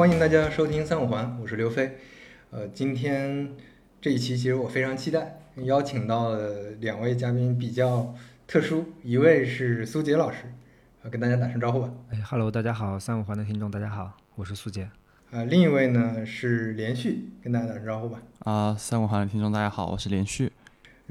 [0.00, 1.98] 欢迎大家收听三五环，我是刘飞。
[2.52, 3.50] 呃，今天
[4.00, 8.14] 这一期其实我非常期待，邀请到了两位嘉宾比较
[8.46, 10.38] 特殊，一位是苏杰老师，
[11.02, 11.92] 呃，跟大家打声招呼吧。
[12.08, 14.88] 哎，Hello，大家好，三五环的听众大家好，我是苏杰。
[15.32, 18.22] 呃，另一位呢是连续，跟大家打声招呼吧。
[18.38, 20.50] 啊，三五环的听众大家好，我是连续。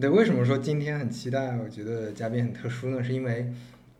[0.02, 1.56] 对，为什么说今天很期待？
[1.58, 3.54] 我觉得嘉宾很特殊呢，是因为，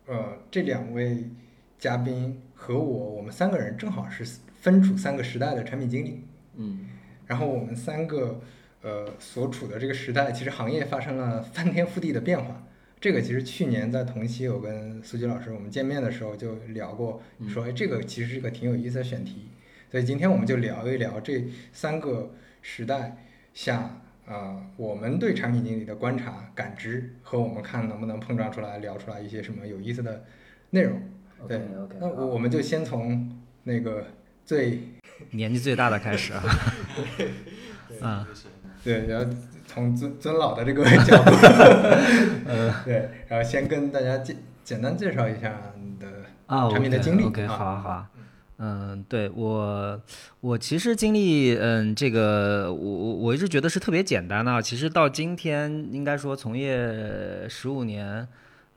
[0.08, 1.30] 呃，这两位
[1.78, 4.26] 嘉宾和我，我们三个人正好是
[4.60, 6.24] 分处三个时代的产品经理。
[6.54, 6.86] 嗯。
[7.26, 8.40] 然后我们三个，
[8.82, 12.66] 呃，所处的这个时代，其实行业发生了翻天覆地的变化。
[13.00, 19.48] 这个其实去年在同期，我跟苏吉老师我们见面的时候就聊过，说，哎，这个其实是一个挺有意思的选题。
[19.90, 23.16] 所以今天我们就聊一聊这三个时代
[23.54, 30.24] 下，啊，我们对产品经理的观察、感知和我们看能不能碰撞出来、聊出来一些什么有意思的
[30.70, 31.00] 内容。
[31.48, 31.60] 对，
[31.98, 34.06] 那我我们就先从那个
[34.50, 34.82] 最
[35.30, 36.42] 年纪最大的开始啊。
[38.00, 38.26] 啊，
[38.82, 39.32] 对，然后
[39.64, 41.30] 从尊尊老的这个角度，
[42.50, 46.08] 嗯，对，然后先跟大家简简单介绍一下你的
[46.68, 47.22] 产品的经历。
[47.22, 48.10] OK，好啊，好啊。
[48.58, 50.02] 嗯，对我，
[50.40, 54.50] 我其实经历，嗯，这个我我我一直觉得是特别简单的。
[54.50, 58.26] 啊其实到今天，应该说从业十五年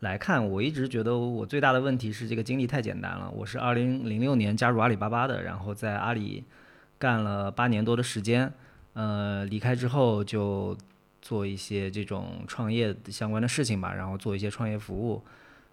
[0.03, 3.31] 来看，我一直觉得我最大的问题是这个经历太简单了。
[3.31, 6.43] 我是二零零六年加入阿里巴巴的，然后在阿里
[6.99, 8.51] 干了八年多的时间，
[8.95, 10.77] 呃，离开之后就
[11.21, 15.23] 做一些这种创业相关的事情吧，然后做一些创业服务。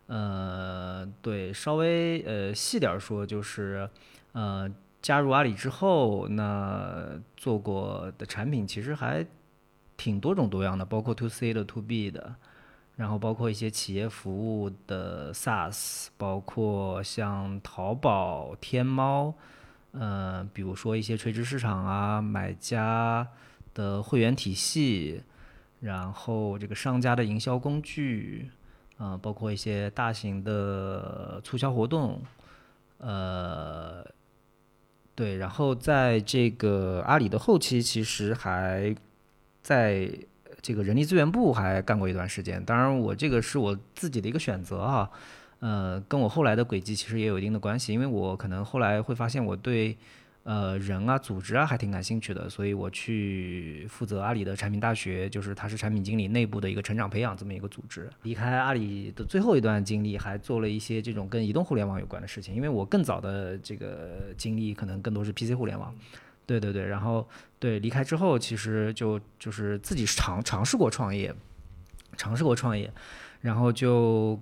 [0.06, 3.90] 呃，对，稍微呃细点说，就是
[4.30, 4.70] 呃
[5.02, 9.26] 加入阿里之后，那做过的产品其实还
[9.96, 12.36] 挺多种多样的，包括 to C 的、to B 的，
[13.00, 19.32] 然后包括一些企业服务的 SaaS，包括像淘宝、天猫，
[19.92, 23.26] 呃，比如说一些垂直市场啊，买家
[23.72, 25.22] 的会员体系，
[25.80, 28.50] 然后这个商家的营销工具。
[28.98, 32.20] 啊，包括一些大型的促销活动，
[32.98, 34.04] 呃，
[35.14, 38.94] 对，然后在这个阿里的后期，其实还
[39.62, 40.12] 在
[40.60, 42.64] 这个人力资源部还干过一段时间。
[42.64, 45.10] 当然，我这个是我自己的一个选择啊，
[45.60, 49.96] 呃，跟我后来的轨迹其实也有一定的关系，因为我可能后来会发现我对。
[50.42, 58.08] 呃，人啊，组织啊，还挺感兴趣的，所以我去负责阿里的产品大学，就是它是产品经理内部的一个成长培养这么一个组织。
[58.22, 65.94] 离开阿里的最后一段经历，还做了一些这种跟移动互联网有关的事情，因为我更早的这个经历可能更多是 PC 互联网。
[66.58, 67.28] 对对对，然后
[67.58, 71.34] 对离开之后，其实就就是自己尝尝试过创业，
[72.16, 72.92] 尝试过创业，
[73.40, 74.40] 然后就。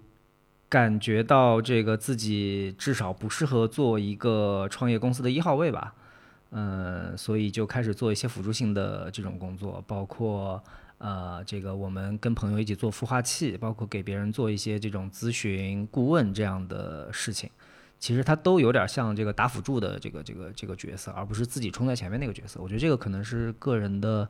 [0.70, 5.94] 感觉到这个自己至少不适合做一个创业公司的一号位吧，
[6.50, 10.62] 嗯，所以就开始做一些辅助性的这种工作，包括
[10.98, 17.48] 呃，这个我们跟朋友一起做孵化器，包括给别人做一些这种咨询顾问这样的事情，
[17.98, 22.60] 其实他都有点像这个打辅助的这个这个这个角色，而不是自己冲在前面那个角色。
[22.62, 24.28] 我觉得这个可能是个人的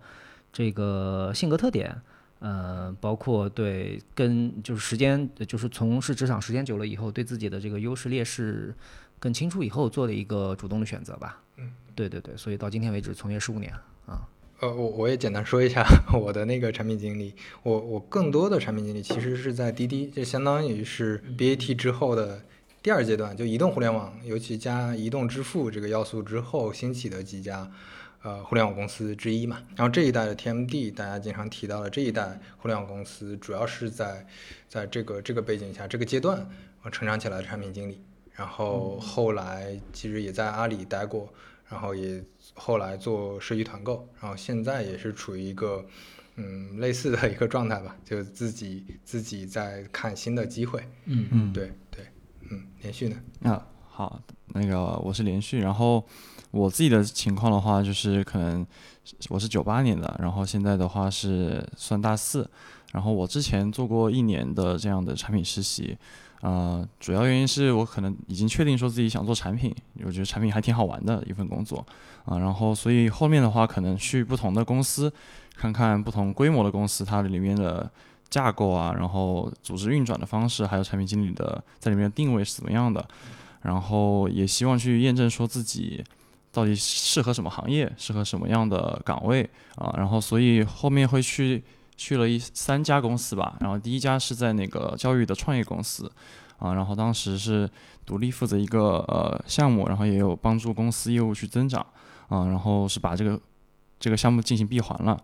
[0.53, 1.95] 这个性格特点。
[2.41, 8.73] 呃，包括对跟就是时间，就是从事职场时间久了以后，对自己的这个优势劣势
[9.19, 11.43] 更清楚以后做的一个主动的选择吧。
[11.57, 13.73] 嗯，对对对，所以到今天为止从业十五年
[14.07, 14.23] 啊。
[14.61, 15.85] 呃，我我也简单说一下
[16.15, 17.35] 我的那个产品经历，
[17.65, 22.41] 我我更多的产品经历其实是在滴滴，就相当于是 BAT 之后的
[22.83, 27.71] 第二阶段，就移动互联网，尤其加移动支付这个要素之后兴起的几家。
[28.21, 34.27] 呃，互联网公司之一嘛，然后这一代的 TMD，大家经常提到的这一代互联网公司，主要是在
[34.69, 36.41] 在这个这个背景下，这个阶段
[36.83, 38.03] 啊成长起来的产品经理，
[38.33, 41.33] 然后后来其实也在阿里待过，
[41.69, 42.21] 然后也
[42.55, 45.87] 后来做社区团购，然后现在也是处于一个
[46.35, 51.73] 嗯类似的一个状态吧，就自己自己在看新的机会，嗯嗯，对对，
[52.51, 53.17] 嗯，连续呢？
[53.43, 56.05] 啊，好，那个我是连续，然后。
[56.51, 58.67] 我自己的情况的话，就是可能
[59.29, 62.49] 我是九八年的，然后现在的话是算大四，
[62.91, 65.95] 然后我之前做过一年的这样的产品实习，
[66.41, 71.87] 呃，主要原因是我可能已经确定说自己想做产品，我觉得产品还挺好玩的一份工作，
[72.25, 75.13] 啊，然后所以后面的话可能去不同的公司，
[75.55, 77.91] 看看不同规模的公司它里面的
[78.31, 83.07] 架构啊，然后组织运转的方式，还有产品经理的在里面的定位是怎么样的，
[83.63, 86.05] 然后也希望去验证说自己。
[86.51, 89.95] 到底适合什么行业，适合什么样的岗位啊？
[89.97, 91.63] 然后，所以后面会去
[91.95, 93.57] 去了一三家公司吧。
[93.61, 96.11] 然后第一家是在那个教育的创业公司，
[96.57, 97.69] 啊，然后当时是
[98.07, 101.87] 独立负责一个呃项目，然后也有帮助公司业务去增长
[102.29, 103.39] 啊，然后是把这个
[104.01, 105.23] 这个项目进行闭环了。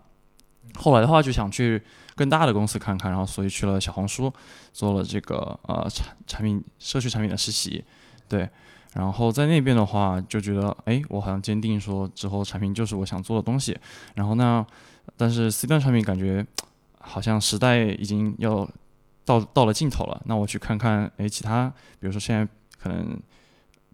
[0.75, 1.81] 后来的话就想去
[2.15, 4.31] 更大的公司看看，然后所以去了小红书
[4.71, 7.83] 做了这个呃产产品社区产品的实习，
[8.27, 8.49] 对。
[8.93, 13.77] 然后在那边的话就觉得，哎，我好像坚定说之后产品就是我想做的东西。
[14.13, 14.65] 然后呢，
[15.17, 16.47] 但是 C 端产品感觉
[16.99, 18.65] 好像时代已经要
[19.25, 20.21] 到到了尽头了。
[20.27, 21.67] 那我去看看，哎，其他
[21.99, 22.47] 比如说现在
[22.81, 23.19] 可能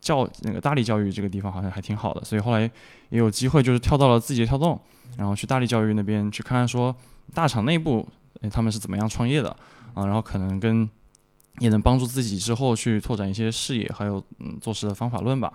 [0.02, 2.62] 教那个大力教育这个地方好像还挺好的，所以后来
[3.10, 4.78] 也有机会就是跳到了字节跳动，
[5.18, 6.94] 然后去大力教育那边去看看说
[7.34, 8.06] 大厂内部
[8.42, 9.56] 哎他们是怎么样创业的
[9.94, 10.90] 啊，然后可能跟。
[11.60, 15.52] 也能帮助自己之后去拓展一些视野，还有嗯做事的方法论吧，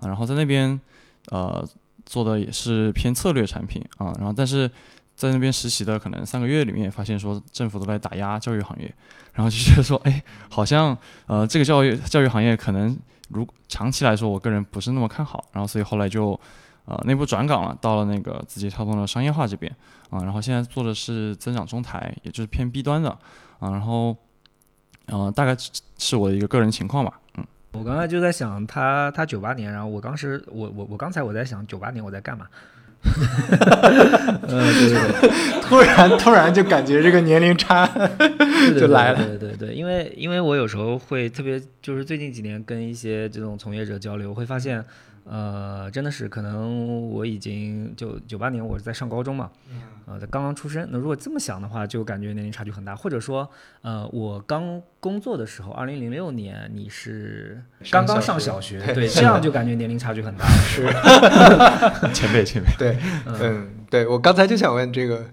[0.00, 0.80] 啊，然后在那边
[1.28, 1.64] 呃
[2.06, 4.68] 做的也是偏策略产品啊，然后但是
[5.14, 8.92] 在那边实习的可能三个月里面，发现说政府都在打压教育行业，
[9.34, 10.96] 然后就觉得说哎，好像
[11.26, 12.98] 呃这个教育教育行业可能
[13.28, 16.38] 如长期来说，我个人不是那么看好，然后所以后来就
[16.84, 19.74] 呃内部转岗了，到了那个字节跳动的商业化这边
[20.10, 23.10] 啊，然后现在做的是增长中台，也就是偏 B 端的
[23.58, 24.16] 啊，然后。
[25.06, 25.54] 呃，大概
[25.98, 27.20] 是我的一个个人情况吧。
[27.36, 32.46] 嗯，我刚才就在想，他他九八年，然后我当时我我我刚才我在想九八年我在干嘛？
[34.48, 35.30] 嗯，对对对，
[35.62, 37.86] 突然突然就感觉这个年龄差
[38.78, 39.24] 就来了。
[39.38, 44.84] 对对对，因为因为我有时候会特别，就是最近几年跟一些这种从业者交流，会发现。
[45.24, 49.50] 呃，真的是可能我已经就九八年我是在上高中嘛，
[50.06, 50.86] 呃，在刚刚出生。
[50.90, 52.94] 那如果这么想的话，就感觉年龄差距很大。
[52.94, 53.48] 或者说，
[53.80, 60.44] 呃，我刚工作的时候，二零零六年你是刚刚上小学， 对， 这样就感觉年龄差距很大。
[60.46, 60.86] 是，
[62.12, 62.70] 前辈前辈。
[62.78, 65.24] 对，嗯，对我刚才就想问这个，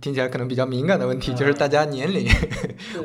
[0.00, 2.28] 听起来可能比较敏感的问题，就是大家年龄，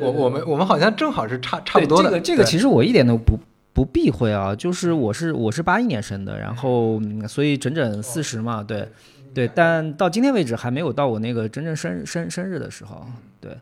[0.00, 2.10] 我我们我们好像正好是差差不多的。
[2.10, 3.36] 这个这个其实我一点都不。
[3.74, 8.86] 不避讳啊，就是我是我是八一年生的，然后所以整整四十嘛，对，
[9.32, 13.06] 对，但到今天为止还没有到我那个真正生生生日的时候，
[13.40, 13.56] 对，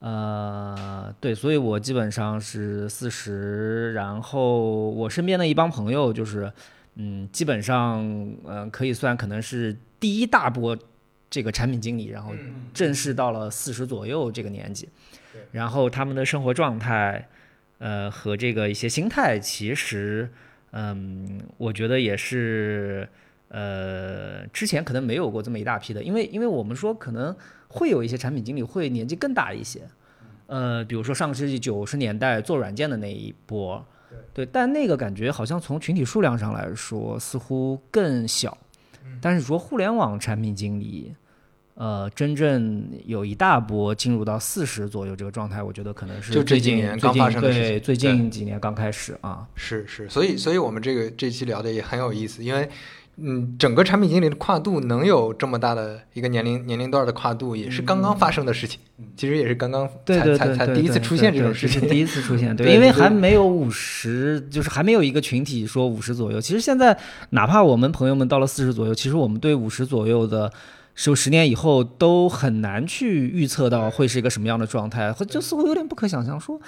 [0.00, 6.52] 呃，对，所以我基本上是四十，然后我身边的一帮朋友就是，
[6.96, 8.04] 嗯，基本上
[8.44, 10.76] 嗯可以算可能是第一大波
[11.30, 12.34] 这个产品经理，然后
[12.74, 14.86] 正式到了四十左右这个年纪，
[15.52, 17.26] 然后他们的生活状态。
[17.78, 20.30] 呃，和这个一些心态，其实，
[20.72, 23.08] 嗯，我觉得也是，
[23.48, 27.36] 呃，之前可能没有过这么一大批的，因为，因为我们说可能
[27.68, 29.82] 会有一些产品经理会年纪更大一些，
[30.46, 33.84] 呃，比如说上个世纪九十年代做软件的那一波，
[34.32, 38.56] 对，但那个感觉好像从群体数量上来说似乎更小，
[39.20, 41.14] 但是说互联网产品经理。
[41.76, 49.46] 呃，真正有一大波进入到四十左右这个状态，我觉得可能是就这几年刚发生的对，最近几年刚开始啊。
[49.54, 52.66] 是是，所以所以我们这个这期聊的也很有意思，因为
[53.18, 58.80] 嗯，整个产品经理的跨度能有这么大的一个年龄年龄段的跨度，也是刚刚发生的事情。
[59.14, 62.56] 其实也是刚刚才才才第一次出现这种事情，第一次出现。
[62.56, 66.40] 对，因为还没有五十，就是还没有一个群体说五十左右。
[66.40, 66.98] 其实现在
[67.30, 70.50] 哪怕我们朋友们到了四十左右，其实我们对五十左右的。
[70.96, 76.40] 就十年以后都很难去预测到会是一个什么样的状态，就似乎有点不可想象。
[76.40, 76.60] 说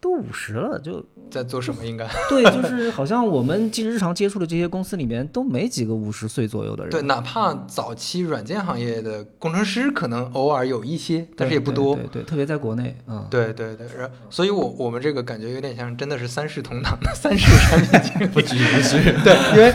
[0.00, 1.86] 都五十了，就在做什么？
[1.86, 6.90] 应该对，就是好像我们其实日常接触的这些公司里面都没几个五十岁左右的人。
[6.90, 11.94] 对，哪怕早期软件行业的工程师可能偶尔有一些，但是也不多。
[11.94, 13.86] 对对，特别在国内，嗯，对对对。
[13.96, 18.26] 然所以，我我们这个感觉有点像真的是三世同堂的三世产品经理。
[18.34, 19.00] 不止不止。
[19.24, 19.74] 对，因为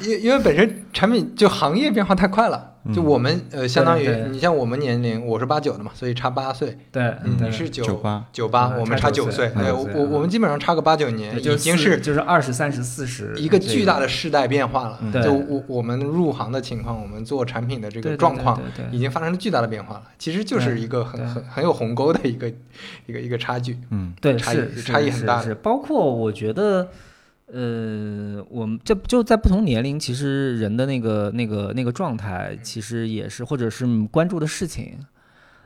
[0.00, 2.71] 因因为本身产品就行业变化太快了。
[2.92, 6.76] 就我们呃，相当于你像我们年龄，我是八九的嘛，所以差八岁。
[6.90, 9.48] 对，你是九八九八，我们差九岁。
[9.50, 14.98] 对，我我们基本上差个八九年，已经是就是二十三十四十，一个巨大的世代变化了。
[15.12, 18.60] 对，就我我们入行的情况，我们做产品的这个状况，
[18.90, 20.02] 已经发生了巨大的变化了。
[20.18, 22.48] 其实就是一个很很很有鸿沟的一个
[23.06, 23.78] 一个一个差距。
[23.90, 25.40] 嗯，对，差异差异很大。
[25.40, 26.88] 是，包括我觉得。
[27.54, 34.98] 呃，我们这就在不同年龄，其实人的那个、那个、那个状态，其实也是，或者是关注的事情，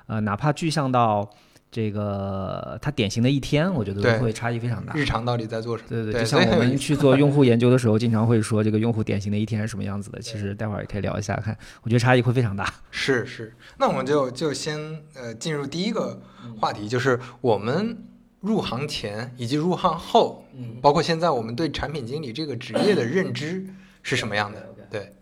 [0.08, 1.30] 呃，哪怕具象到
[1.70, 4.94] 这个他典型的一天，我觉得都会差异非常大。
[4.96, 5.88] 日常到底在做什么？
[5.88, 10.18] 对对，就像我们去做 用户研究的时候，经常会说这个用户典型的一天是什么样子的。
[10.20, 12.68] 其实待会儿也可以聊一下，看，我觉得差异会非常大。
[12.90, 14.76] 是是，那我们就就先
[15.14, 16.20] 呃进入第一个
[16.60, 17.96] 话题，就是我们。
[18.40, 23.66] 入行前以及入行后，嗯，包括现在我们对产品经理这个职业的认知
[24.02, 24.74] 是什么样的？
[24.90, 25.12] 对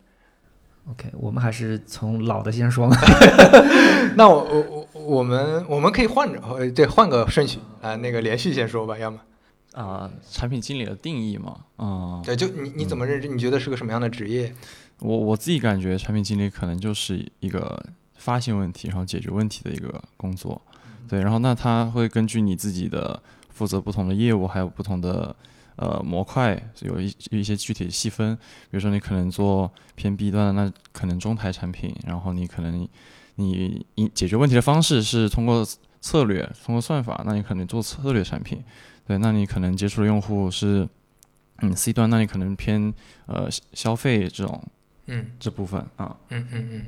[0.90, 2.88] ，OK，我们还是从老的先说。
[4.16, 9.18] 那我我我我们我们可以换着，对，换个顺序啊，那个连续先说吧，要么
[9.72, 13.26] 啊、产品经理的定义嘛，嗯，对，就你你怎么认知？
[13.26, 14.54] 你觉得是个什么样的职业？
[15.00, 20.60] 我我自己感觉产品经理可能就是一个发现问题，然后解决问题的一个工作，
[21.14, 25.34] 对，然后那他会根据你自己的负责不同的业务，还有不同的
[25.76, 32.88] 呃模块，有一一些具体细分，比如说你可能做偏 B 端的，那可能中台产品，然后你可能
[33.36, 35.64] 你你解决问题的方式是通过
[36.00, 38.60] 策略，通过算法，那你可能做策略产品，
[39.06, 40.88] 对，那你可能接触的用户是
[41.58, 42.92] 嗯 C 端，那你可能偏
[43.26, 44.62] 呃消费这种。
[45.06, 46.86] 嗯这部分啊，嗯嗯嗯，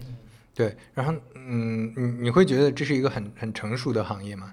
[0.55, 0.75] 对。
[0.95, 1.13] 然后
[1.49, 4.53] 嗯，你你会觉得这是一个很很成熟的行业吗？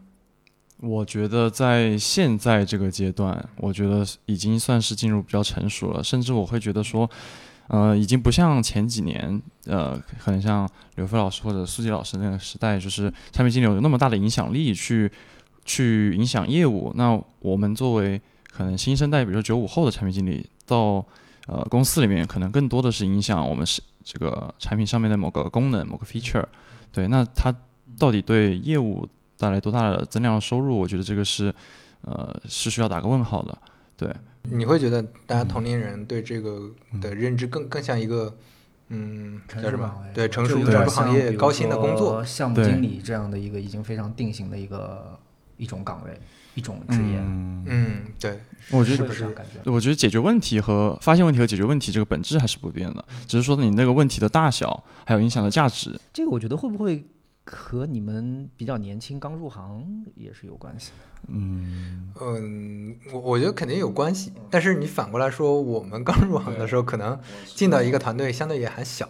[0.79, 7.09] 我觉得在现在这个阶段，我觉得已经算是进入比较成熟了，甚至我会觉得说，
[7.67, 15.09] 呃，已经不像前几年，呃，可能像刘飞老师或者苏杰老师那个时代，就是产品经理有那么大的影响力去
[15.63, 16.91] 去影响业务。
[16.95, 18.21] 那我们作为
[18.51, 21.05] 可能新生代，比如说九五后的产品经理，到
[21.47, 26.45] 呃公司里面，可能更多的是影响我们是这个产品上面的某个功能、某个 feature。
[26.93, 27.53] 对，那它
[28.00, 29.05] 到底对业务
[29.38, 30.77] 带来多大的增量收入？
[30.77, 31.53] 我觉得这个是，
[32.01, 33.57] 呃，是需要打个问号的。
[33.97, 34.09] 对，
[34.43, 36.69] 你会觉得大家同龄人对这个
[37.01, 38.35] 的认知更更像一个，
[38.89, 39.91] 嗯，叫什么？
[40.13, 42.23] 对，成熟成熟行业高薪的工作。
[42.23, 45.17] 项目经理这样的一个已经非常定型的一个
[45.63, 46.20] 一种岗位、
[46.55, 48.38] 一种职业，嗯，嗯，对，
[48.70, 49.72] 我觉得会这样感觉。
[49.72, 55.98] 我觉得解决问题和发现问题和解决问题这个本质还是不变的，只是说你那个问题的大小还有影响的价值。
[56.12, 57.05] 这个我觉得会不会
[57.46, 60.91] 和你们比较年轻刚入行也是有关系？
[61.29, 67.17] 嗯，嗯，我我觉得肯定有关系，但是你反过来说，我们刚入行的时候，可能
[67.55, 69.10] 进到一个团队相对也还小，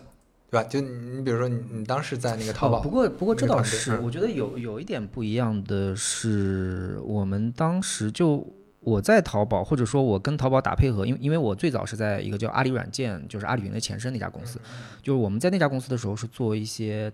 [0.54, 0.70] 对吧？
[0.70, 8.48] 就你你比如说你你当时在那个淘宝，哦、不过不过这倒是，嗯我觉得有有一点不一样的是，我们当时就
[8.82, 14.60] 我在淘宝，或者说我跟淘宝打配合，因为因为我最早是在一个叫阿里软件，就是阿里云的前身那家公司，
[15.02, 17.12] 就是我们在那家公司的时候是做一些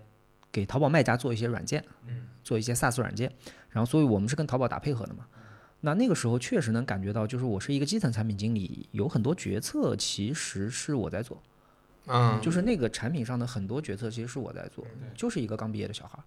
[0.52, 1.82] 给淘宝卖家做一些软件，
[2.44, 3.32] 做一些 SaaS 软件，
[3.70, 5.24] 然后所以我们是跟淘宝打配合的嘛。
[5.80, 11.42] 那那个时候确实能感觉到，就是我是一个基层产品经理，有很多决策其实是我在做，
[12.10, 16.24] 嗯，就是那个产品上的很多决策其实是我在做，就是一个刚毕业的小孩儿。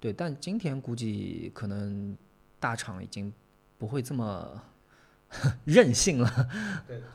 [0.00, 2.16] 对，但今天估计可能
[2.60, 3.32] 大厂已经
[3.78, 4.62] 不会这么
[5.64, 6.48] 任性了。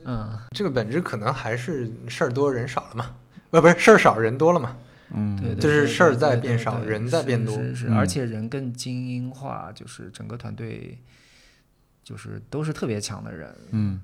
[0.06, 3.16] 嗯，这个本质可能还是事儿多人少了嘛，
[3.52, 4.78] 呃，不是事儿少人多了嘛。
[5.14, 10.98] 嗯，对，对就是事儿在变少人在变多是而且人更精英化，就是整个团队
[12.04, 13.56] 就是都是特别强的人。
[13.72, 14.02] 嗯，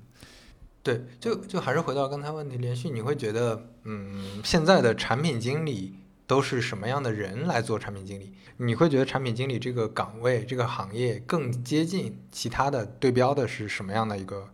[0.88, 5.92] 对，就就还是回到刚才问题，连续你会觉得，嗯，现在的产品经理
[6.26, 8.32] 都是什么样的人来做产品经理？
[8.56, 14.48] 你会觉得产品经理这个岗位、这个行业更接近其他的对标的是什么样的一个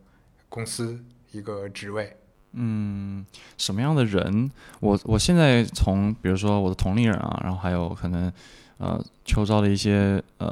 [0.48, 0.98] 公司、
[1.30, 2.16] 一个职位？
[2.54, 3.24] 嗯，
[3.56, 4.50] 什么样的人？
[4.80, 8.32] 我我现在从比如说我的同龄人啊，然后还有可能
[8.78, 10.48] 呃秋招的一些呃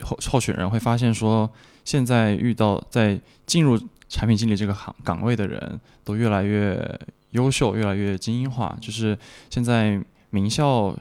[0.00, 1.48] 候候选人会发现说，
[1.84, 3.80] 现在遇到在进入
[4.10, 7.00] 产品经理这个行岗位的人都越来越
[7.30, 8.76] 优秀，越来越精英化。
[8.80, 9.16] 就是
[9.48, 9.98] 现在
[10.30, 10.94] 名校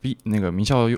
[0.00, 0.88] 毕那个名校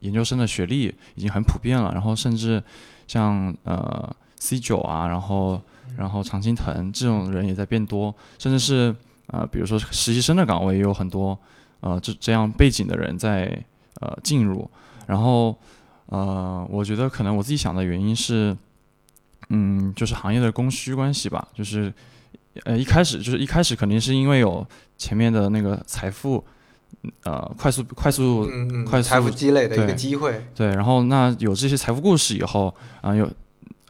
[0.00, 2.62] 研究生的学历已经很普遍了，然后甚至
[3.06, 5.60] 像呃 C 九啊，然后
[5.96, 8.96] 然后常青藤这种人也在变多，甚至是
[9.26, 11.38] 呃比如说实习生的岗位也有很多
[11.80, 13.62] 呃这这样背景的人在
[14.00, 14.68] 呃进入，
[15.06, 15.54] 然后
[16.06, 18.56] 呃我觉得可能我自己想的原因是，
[19.48, 21.92] 嗯就是行业的供需关系吧，就是
[22.64, 26.44] 呃一开始就是一开始肯定是因为有前面的那个财富
[27.24, 30.46] 呃快速快速嗯嗯，快财富速积累的一个机会。
[30.54, 33.28] 对，然后那有这些财富故事以后，啊、有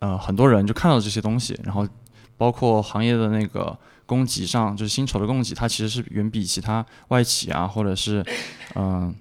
[0.00, 1.86] 呃很多人就看到这些东西，然后
[2.36, 8.24] 包括行业的那个供给上，就是薪酬的供给，它其实是远比其他外企啊，或者是
[8.74, 9.14] 嗯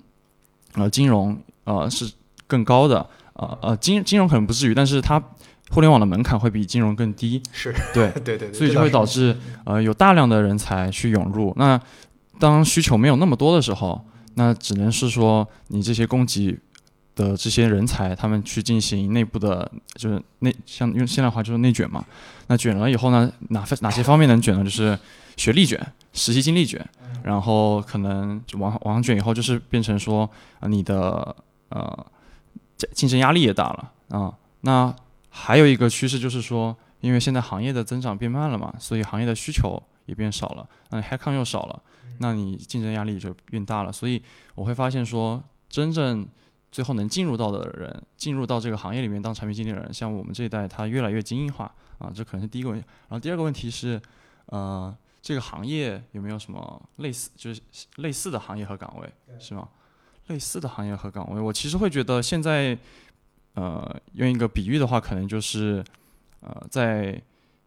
[0.73, 2.11] 呃金融呃是
[2.47, 5.21] 更高的，呃呃金金融可能不至于，但是它
[5.70, 11.53] 互联网的门槛会比金融更低，是 对，对对对，所以就会导致呃有大量的人才去涌入。
[11.58, 11.79] 那
[12.39, 14.03] 当需求没有那么多的时候，
[14.36, 16.60] 那只能是说你这些供给
[17.15, 22.03] 的这些人才，他们去进行内部的，就是内像用现代话就是内卷嘛。
[22.48, 24.63] 那卷了以后呢，哪哪些方面能卷呢？
[24.63, 24.98] 就是
[25.38, 25.79] 学历卷、
[26.12, 26.84] 实习经历卷，
[27.24, 30.29] 然后可能就往往卷以后，就是变成说
[30.60, 31.36] 呃你的
[31.70, 32.05] 呃
[32.75, 34.93] 竞竞争压力也大了啊、那
[35.35, 41.81] 还有一个趋势就是说，因为现在行业的增长变慢了嘛，所以行业的需求也变少了，那你 headcount 又少了，
[42.19, 43.91] 那你竞争压力就变大了。
[43.91, 44.21] 所以
[44.53, 46.25] 我会发现说，真正
[46.71, 51.65] 最后能进入到的人，进入到这个行业里面当产品经理的人，像我们这一代，他越来越精英化
[51.97, 52.85] 啊，这可能是第一个问题。
[53.09, 53.99] 然后第二个问题是，
[54.45, 57.59] 呃，这个行业有没有什么类似，就是
[57.95, 59.67] 类似的行业和岗位，是吗？
[60.27, 62.77] 类似的行业和岗位，我其实会觉得现在，
[63.53, 65.83] 呃，用一个比喻的话，可能就是，
[66.41, 67.22] 呃，在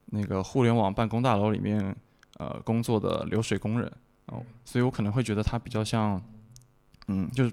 [0.07, 1.95] 那个互联网办公大楼里面，
[2.39, 3.91] 呃，工作的流水工人，
[4.27, 6.21] 哦，所以我可能会觉得他比较像，
[7.09, 7.53] 嗯，就是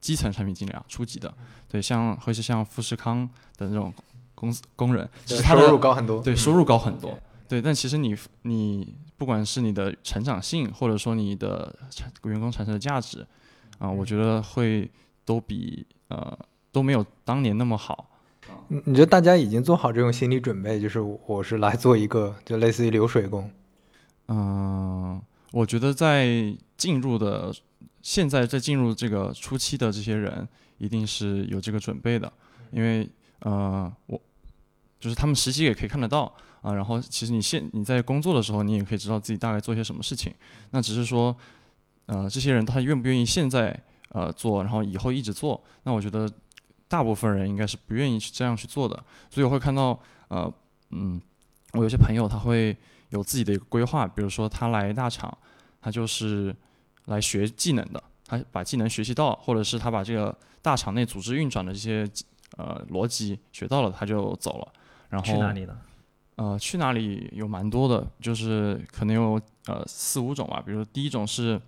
[0.00, 1.32] 基层产品经理啊，初级的，
[1.68, 3.92] 对，像会是像富士康的那种
[4.34, 6.22] 公司工人，其实他收入高很多。
[6.22, 13.26] 对收入高很多，对，但其实你你不管是你的成长性，或者说你的产员工产生的价值，
[13.78, 14.90] 啊、我觉得会
[15.24, 16.38] 都比呃
[16.72, 18.08] 都没有当年那么好。
[18.66, 23.48] 你你觉得大家已经做好这种心理准备，就是我是来做一个就类似于流水工？
[24.28, 25.20] 嗯、
[25.52, 27.54] 我觉得在进入的
[28.00, 30.48] 现在在进入这个初期的这些人，
[30.78, 32.32] 一定是有这个准备的，
[32.70, 33.08] 因为
[33.40, 34.20] 呃，我
[34.98, 40.32] 就是他们实习也可以看得到啊、然后其实你现你在工作的时候，你也可以知道自己大概做些什么事情，
[40.70, 41.36] 那只是说，
[42.06, 43.76] 呃，这些人他愿不愿意现在
[44.10, 46.30] 呃做，然后以后一直做，那我觉得
[46.92, 48.94] 大部分人应该是不愿意去这样去做的，
[49.30, 50.52] 所以我会看到呃
[50.90, 51.20] 嗯，
[51.72, 52.76] 我有些朋友他会。
[53.12, 55.36] 有自己的一个规划，比如说他来大厂，
[55.82, 56.56] 他就是
[57.04, 62.10] 来学技能的，他把技能学习到，或者是他把这个大厂内组织运转的这些
[62.56, 64.72] 呃逻辑学到了，他就走了。
[65.10, 65.78] 然后去哪里呢？
[66.36, 70.62] 呃，去哪里有蛮多的，就是可能有呃四五种吧。
[70.64, 71.60] 比如第一种是，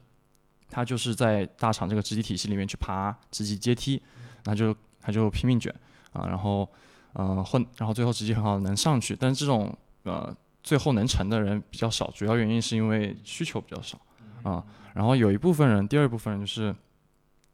[0.71, 4.03] 他就是在大厂这个职级体系里面去爬职级阶梯，
[4.45, 4.75] 那就
[5.05, 5.75] 他就拼命卷
[6.13, 6.69] 啊，然后
[7.13, 9.15] 呃混，然后最后成绩很好能上去。
[9.15, 13.99] 但是这种呃最后能成的人比较少，主要原因是因为需求比较少
[14.43, 14.65] 啊。
[14.95, 16.75] 然后有一部分人，第二部分人就是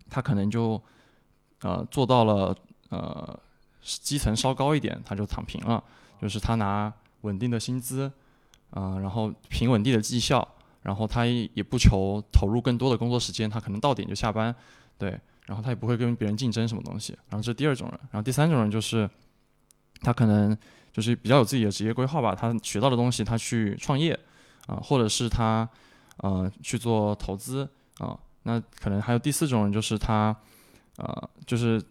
[0.09, 0.81] 他可能就
[1.63, 2.57] 呃做到了
[2.91, 3.41] 呃
[3.83, 5.83] 基层稍高一点，他就躺平了，
[6.21, 8.13] 就是他拿稳定的薪资，
[8.71, 10.47] 啊、然后平稳地的绩效，
[10.83, 14.55] 然后他也也不求投入更多的工作时间，他可能到点就下班，
[14.99, 15.19] 对，
[15.51, 19.11] 然后他也不会跟别人竞争什么东西，然后这是第二种人，然后第三种人就是
[20.01, 20.57] 他可能
[20.93, 24.17] 就是比较有自己的职业规划吧，他学到的东西他去创业，
[24.69, 25.69] 啊、或者是他
[26.19, 30.35] 呃去做投资啊、那可能还有第四种人就是他
[30.99, 31.83] 呃就是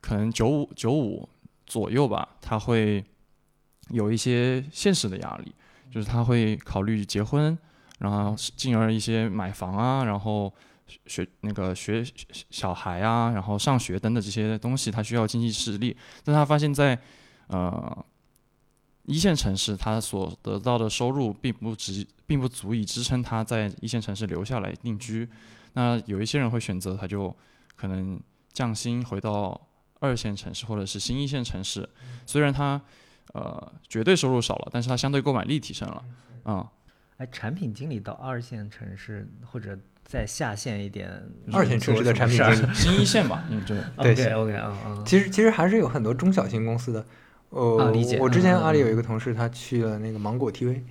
[0.00, 1.28] 可能九五九五
[1.66, 3.04] 左右吧，他会
[3.88, 5.52] 有一些现实的压力，
[5.90, 7.58] 就是他会考虑结婚，
[7.98, 10.54] 然后进而一些买房啊，然后
[11.06, 12.04] 学那个学
[12.50, 15.96] 小孩啊，然后上学等等这些东西，他需要经济实力。
[16.24, 16.98] 但他发现在，
[17.48, 18.04] 呃
[19.04, 25.28] 一线城市，他所得到的收入并不值，并不足以支撑他在一线城市留下来定居。
[25.72, 27.34] 那有一些人会选择，他就
[27.74, 28.20] 可能
[28.52, 29.60] 降薪回到
[29.98, 31.88] 二线城市或者是新一线城市，
[32.26, 32.80] 虽然他
[33.32, 36.04] 呃绝对收入少了，但是他相对购买力提升了，
[36.44, 36.70] 啊、
[37.16, 39.76] 哎，产品经理到二线城市或者
[40.12, 41.10] 再下线一点，
[41.54, 43.78] 二线城市的产品经理，新一线吧，嗯，对，
[44.14, 47.02] 对 OK OK 啊啊，其实其实还是有很多中小型公司的。
[47.48, 50.82] 呃，啊理解我之前阿里有嗯一个同事，他去了那个芒果 TV，对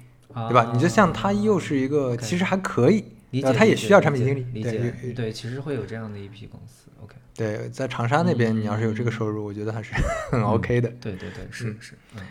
[0.50, 0.72] 对吧？
[0.74, 9.14] 你就像他又是一个其实还可以，理解，呃他也需要产品经理理对解，有对，其实会有这样的一批公司，OK，对，在长沙那边，你要是有这个嗯。
[9.14, 9.94] 收入，我觉得还是
[10.32, 10.90] 很 OK 的。
[11.00, 11.78] 对对对，是嗯。
[11.80, 12.22] 是，嗯。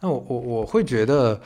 [0.00, 1.40] 那我我我会觉得，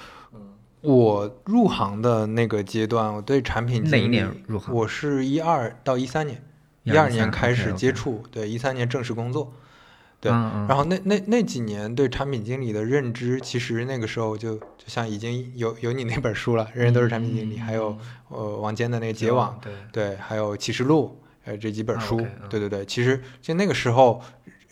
[0.81, 4.75] 我入行的那个阶段，我对产品经理哪一年入行？
[4.75, 6.43] 我是一二到一三年，
[6.85, 9.53] 一二年开始接触，对，一三年正式工作。
[10.21, 10.67] 对嗯嗯。
[10.69, 17.97] 然后那那那几年对产品经理的认知，其实那个时候就就像已经有有你那本书了，人人都是产品经理，嗯还有
[18.29, 24.21] 呃王坚的那个结结网，对，对，还有启示录，呃这几本啊书对对对，其实就那个时候，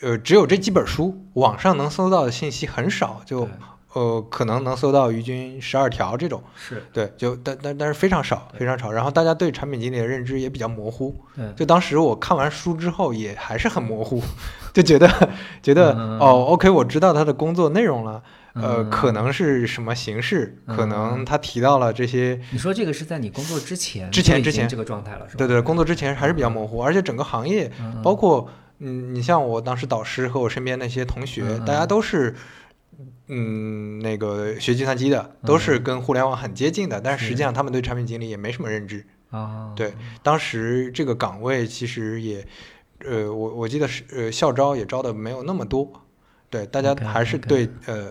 [0.00, 3.50] 呃只有这几本书，网上能搜到的信息很少，就对
[3.96, 8.92] 呃可能能搜到于军十二条这种，是，对，就但但但是非常少，非常少。
[8.92, 14.22] 然后大家对产品经理的认知也比较模糊，对，就当时我看完书之后也还是很模糊，
[14.74, 15.08] 就觉得
[15.62, 25.38] 觉得嗯哦，OK，我知道他的工作内容了，呃，嗯可能是什么形式，可能嗯他提到了这些，你说这个是在你工作之前，之前之前这个状态了，是吧？
[25.38, 28.46] 对对，工作之前还是比较模糊，而且整个行业嗯，包括
[28.80, 32.34] 嗯，你像我当时导师和我身边那些同学，大家都是。
[33.28, 39.04] 嗯，那个学计算机的都是跟互联网很接近的，但是实际上他们对产品经理也没什么认知。
[39.30, 42.46] 啊，对，当时这个岗位其实也，
[43.04, 45.90] 呃，我我记得是呃校招也招的没有那么多，
[46.48, 48.08] 对，大家还是对呃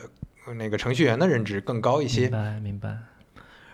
[0.56, 2.32] 那个程序员的认知更高一些明。
[2.32, 2.98] 白明白，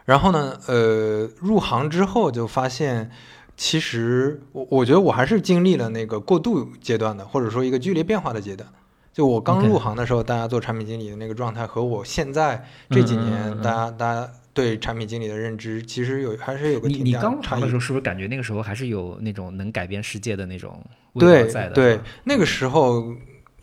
[0.05, 3.09] 然后呢，呃，入行之后就发现，
[3.57, 8.69] 其实我我觉得我还是经历了那个过渡阶段的，或者说一个剧烈变化的阶段。
[9.13, 20.81] 就我刚入行的时候，大家做产品经理的那个状态，和我现在这几年大家大家对产品经理的认知，其实有还是有个你你刚入行的时候，是不是感觉那个时候还是有那种能改变世界的那种
[21.13, 21.73] 味道对在的？
[21.75, 23.13] 对那个时候，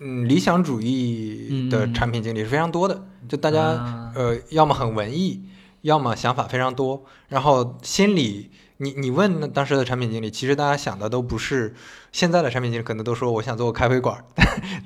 [0.00, 1.94] 嗯，理想主义的嗯。
[1.94, 4.12] 产品经理是非常多的，就大家、啊。
[4.14, 5.42] 呃，要么很文艺，
[5.82, 11.74] 要么想法非常多，然后心里，你你问那当时的产品经理，其实大家想的都不是
[12.12, 14.24] 现在的产品经理，可能都说我想做个咖啡馆儿，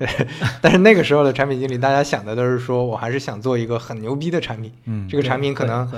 [0.63, 5.91] 但是那个时候的产品经理，大家想的都是说我还是想做一个很牛逼的产品，嗯这个产品可能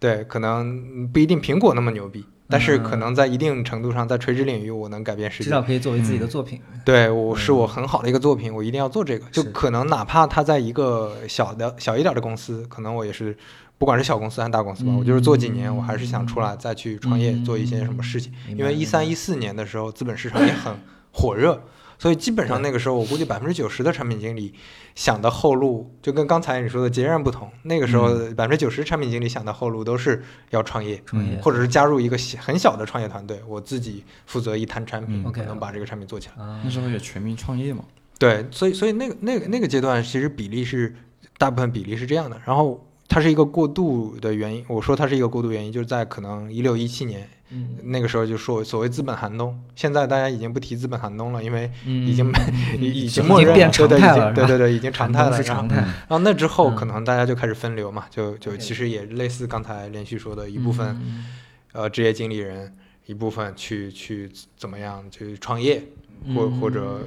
[0.00, 5.60] 对，可能不一定苹果那么牛逼，但是可嗯能在一定程度上，在垂直领域我能改变世界至少。
[5.60, 6.58] 可以作为嗯自己的作品。
[6.84, 9.26] 对，我是我很好的一个作品，我一定要做这个。
[9.30, 13.36] 就可能哪怕他在一个小的小一点的公司，可能我也是，
[13.82, 18.32] 不管是小公司还是大公司吧，我就是做几年，我还是想出来再去创业，做一些什么事情。
[18.56, 20.72] 因为一三一四年的时候，资本市场也很
[21.10, 21.60] 火热，
[21.98, 24.54] 所以基本上那个时候，我估计百分之九十的产品经理
[24.94, 27.50] 想的后路，就跟刚才你说的截然不同。
[27.64, 36.44] 那个时候，百分之九十产品经理想的后路都是要创业，创业或者是加入一个小很小的创业团队，我自己负责一摊产品，嗯可能把这个产品做起来。
[36.44, 37.82] 啊那时候也全民创业嘛，
[38.16, 40.94] 对，所以所以那个那个那个阶段，其实比例是
[41.36, 42.40] 大部分比例是这样的。
[42.44, 49.58] 然后它是一个过渡的原因，我说它是一个过渡原因，就是在可能一六一七年嗯那个时候就说所谓资本寒冬。
[49.76, 53.98] 现在大家已经不提资本寒冬了，因为嗯已经嗯 已经默认了，对对，
[54.34, 55.36] 对对对，已经常态了。
[55.36, 55.76] 是常态。
[55.76, 61.26] 然后那之后，嗯可能大家就开始分流嘛，就就其实也类似刚才连续说的一部分，嗯
[61.72, 62.72] 呃，职业经理人
[63.04, 65.82] 一部分去去怎么样去创业，
[66.24, 67.00] 嗯或或者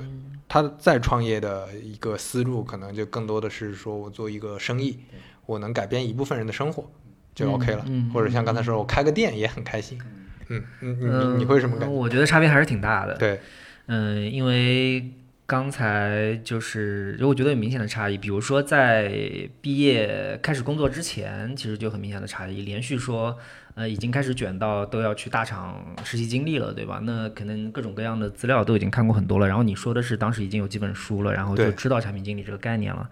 [0.47, 4.99] 他再创业的一个思路，可能就更多的是说我做一个生意，
[5.45, 6.89] 我能改变一部分人的生活
[7.33, 9.99] 就 OK 了，嗯嗯或者像刚才说，我开个店也很开心。
[10.47, 11.93] 嗯，你你你你会什么感觉？
[11.93, 13.17] 嗯我觉得差别还是挺大的。
[13.17, 13.39] 对，
[13.87, 15.11] 嗯，因为
[15.47, 18.17] 刚才就是，我觉得有明显的差异。
[18.17, 22.61] 比如说，在毕业开始工作之前，其实就很明显的差异。
[22.61, 23.37] 连续说，
[23.73, 26.99] 呃，已经开始卷到都要去大厂实习经历了，对吧？
[27.03, 29.47] 那可能各种各样的资料都已经看过很多了。
[29.47, 33.09] 然后你说的是当时已经有几本书了，然后就知道产品经理这个概念了，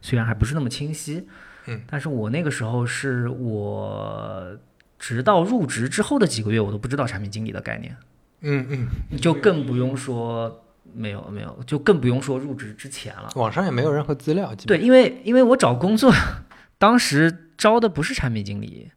[0.00, 1.26] 虽然还不是那么清晰。
[1.66, 4.56] 嗯，但是我那个时候是我
[4.98, 7.96] 直到入职之后的几个月，我都不知道产品经理的概念。
[8.40, 13.30] 嗯嗯，就更不用说没有没有，就更不用说入职之前了。
[13.36, 16.12] 网上也没有任何资料，对，因为因为我找工作，
[16.78, 18.90] 当时招的不是产品经理，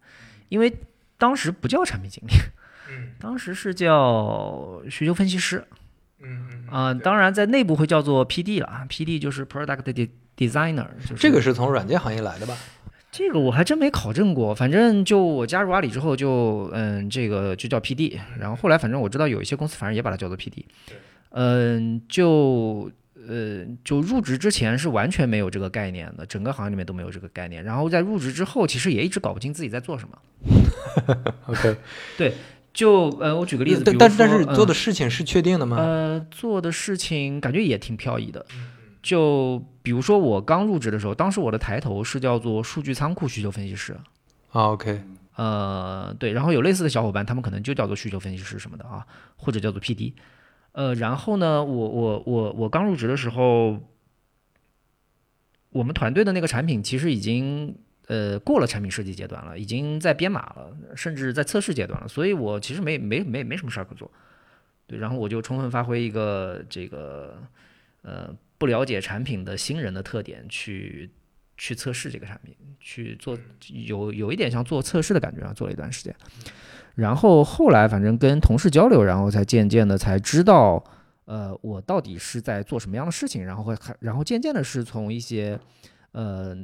[0.50, 0.74] 因为
[1.18, 2.34] 当时不叫产品经理，
[2.90, 3.10] 嗯。
[3.20, 5.64] 当时是叫需求分析师。
[6.20, 9.84] 嗯嗯啊、当然在内部会叫做 PD 了啊，PD 就是 Product
[10.38, 12.56] Designer，就是这个是从软件行业来的吧？
[13.10, 20.66] 这个我还真没考证过，反正就我加入阿里之后就嗯，这个就叫 PD，然后后来反正我知道有一些公司反正也把它叫做 PD，
[21.30, 22.92] 嗯，就
[23.28, 31.24] 呃就入职之前是完全没有这个概念的，整个行业里面都没有这个概念，然后在入职之后其实也一直搞不清自己在做什么。
[31.48, 31.76] OK，
[32.18, 32.34] 对
[32.72, 35.78] 就呃，我举个例子，比如但但是但是做的事情是确定的吗？
[35.78, 38.46] 呃，做的事情感觉也挺飘逸的。
[39.08, 43.96] 就比如说我刚入职的时候，当时我的抬头是叫做数据仓库需求分析师。
[44.52, 45.02] 啊，OK，
[45.38, 50.12] 呃，对，然后有类似的小伙伴，他们可能就叫做需求分析师什么的啊，或者叫做 PD。
[50.74, 53.80] 呃，然后呢，我我我我刚入职的时候，
[55.70, 64.12] 我们团队的那个产品其实已经呃过了产品设计阶段了，已经在编码了，甚至在测试阶段了，所以我其实没没没没什么事儿可做。
[64.86, 67.42] 对，然后我就充分发挥一个这个
[68.02, 71.10] 呃不了解产品的新人的特点，去
[71.58, 73.38] 去测试这个产品，去做
[73.72, 76.16] 有有一点像做测试的感觉啊，做了一段时间。
[76.96, 80.84] 然后后来反正跟同事交流，然后才渐渐的才知道，
[81.26, 85.60] 呃，我到底是在做什么样的事情，然后会还然后渐渐的是从一些
[86.14, 86.58] 呃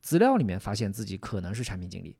[0.00, 2.14] 资料里面发现自己可能是产品经理。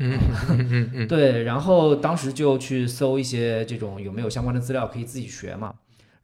[0.00, 0.16] 嗯
[0.50, 5.74] 嗯嗯嗯，对，然后当时就去搜一些这种有没有相关的资料可以自己学嘛，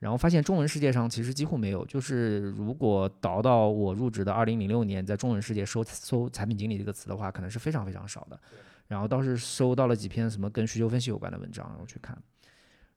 [0.05, 8.39] 然后发现中文世界上其实几乎没有，就是如果倒到我入职的二零零六年，在中文世界搜搜产品经理这个词的话，可能是非常非常少的。
[8.87, 12.23] 然后倒是搜到了几篇什么跟需求分析有关的文章，然后去看，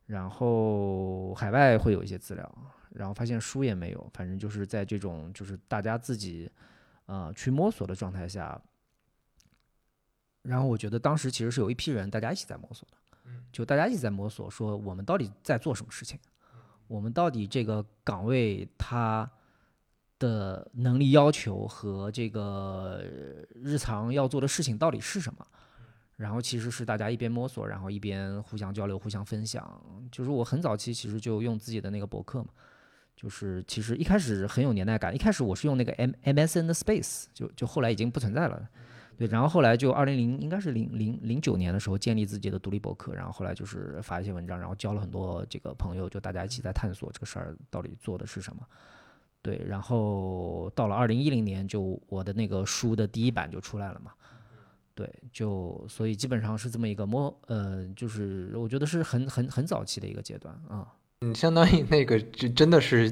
[0.06, 2.58] 然后海外会有一些资料，
[2.90, 6.52] 然后发现书也没有，反正就是在这种就是大家自己
[7.06, 8.62] 呃去摸索的状态下。
[10.42, 16.20] 然后我觉得当时其实是有一批人，大家一起在摸索的，就大家一起在摸索，说我们到底在做什么事情，
[16.88, 19.30] 我们到底这个岗位它
[20.20, 23.04] 的能力要求和这个
[23.54, 25.46] 日常要做的事情到底是什么。
[26.16, 29.80] 然后其实是大家一边摸索，然后一边互相交流、互相分享。
[30.12, 32.50] 就是我很早期其实就用自己的那个博客嘛，
[33.16, 35.14] 就是其实一开始很有年代感。
[35.14, 38.68] 一开始我是用那个 M MSN 的 Space，就就后来已经不存在了。
[39.18, 48.62] 对，然后后来就二零零应该是零零零九年的时候建立自己的独立博客，然后后来就是发一些文章，然后交了很多这个朋友，就大家一起在探索这个事儿到底做的是什么。
[49.42, 54.12] 对，然后到了二零一零年，就我的那个书的第一版就出来了嘛。
[54.94, 60.94] 对，就所以基本上是这么一个摸，呃，就是我觉得是很很很早期的一个阶段啊。
[61.22, 63.12] 嗯，相当于那个就真的是。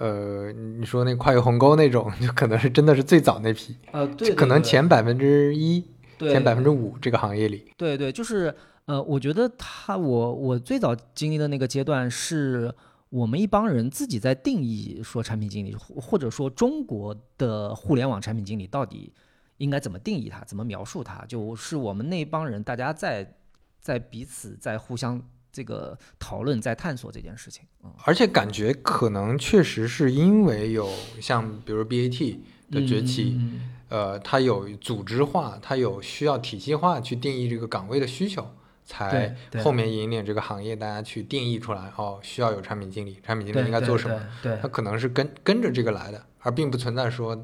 [0.00, 5.84] 呃，你说那跨越鸿沟那种，就可能是真的是最早那批，呃，对，可能前百分之一，
[6.18, 8.54] 前百分之五这个行业里，对对，就是
[8.86, 12.74] 呃，我觉得他我我最早经历的那个阶段，是
[13.10, 19.12] 我们一帮人自己在定义说产品经理，或者说中国的互联网产品经理到底
[19.58, 23.34] 应该怎么定义它，怎么描述它，就是我们那帮人大家在
[23.78, 25.22] 在彼此在互相。
[25.52, 27.64] 这个讨论在探索这件事情
[28.04, 30.88] 而且感觉可能确实是因为有
[31.20, 32.38] 像比如 BAT
[32.70, 33.40] 的崛起，
[33.88, 38.48] 呃，它有组织化，它有需要体系化去定义这个岗位的需求，
[38.84, 44.20] 才后面引领这个行业大家去定义出来哦，需要有产品经理，产品经理应该做什么？
[44.40, 47.36] 对，它可能是跟跟着这个来的，而并不存在说，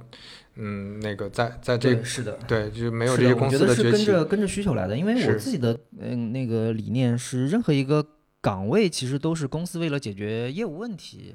[0.56, 3.80] 嗯，那个在在这是的，对，就没有这些公司的崛起。
[3.80, 8.06] 我觉得是跟着跟着需求来的，因为我自己的嗯那个理念是，任何一个。
[8.38, 11.34] 岗位其实都是公司为了解决业务问题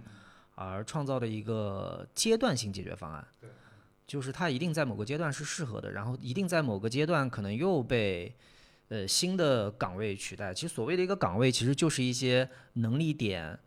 [0.56, 3.28] 而创造的一个阶段性解决方案，
[4.08, 8.34] 就是它一定在某个阶段是适合的，然后一定在某个阶段可能又被
[8.88, 10.54] 呃新的岗位取代。
[10.54, 13.60] 其实所谓的一个岗位，其实就是一些能力点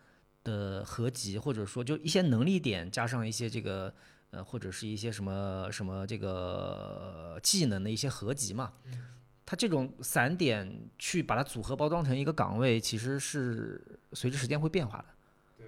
[0.43, 3.93] 的合集，或者说就一些能力点加上一些这个
[4.35, 8.73] 呃或者是一些什么什么这个技能的一些合集嘛。
[9.47, 10.67] 它这种散点
[10.99, 13.79] 去把它组合包装成一个岗位，其实是
[14.15, 15.05] 随着时间会变化的，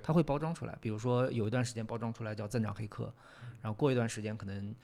[0.03, 0.75] 它会包装出来。
[0.81, 3.13] 比如说有一段时间包装出来叫增长黑客，
[3.61, 4.75] 然后过一段时间可能，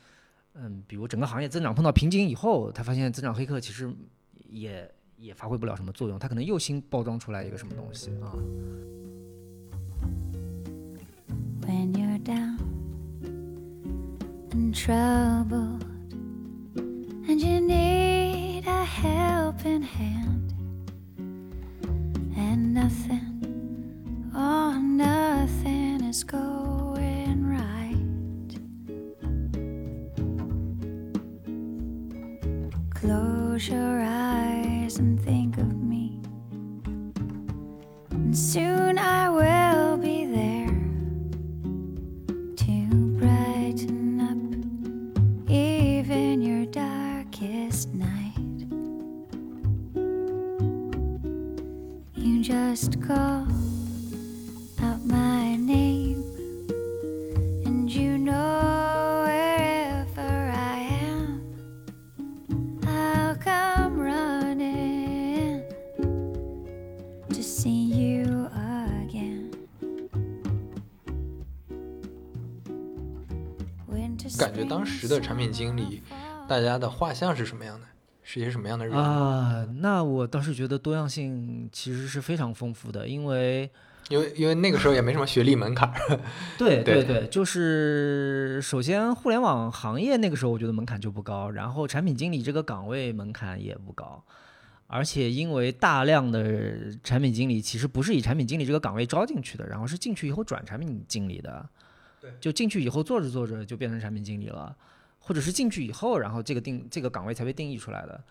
[0.53, 3.91] 嗯，比如整个行业增长碰到瓶颈以后，他发现增长黑客其实
[4.51, 8.37] 也也发挥不了什么作用，他可能又新包装出来一个什么东西啊。
[11.63, 12.59] When you're down
[14.53, 15.79] in trouble
[16.77, 20.53] and you need a helping hand,
[22.37, 27.97] and nothing, oh, nothing is going right.
[32.95, 36.21] Close your eyes and think of me,
[38.11, 39.72] and soon I will
[52.73, 53.47] just call
[54.81, 56.25] out my name,
[57.67, 61.43] and you know wherever I am,
[62.87, 65.65] I'll come running
[67.29, 69.51] to see you again.
[74.39, 76.03] 感觉当时的产品经理，
[76.49, 77.87] 大家的画像是什么样的？
[78.23, 79.67] 是一些什么样的人啊？
[79.81, 83.69] 那我倒是觉得多样性其实是非常丰富的，因为
[84.09, 85.93] 因为因为那个时候也没什么学历门槛。
[86.57, 94.23] 对对对，就是首先互联网行业那个时候我觉得门槛就不高，然后产品经理这个岗位门槛也不高，
[94.87, 101.69] 而且因为大量的产品经理其实不是以产品经理这个岗位招进去的，然后是进去以后转产品经理的，
[102.21, 104.77] 对，就进去以后做着做着就变成产品经理了。
[105.25, 108.23] 或者是进去以后，然后这个定这个岗位才被定义出来的，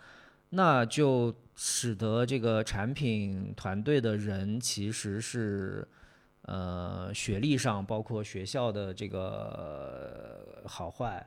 [0.50, 5.88] 那就使得这个产品团队的人其实是，
[6.42, 11.26] 呃，学历上包括学校的这个好坏，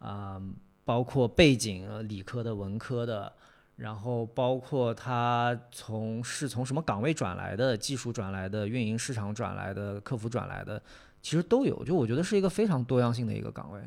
[0.00, 0.38] 啊，
[0.84, 3.32] 包括背景，理科的、文科的，
[3.76, 10.82] 然后包括他从是从什么岗位转来的，技术转来的，运营市场转来的，客服转来的，
[11.22, 11.82] 其实都有。
[11.84, 13.80] 就我觉得是一个非常多样性的一个岗位。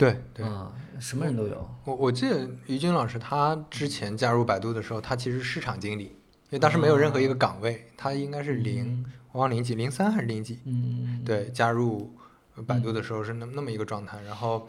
[0.00, 1.70] 对对啊，什么人都有。
[1.84, 10.58] 我我记得于军老师他之前加入百度的时候，他其实市场经理，因为当时没有任何一个岗位，他应该是零，我忘零几，零三还是零几？
[10.64, 12.16] 嗯，对，加入
[12.66, 14.18] 百度的时候是那那么一个状态。
[14.22, 14.66] 然后，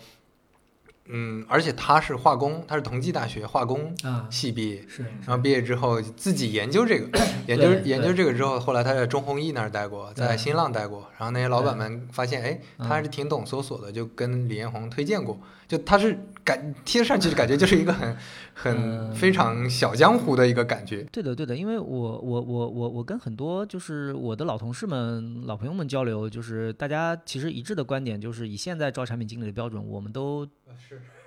[1.07, 12.87] 嗯，而且他是化工，他是同济大学化工啊，系毕业，是，然后毕业之后自己研究这个， 研究研究这个之后，后来他在中弘毅那儿待过，在新浪待过，然后那些老板们发现，哎，嗯。
[12.87, 18.17] 他还是挺懂搜索的，就跟李彦宏推荐过，就他是感贴上去就感觉就是一个很
[18.53, 30.45] 很嗯非常小江湖的一个感觉，对的，对的，因为我我我我我跟很多就是我的老同事们、老朋友们交流，就是大家其实一致的观点就是，以现在招产品经理的标准，我们都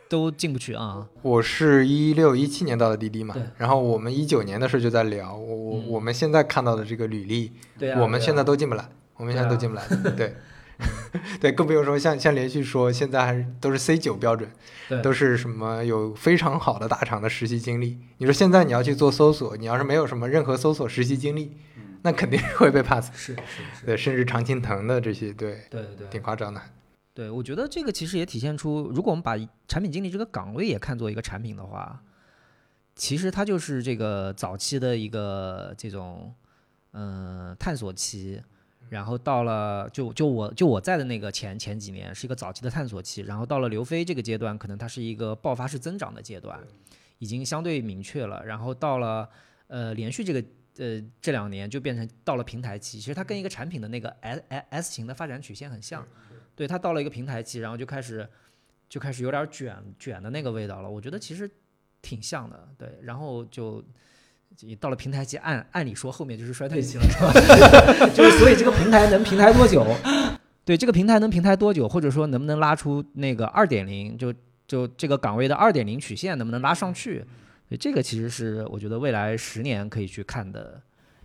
[0.09, 1.09] 都进不去啊。
[1.23, 9.83] 我是一六一七年到的滴滴嘛对，然后我们一九年的时候就在聊，我我嗯我们现在看到的这个履历，对啊，我们现在都进不来，我们现在都进不来，
[10.17, 10.35] 对。
[11.41, 14.51] 对，更不用说像像连续说，现在还是都是 C 九标准，
[14.89, 17.97] 对都是什么有非常好的大厂的实习经历。
[18.19, 21.53] 你说现在你要去做搜索，你要是没有什么任何搜索实习经历，
[22.03, 23.09] 那肯定是会被 pass。
[23.15, 26.61] 是是是，对，甚至常青藤的这些，对，对对对挺，夸张的。
[27.15, 32.03] 对，我觉得这个其实也体现出，如果我们把产品经理这个岗位也看作一个产品的话，
[32.97, 36.35] 其实它就是这个早期的一个这种
[36.91, 38.43] 嗯、呃探索期，
[38.89, 46.61] 然后到了就就我就我在的那个前前几年是一个早期的探索期，然后到了刘飞这个阶段，可能它是一个爆发式增长的阶段，
[47.21, 49.29] 已经相对明确了，然后到了
[49.69, 50.45] 呃连续这个。
[50.77, 56.05] 呃，这两年就变成到了平台期，其实它跟一个产品的那个 S S S 型的发展曲线很像，
[56.57, 58.29] 对，它到了一个平台期，然后就开始
[58.89, 60.91] 就开始有点卷卷的那个味道了。
[60.91, 61.51] 我觉得其实
[62.03, 63.85] 挺像的，对，然后就。
[64.79, 68.07] 到了平台期，按按理说后面就是衰退期了，是吧？
[68.15, 69.85] 就是所以这个平台能平台多久？
[70.65, 74.33] 对，这个平台能平台多久，或者说能不能拉出那个二点零，就
[74.69, 77.25] 就这个岗位的二点零曲线能不能拉上去？
[77.69, 80.81] 对，这个其实是我觉得未来十年可以去看的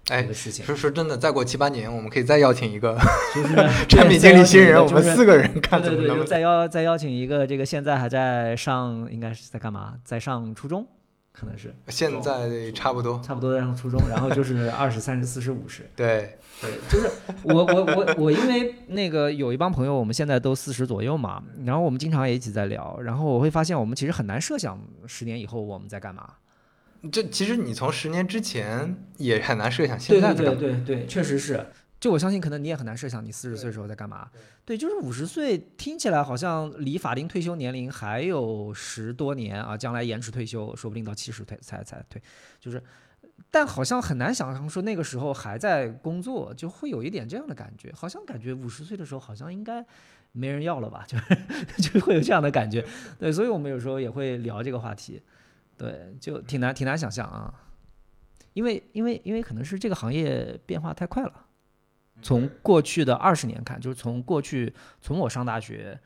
[0.10, 0.66] 哎事情。
[0.66, 2.98] 说说真的，再过七八年，我们可以再邀请一个
[3.36, 3.56] 就是
[3.88, 9.94] 产品经理新人，我们四个人看对对对，怎么能再邀再邀请一个这个现在还在上，应该是在干嘛？
[10.04, 10.86] 在上初中，
[11.32, 13.22] 可能是现在差不多。
[13.24, 15.90] 差不多在上初中，然后就是二十三十四十五十。
[15.96, 17.10] 对，对，就是
[17.44, 26.28] 我我我我因为那个有一帮朋友，我们现在都四十左右嘛，然后我们经常也一起在聊，然后我会发现我们其实很难设想十年以后我们在干嘛。
[27.12, 30.60] 这其实你从十年之前也很难设想现在在干嘛。
[30.60, 31.66] 对对对，确实是。
[32.00, 34.30] 就我相信，可能你也很难设想你四十岁的时候在干嘛。
[34.64, 42.22] 对，就是五十岁听起来好像离法定退休年龄还有十多年啊，将来延迟退休，说不定到七十退才才退，
[42.58, 42.82] 就是，
[43.52, 49.86] 但好像很难想象说那个时候还在工作，就会有一点这样的感觉，好像感觉五十岁的时候好像应该
[50.32, 51.36] 没人要了吧，就是
[51.92, 52.86] 就会有这样的感觉。
[53.18, 55.22] 对，所以我们有时候也会聊这个话题，
[55.80, 57.54] 对，就挺难挺难想象啊，
[58.54, 61.46] 因为因为因为可能是这个行业变化太快了。
[62.22, 65.98] 从过去的二十年看，就是从过去从我上大学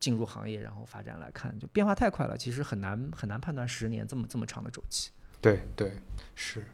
[0.00, 5.10] 进入行业，然后发展来看，就变化太快了，其实很难很难判断十年这么这么长的周期。
[5.42, 5.92] 对对
[6.34, 6.64] 是，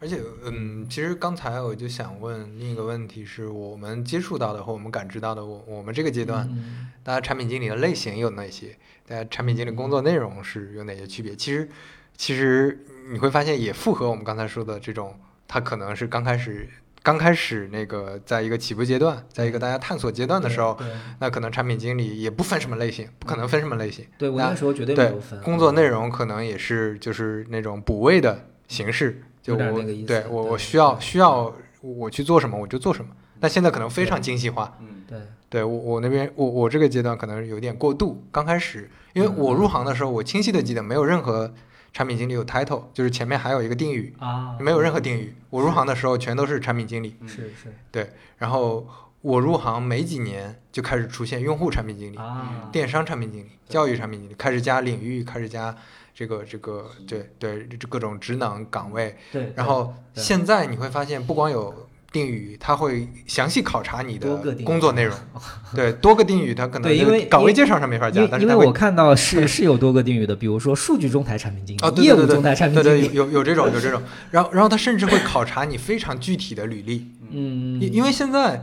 [0.00, 8.76] 而且嗯，其实刚才我就想问另一个问题，是我们接触到的和我们感知到的，我我们这个阶段，嗯大家产品经理的类型有哪些？
[9.06, 11.36] 大家产品经理工作内容是有哪些区别？
[11.36, 11.68] 其实
[12.16, 15.14] 其实你会发现也符合我们刚才说的这种，
[15.46, 16.68] 他可能是刚开始。
[17.02, 20.78] 刚开始那个，在一个起步阶段，在一个大家探索阶段的时候，
[21.18, 24.04] 那可能产品经理也不分什么类型，不可能分什么类型。
[24.18, 33.10] 对我那那时候绝对没对有分工作内容可能也是就是那种补位的形式，就我对我我需要需要我去做什么我就做什么。
[33.42, 38.22] 但现在可能非常精细化，嗯，对对我我那边我我这个阶段可能有点过度。
[38.30, 41.50] 刚开始，因为我入行的时候，我清晰的记得没有任何
[41.94, 45.34] 产品经理有 title，就是前面还有一个定语，啊，没有任何定语。
[45.48, 48.86] 我入行的时候全都是产品经理，是是对然后
[49.22, 55.74] 我入行没几年就开始出现用户产品经理、啊，电商产品经理、教育产品经理，开始加领域，开始加
[56.20, 59.16] 这个这个对对这各种职能岗位。
[59.32, 65.16] 对，然后现在你会发现，不光有定语，它会详细考察你的工作内容。
[65.74, 78.62] 对，多个定语它可能对因为岗位介绍上没法加但是因为我看到是是有多个定语的，比如说数据中台产品经理、哦，对对对业务中台产对对对，品经理，有有有这种有这种，然后然后他甚至会考察你非常具体的履历，嗯，因因为现在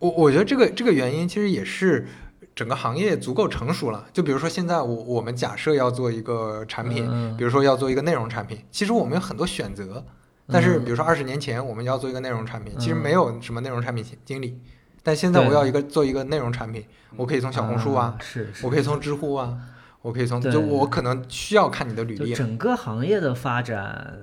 [0.00, 2.08] 我我觉得这个这个原因其实也是
[2.56, 4.06] 整个行业足够成熟了。
[4.12, 10.04] 就比如说现在我我们假设要做一个产品，嗯比如说要做一个内容产品，其实我们有很多选择。
[10.48, 14.58] 但是嗯比如说二十年前我们要做一个内容产品，其实嗯没有什么内容产品经理，
[15.02, 16.84] 但现在我要一个做一个内容产品，
[17.16, 19.58] 我可以从小红书啊，是是我可以从知乎啊，
[20.02, 24.18] 我可以从就我可能需要看你的履历整个行业的发展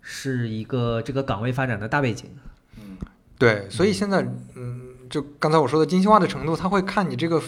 [0.00, 2.30] 是一个这个岗位发展的大背景。
[2.76, 2.98] 嗯
[3.36, 4.83] 对，所以现在，嗯，
[5.14, 7.40] 就刚才我说的精细化的程度，他会看你这个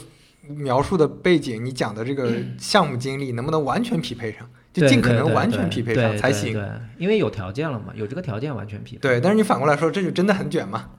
[0.47, 4.49] 描述的背景，你讲的这个项目经历能不能完全匹配上？
[4.73, 6.53] 就尽可能完全匹配上才行。
[6.53, 9.01] 对对，因为有条件了嘛，有这个条件完全匹配。
[9.01, 10.91] 对，但是你反过来说，这就真的很卷嘛？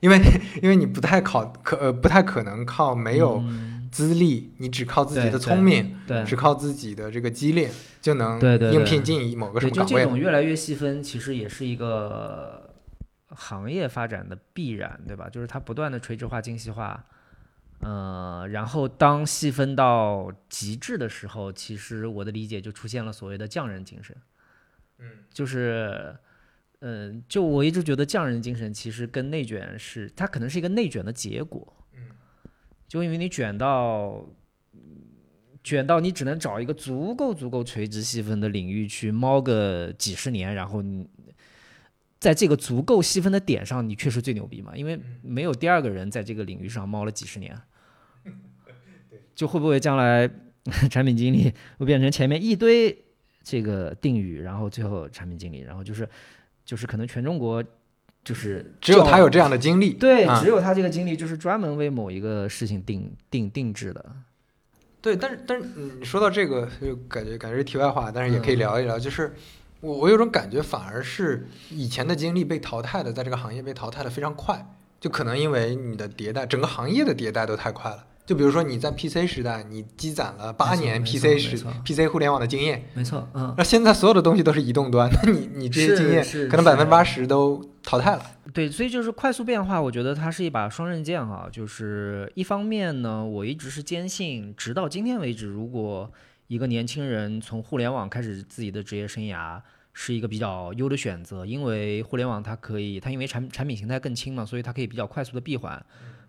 [0.00, 0.20] 因为
[0.60, 7.68] 因为你不太考可呃不太可能靠没有嗯资历，你只靠自己的聪明，对只靠自己的这个机灵
[8.02, 8.40] 就能
[8.72, 10.02] 应聘进某个什么岗位。
[10.02, 12.55] 种越来越细分，其实也是一个
[13.36, 15.28] 行业发展的必然，对吧？
[15.28, 17.06] 就是它不断的垂直化、精细化，
[17.80, 24.16] 呃，然后当细分到极致的时候，其实我的理解就出现了所谓的匠人精神，
[24.98, 26.16] 嗯，就是。
[26.80, 31.74] 嗯，就我一直觉得匠人精神其实跟内卷是，它可能是一个内卷的结果。
[31.94, 32.10] 嗯，
[32.86, 34.28] 就因为你卷到
[35.64, 41.08] 卷到你只能找一个足够足够垂直细分的领域去猫个几十年，然后你
[42.18, 44.76] 在这个足够细分的点上，你确实最牛逼嘛？
[44.76, 47.56] 因为没有第二个人在这个领域上猫了几十年，
[49.34, 50.28] 就会不会将来
[50.90, 52.96] 产品经理会变成前面一堆
[53.42, 56.08] 这个定语，然后最后产品经理，然后就是
[56.64, 57.62] 就是可能全中国
[58.24, 59.92] 就是 只有他有这样的经历。
[59.92, 64.16] 对，啊只有他这个经历就是专门为某一个事情定定定制的。
[65.02, 68.98] 对，但是但是你，说到这个，就感觉感觉是题外话，但是也可以嗯聊一聊。
[68.98, 69.32] 就是
[69.80, 74.66] 我我有种感觉，反而是以前的经历被淘汰的，在这个行业被淘汰的非常快，
[74.98, 78.04] 就可能因为你的迭代，整个行业的迭代都太快了。
[78.24, 88.22] 就比如说你在 PC 时代，你积攒了八年 PC 时 PC 互联网的经验，没错，嗯，那现在所有的东西都是移动端，那你你这些经验可能百分之八十都淘汰了。
[88.52, 91.48] 对，所以就是快速变化，我觉得它是一把双刃剑哈。
[91.52, 96.10] 就是一方面呢，我一直是坚信，直到今天为止，如果
[96.48, 99.60] 一个年轻人从互联网开始自己的职业生涯，
[99.92, 105.84] 是一个比较优的选择，因为互联网它可以，它因为产产品形态更轻嘛，所以它可以比较快速的闭环，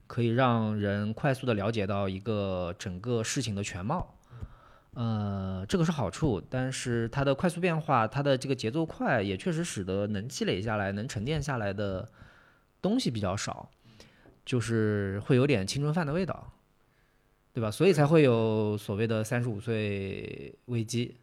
[0.07, 4.15] 可以让人快速的了解到一个整个事情的全貌。
[4.95, 12.09] 呃，这个是好处，但是它的快速变化，它的这个节奏快，也确实使得能积累下来、能沉淀下来的
[12.81, 13.69] 东西比较少，
[14.43, 16.51] 就是会有点青春饭的味道，
[17.57, 17.71] 对吧？
[17.71, 21.15] 所以才会有所谓的三十五岁危机。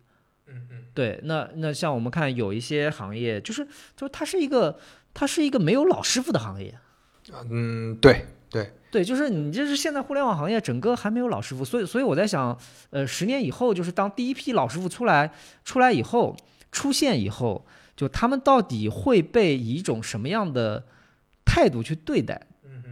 [0.49, 3.65] 嗯嗯，对，那那像我们看有一些行业，就是
[3.97, 4.77] 就是它是一个
[5.15, 6.77] 它是一个没有老师傅的行业。
[7.49, 12.59] 嗯，对对，对，就是你这是现在互联网行业整个还没有老师傅，所以所以我在想，
[12.91, 15.33] 呃，十年以后，就是当第一批老师傅出来
[15.65, 16.37] 出来以后，
[16.73, 17.65] 出现以后，
[17.95, 20.85] 就他们到底会被以一种什么样的
[21.45, 22.49] 态度去对待？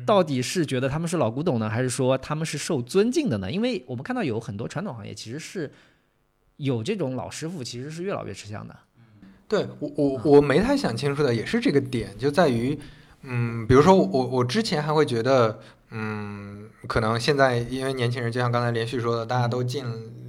[0.07, 3.51] 到底是觉得他们是老古董呢，还是说他们是受尊敬的呢？
[3.51, 5.71] 因为我们看到有很多传统行业其实是
[6.57, 8.77] 有这种老师傅，其实是越老越吃香的。
[9.49, 12.79] 对我我我没太想清楚的也是这个点，就在于，
[13.23, 15.61] 嗯，比如说我我之前还会觉得，
[15.91, 19.85] 嗯，可能现在因为年轻人就像刚才连续说的，大家都进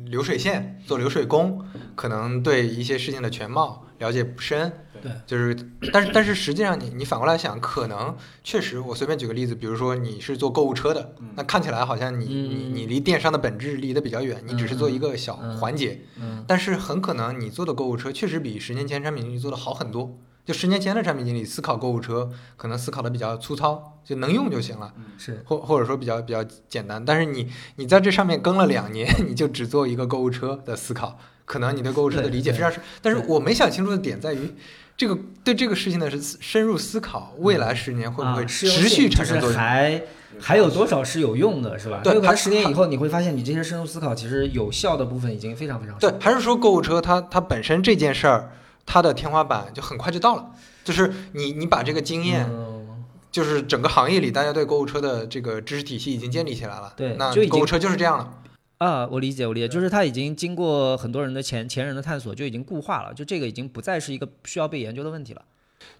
[0.05, 1.65] 流水线做流水工，
[1.95, 4.71] 可能对一些事情的全貌了解不深。
[5.01, 5.53] 对，就是，
[5.91, 20.17] 但是但是实际上你你反过来想，可能确实，我随便举个例子，比如说你是做购物车的，那看起来好像你你你离电商的本质离得比较远，你只是做一个小嗯环节，嗯，但是很可能你做的购物车确实比十年前产品经理做的好很多。
[20.45, 27.03] 就十年前的产品经理思考购物车，可能思考的比较粗糙，就能用就行了，是或或者说比较比较简单。
[27.03, 32.81] 但是你你在这上面跟了两年， 你就只做一个购物车的思考，可能你对购物车的理解非常深。
[33.01, 34.53] 但是我没想清楚的点在于，
[34.97, 39.57] 这个对这个事情呢是深入思考，未来十年会不会持续产生作用？
[39.57, 40.03] 还
[40.39, 42.01] 还有多少是有用的，是吧？
[42.03, 46.09] 对可能十年以后你会发现，你这些深入思考其实有效的部分已经非常非常少。
[46.09, 48.51] 对，还是说购物车它它本身这件事儿，
[48.85, 50.51] 它的天花板就很快就到了，
[50.83, 52.47] 就是你你把这个经验。
[52.49, 52.73] 嗯
[53.33, 56.93] 就是整个行业里，大家对购物车的这个知识体系已经建立起来了。
[56.95, 58.31] 对那购物车就是这样了。
[58.77, 65.41] 啊，我理解，我理解，就是它已经经过很多人的前前人的探索，就已经固化了，就这个已经不再是一个需要被研究的问题了。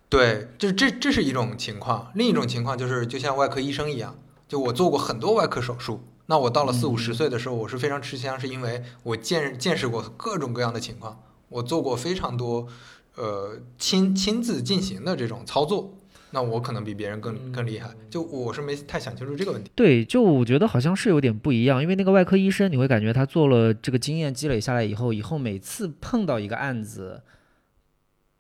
[0.09, 4.15] 对，就是这这是一种情况，另一种情况就是就像外科医生一样，
[4.47, 11.19] 就我做过很多外科手术，那我到了四五十岁的时候，我是非常吃香，是因为我见见识过各种各样的情况，
[11.53, 12.67] 我做过非常多
[13.15, 15.97] 呃亲亲自进行的这种操作，
[16.31, 17.91] 那我可能比别人更更厉害。
[18.09, 19.71] 就我是没太想清楚这个问题。
[19.75, 27.21] 对，就我觉得好像是有点不一样，因为那个外科医生，你会感觉他做了这个经验积累下来以后，以后每次碰到一个案子，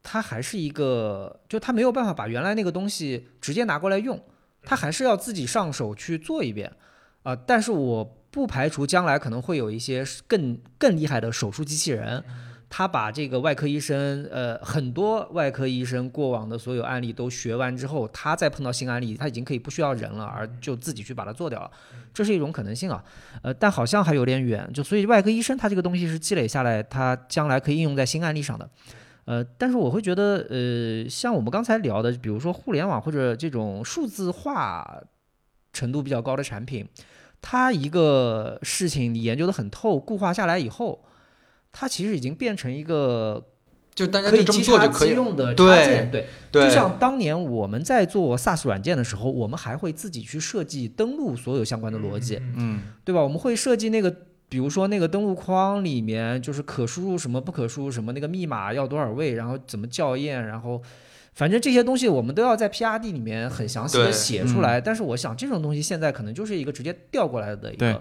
[0.01, 4.19] 他还是一个，就他没有办法把原来那个东西直接拿过来用，
[4.63, 6.73] 他还是要自己上手去做一遍
[7.23, 12.21] 啊、但是我不排除将来可能会有一些更更厉害的手术机器人。
[12.75, 21.69] 他把这个外科医生，呃，很多外科医生过往的所有案例都学完之后，他再碰到新案例，他已经可以不需要人了，而就自己去把它做掉了，
[22.11, 23.03] 这是一种可能性啊。
[23.43, 28.67] 呃，但好像还有点远，就所以外科医生他这个东西是积累下来，他将来可以应用在新案例上的。
[29.25, 34.99] 呃，但是我会觉得，呃，像我们刚才聊的，比如说互联网或者这种数字化
[35.73, 36.87] 程度比较高的产品，
[37.39, 41.05] 它一个事情你研究的很透，固化下来以后。
[41.73, 43.43] 它其实已经变成一个，
[43.95, 46.69] 就大家可以这么做就可以用的插件，对对。
[46.69, 53.21] 就像当年我们在做 SaaS 软件的时候，我们还会自己去设计登录所有相关的逻辑，嗯，对吧？
[53.21, 54.15] 我们会设计那个，
[54.47, 60.79] 比如说那个登录框里面就是可输入什么，不可输入什么，那个密码要多少位，然后怎么校验，然后
[61.33, 64.79] 反正这些东西我们都要在 PRD 里面很详细的写出来。
[64.79, 67.99] 但是我想这种东西现在可能就是一个直接调过来的一个。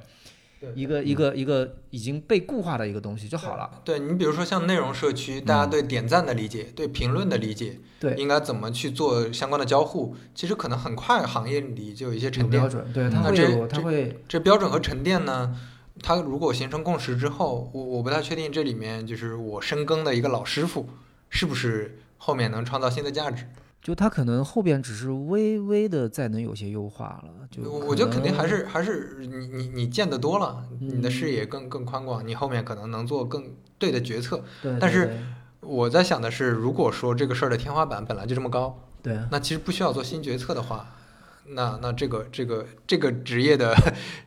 [0.74, 3.70] 一个一个一个已经被固化的一个东西就好了。
[3.84, 12.62] 对你比如说像内容社区，大家对点赞的理解，对评论的理解，对应该怎么去做相关的交互，其实可能很快行业里就有一些沉淀。
[12.62, 15.54] 标准，对，它会有，它会这标准和沉淀呢，
[16.02, 20.88] 它如果形成共识之后，我我不太确定这里面就是我深耕的一个老师傅
[21.28, 23.46] 是不是后面能创造新的价值。
[23.82, 33.44] 就它可能后边只是微微的再能有些优化了，就我觉得肯定还是还是你你你见得多了，你的视野更更宽广，你后面可能能做更
[33.78, 34.44] 对的决策。
[34.62, 35.10] 对，但是
[35.60, 40.86] 我在想的是，如果说这个事儿的天花板本来就这么高，对，那其实不需要做新决策的话。
[41.44, 43.74] 那那这个这个这个职业的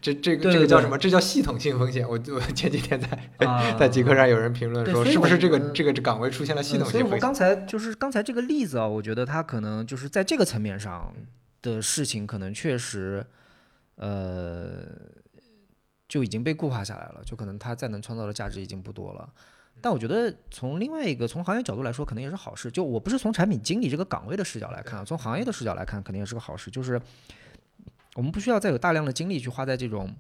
[0.02, 0.98] 这这个这个叫什么？
[0.98, 2.08] 这叫系统性风险。
[2.08, 3.08] 我我前几天在
[3.80, 7.02] 在极客上有人评论说，是不是这个这个岗位出现了系统性风险？
[7.02, 11.14] 所以我刚才就是刚才这个例子啊，我觉得他可能就是在这个层面上
[11.62, 13.26] 的事情，可能确实
[13.96, 14.84] 呃
[16.08, 19.30] 就已经被固化下来了，就可能他再能创造的价值已经不多了。
[19.82, 22.72] 但我觉得从另外一个从行业角度来说，可能也是好事。
[22.72, 26.72] 就我不是从产品经理这个岗位的视角来看，从行业的视角来看，肯定也是个好事。
[26.72, 27.00] 就是
[28.16, 30.16] 我们不需要再有大量的精力去花在这种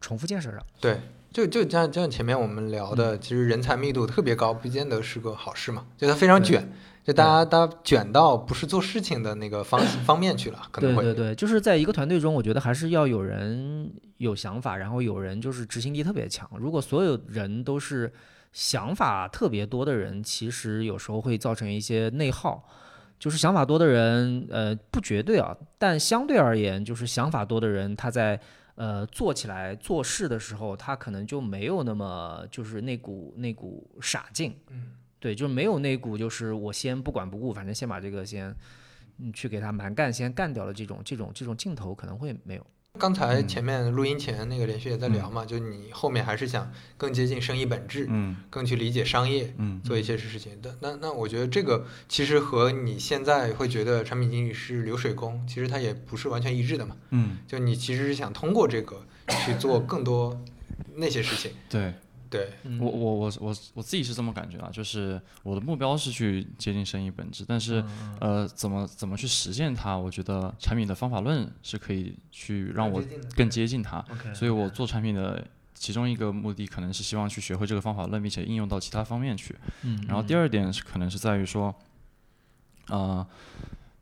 [0.00, 0.64] 重复建设上。
[0.80, 1.00] 对，
[1.30, 5.86] 就就像就像前面我们聊的，其实人才密度特别高，不见得是个好事嘛。
[5.96, 6.66] 就它非常卷，
[7.04, 11.02] 就大家大家卷到不是做事情的那个方方面去了，可能会。
[11.02, 16.48] 对对对，就是在一个团队中，我觉得还是要有人有想法，然后有人就是执行力特别强。
[16.56, 18.12] 如果所有人都是
[18.52, 22.68] 想法特别多的人，其实有时候会造成一些内耗。
[23.18, 28.40] 就是想法多的人，呃，不绝对啊，但相对而言，就是想法多的人，他在
[28.76, 34.56] 呃做起来做事的时候，他可能就没有那么就是那股那股傻劲。
[34.70, 38.54] 嗯，对，就是没有那股就是我先不管不顾，反正先把这个先
[39.18, 42.64] 嗯去给他蛮干，先干掉了这种这种这种劲头可能会没有。
[42.98, 50.60] 刚才前面录音前那个连续也在聊嘛，就你后面还是想更接近生意本质，嗯，更去理解商业，嗯，做一些事情。
[50.60, 50.76] 的。
[50.80, 59.02] 那那我觉得这个其实和你现在会觉得产品经理是流水工，其实它也不是完全一致的嘛，嗯，就你其实是想通过这个
[59.46, 60.38] 去做更多
[60.96, 61.94] 那些事情，对。
[62.30, 67.82] 对我我我我我自己是这么感觉啊，就是我的目标是去接近生意本质，但是
[68.20, 69.96] 呃，怎么怎么去实现它？
[69.96, 73.02] 我觉得产品的方法论是可以去让我
[73.34, 74.04] 更接近它。
[74.34, 75.42] 所以我做产品的
[75.74, 79.56] 其中一个目的可能是希望去学会这个方法论，并且应用到其他方面去。
[80.06, 81.74] 然后第二点是可能是在于说，
[82.88, 83.26] 呃，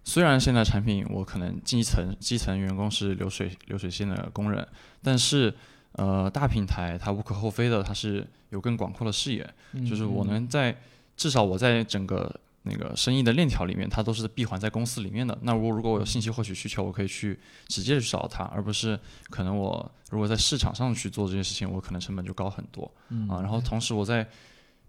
[0.03, 4.67] 虽然现在产品我可能基层基层员工是流水流水线的工人，
[5.01, 5.55] 但是。
[5.97, 9.49] 呃，大平台它无可厚非的，它是有更广阔的视野，
[9.89, 10.77] 就是我能在
[11.17, 12.31] 至少我在整个
[12.65, 15.37] 那个生意的链条里面，它都是闭环在公司里面的。
[15.41, 17.39] 那我如果我有信息获取需求，我可以去
[17.69, 18.99] 直接去找它，而不是
[19.31, 22.93] 可能我如果在市场上去做这件事情，我可能成本就高很多
[23.31, 23.41] 啊。
[23.41, 24.29] 然后同时我在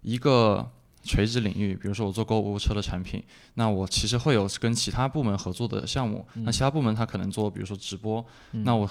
[0.02, 0.70] 一个
[1.04, 8.90] 垂直领域，比如说我做购物车的产品，那我其实会有跟其他部门合作的项目，那其他部门他可能做比如说直播，那我。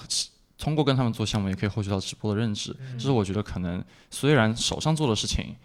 [0.57, 2.75] 通过跟他们做项目，也可以获取到直播的认知。
[2.93, 5.55] 这是我觉得可能虽然手上做的事情，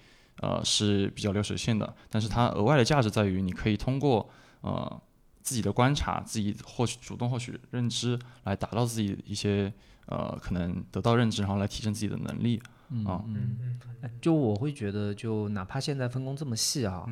[0.40, 4.28] 呃是比较流水线的，但是它额外的价值在于，你可以通过
[4.61, 5.03] 呃
[5.43, 9.72] 自己的观察，自己获取主动获取认知，来达到自己一些
[10.07, 12.61] 呃可能得到认知，然后来提升自己的能力
[13.07, 13.24] 啊。
[13.28, 13.57] 嗯
[14.03, 14.11] 嗯。
[14.20, 17.07] 就我会觉得，就哪怕现在分工这么细啊，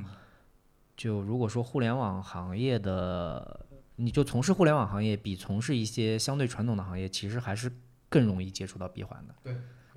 [0.97, 3.67] 就如果说互联网行业的。
[4.03, 7.71] 你就从事互联网行业，比从事一些相对传统的行业，其实还是
[8.09, 9.35] 更容易接触到闭环的。
[9.43, 9.55] 对，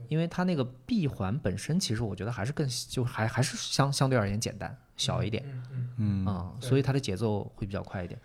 [0.09, 5.41] 因为它那个闭环本身，其实我觉得还是更就还还是相相对而言简单小一点。
[5.71, 8.19] 嗯嗯啊，所以它的节奏会比较快一点。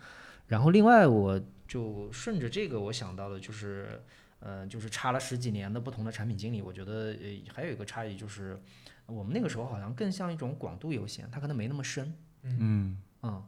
[0.47, 4.03] 然后另外，我就顺着这个，我想到的就是，
[4.41, 8.59] 呃，就是差了十几年的不同的产品经理，我觉得呃还有一个差异就是，
[9.05, 12.13] 我们那个时候好像更像一种广度优先，它可能没那么深，
[12.43, 13.43] 嗯嗯，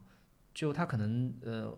[0.54, 1.78] 就它可能呃。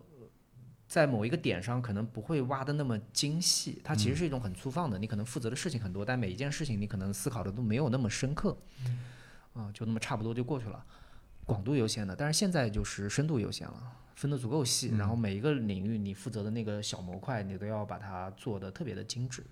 [0.94, 4.96] 在某一个点上，可能不会挖的那么精细，它其实是一种很粗放的。
[4.96, 8.56] 你可能负责的事情很多，但每一件事情你可能思考的都没有那么深刻，
[9.54, 10.84] 啊、就那么差不多就过去了。
[11.44, 13.74] 广度优先的，但是现在就是深度优先了，
[14.14, 19.44] 分得足够细，然后每一个领域你负责的那个小模块，你都要把它做的特别的精致，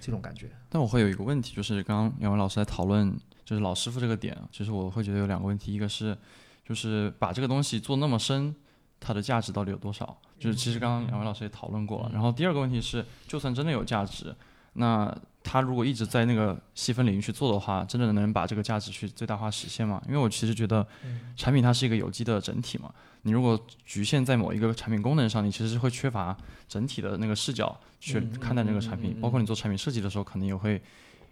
[0.00, 0.50] 这种感觉。
[0.68, 6.18] 但我会有一个问题，就是刚刚两位老师在讨论，就是老师傅这个点，其实我会觉得有两个问题，一个是
[6.64, 8.52] 就是把这个东西做那么深，
[9.00, 10.16] 它的价值到底有多少？
[10.38, 12.10] 就是其实刚刚两位老师也讨论过了。
[12.12, 14.34] 然后第二个问题是，就算真的有价值，
[14.74, 20.02] 那他如果一直在那个细分领域去做的话，真的能把这个价值去最大化实现吗？
[20.06, 20.86] 因为我其实觉得
[21.34, 22.92] 产品它是一个有机的整体嘛，
[23.22, 26.36] 你如果局限在某一个产品功能上，你其实是会缺乏
[26.68, 30.80] 整体的那个视角去看待那个产品，包括你做产品设计的时候，可能也会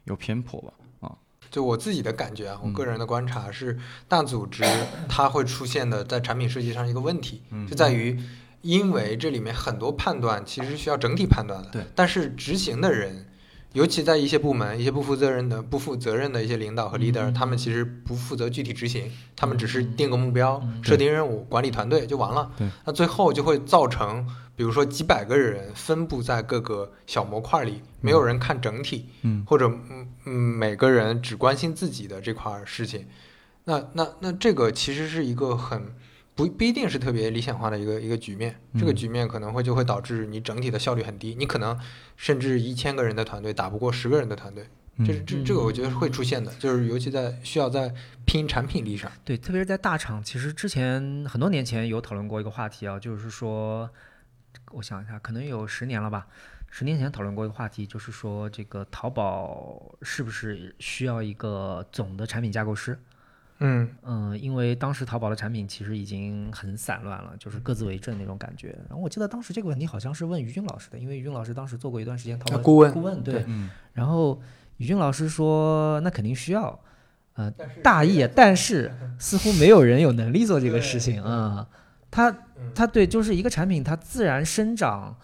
[0.04, 0.72] 有偏颇吧。
[1.51, 3.78] 就我自己的感觉啊，我个人的观察是，
[4.09, 4.64] 大组织
[5.09, 8.18] 它会出现的在产品设计上一个问题，就在于，
[8.62, 13.26] 因为这里面很多判断其实需要整体判断的，对，但是执行的人。
[13.74, 22.50] 尤其在一些部门，一些不负责任的、不负责任的一些领导和 leader，、他们其实不负责具体执行，他们只是定个目标、设定任务、管理团队就完了。
[22.56, 33.06] 对，那最后就会造成，比如说几百个人分布在各个小模块里，没有人看整体，嗯，或者嗯嗯，每个人只关心自己的这块事情，
[33.64, 35.94] 那那那这个其实是一个很
[36.39, 41.76] 不不一定是特别理想化的一个一个局面，这个嗯局面可能会就会导致你整体的效率很低，你可能
[42.16, 44.64] 甚至一千个人的团队打不过十个人的团队，
[44.99, 47.93] 这是这这个我觉得是会出现的，就是尤其在需要在
[48.24, 53.91] 拼产品力上，对，特别是在大厂，其实之前很多年前有讨论过一个话题啊，就是说，
[54.70, 56.28] 我想一下，可能有十年了吧。
[56.70, 62.97] 十年前讨论过一个话题，就是说这个淘宝是不是需要一个总的产品架构师？
[63.61, 68.68] 嗯嗯，因为当时淘宝的产品其实已经很散乱了，就是各自为政那种感觉。
[68.88, 73.44] 然后我记得当时这个问题好像是问于军老师的，因为于军老师当时做过一段时间淘宝啊顾问顾问对。
[73.46, 74.40] 嗯然后
[74.76, 76.78] 于军老师说，那肯定需要，
[77.34, 77.50] 呃，
[77.82, 81.68] 大意，但是 似乎没有人有能力做这个事情啊、
[82.12, 82.32] 他
[82.74, 85.16] 他对，就是一个产品，它自然生长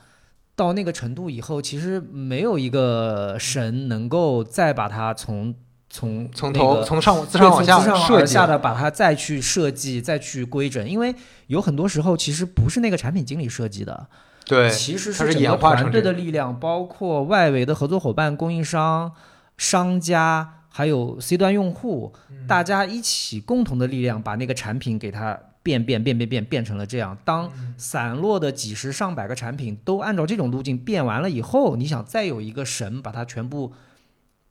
[0.57, 5.55] 到那个程度以后，其实没有一个神能够再把它从
[5.95, 7.77] 从从那个头从上自上往下
[8.17, 11.15] 而下的把它再去设计、再去规整，因为
[11.47, 14.09] 有很多时候其实不是那个产品经理设计的，
[14.45, 19.13] 对，其实是整个团队的力量，包括外围的合作伙伴、供应商、
[19.57, 27.17] 商家，还有 C 端用户，嗯大家一起共同的力量，把那个产品给它变变变变变变成了这样。
[27.25, 33.73] 当嗯散落的几十上百个产品都按照这种路径变完了以后，你想再有一个神把它全部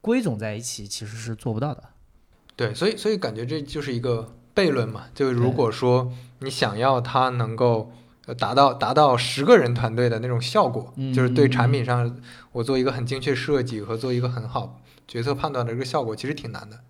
[0.03, 1.81] 归总在一起，其实是做不到的。
[2.57, 5.05] 对，所以所以感觉这就是一个悖论嘛。
[5.15, 7.93] 就如果说你想要它能够
[8.25, 12.19] 呃达到达到十个人团队的那种效果，嗯就是对产品上
[12.51, 16.81] 我做一个很精确设计和做一个很好决策判断的这个效果，其实挺难的。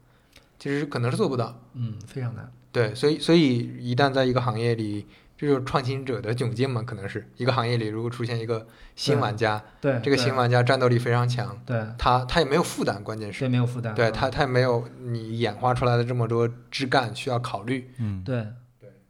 [0.57, 1.61] 其实可能是做不到。
[1.76, 2.51] 嗯，非常难。
[2.72, 5.05] 对，所以所以一旦在一个行业里，
[5.44, 7.30] 这就是创新者的窘境嘛，可能是。
[7.36, 8.66] 一个行业里如果出现一个
[8.96, 11.86] 新玩家，对，这个新玩家战斗力非常强，对。
[11.98, 13.94] 他他也没有负担，关键是对没有负担。
[13.94, 17.91] 嗯对他，他也没有你演化出来的这么多枝干需要考虑。
[17.98, 18.48] 嗯，对。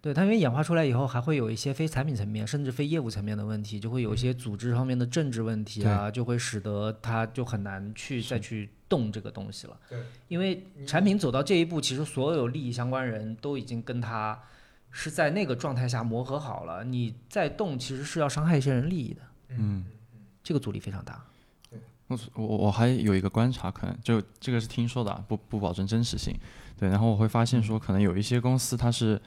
[0.01, 9.77] 对，它因为演化出来以后，还会有一些非产品层面，甚至非业务层面的问题，就会有一些组织方面的政治问题啊，就会使得它就很难去再去动这个东西了。
[9.89, 14.38] 对，因为产品走到这一步，其实所有利益相关人都已经跟它
[14.95, 19.83] 是在那个状态下磨合好了，你再动其实是要伤害一些人利益的，嗯，
[20.41, 21.21] 这个阻力非常大。
[22.07, 26.37] 我我我还有一个观察，可能就这个是听说的啊，不不保证真实性。
[26.77, 29.19] 对，然后我会发现说，可能有一些公司它是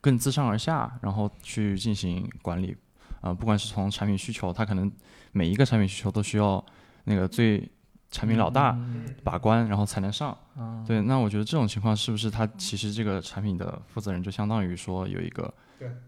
[0.00, 2.76] 更自上而下，然后去进行管理，
[3.20, 4.90] 呃，不管是从产品需求，它可能
[5.32, 6.64] 每一个产品需求都需要
[7.04, 7.68] 那个最
[8.14, 10.30] 产品老大嗯把关，然后才能上。
[10.54, 15.52] 啊，对，那我觉得这种情况是不是他其实这个产品的负责人就相当于说有一个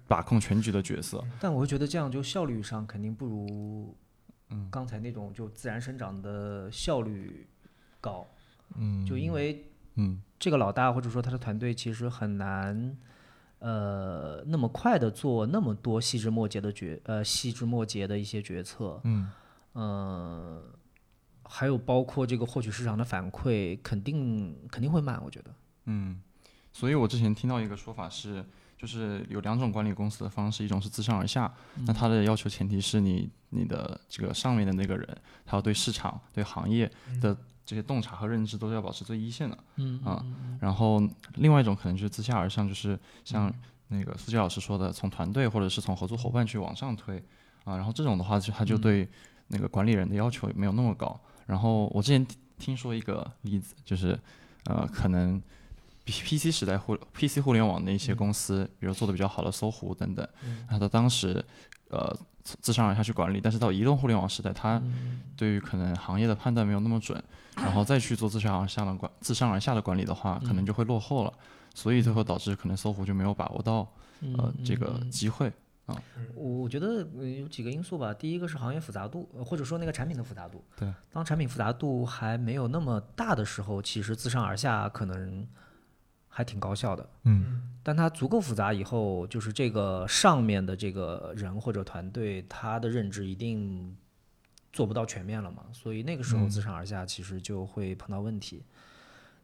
[0.07, 1.21] 把控全局的角色？
[1.41, 3.97] 但我会觉得这样就效率上肯定不如，
[4.51, 4.69] 嗯。
[4.71, 7.45] 刚才那种就自然生长的效率
[8.01, 8.25] 高。
[8.77, 9.05] 嗯。
[9.05, 9.65] 就因为
[9.97, 10.23] 嗯。
[10.39, 12.97] 这个老大或者说他的团队其实很难，
[13.59, 19.29] 呃，那么快的做那么多细枝末节的决呃细枝末节的一些决策，嗯。
[19.73, 20.63] 呃，
[21.49, 25.51] 还有包括这个获取市场的反馈，肯定肯定会慢，我觉得。
[25.85, 26.21] 嗯，
[26.73, 28.45] 所以我之前听到一个说法是，
[28.77, 31.53] 就是有两种管理公司的方式，一种是自上而下，
[31.87, 36.91] 那它的要求前提是你你的这个上面的那个人，他要对市场、对行业
[37.21, 40.25] 的这些洞察和认知都是要保持最一线的，嗯啊，
[40.61, 41.01] 然后
[41.35, 43.53] 另外一种可能就是自下而上，就是像
[43.89, 47.19] 那个苏杰老师说的，从团队或者是从合作伙伴去往上推，
[47.65, 49.09] 啊，然后这种的话就他就对
[49.47, 51.19] 那个管理人的要求没有那么高。
[51.47, 54.19] 然后我之前听听说一个例子，就是
[54.65, 55.41] 呃，可能
[56.05, 60.27] P PC 时代互 PC 互联网的一些公司，比如做的比较好的搜狐等等，
[60.69, 61.45] 它的当时
[61.89, 64.81] 呃自上而下去管理，但是到移动互联网时代，它
[65.37, 67.23] 对于可能行业的判断没有那么准，
[67.57, 71.33] 然后再去做自上而下的管自上而下的管理的话，可能就会落后了，
[71.75, 73.89] 所以最后导致可能搜狐就没有把握到
[74.39, 75.53] 呃这个机会。
[76.35, 78.13] 我我觉得呃有几个因素吧。
[78.13, 80.65] 第一个是行业复杂度，呃或者说那个产品的复杂度。
[80.77, 85.47] 对，当产品复杂度还没有那么大的时候，其实自上而下可能
[86.29, 87.09] 还挺高效的。
[87.23, 93.97] 嗯，但它足够复杂以后，就是这个上面的这个人或者团队，他的认知一定
[94.73, 95.65] 做不到全面了嘛。
[95.73, 98.65] 所以那个时候自上而下其实就会碰到问题。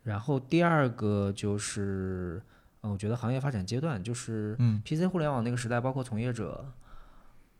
[0.02, 2.42] 然后第二个就是，
[2.82, 6.64] 嗯，我觉得行业发展阶段就是，嗯，PC 互联网那个时代，包括从业者，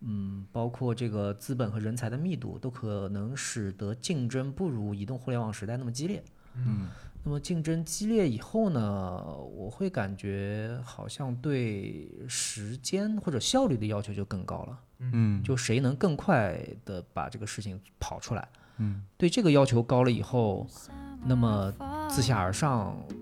[0.01, 6.23] 嗯，包括这个资本和人才的密度，都可能使得竞争不如移动互联网时代那么激烈。
[6.55, 6.89] 嗯，
[7.25, 14.79] 那么竞争激烈以后呢，我会感觉好像对时间或者效率的要求就更高了。
[14.99, 18.49] 嗯，就谁能更快的把这个事情跑出来。
[18.79, 20.67] 嗯，对这个要求高了以后，
[21.25, 21.73] 那么
[22.11, 23.22] 自下而上，嗯，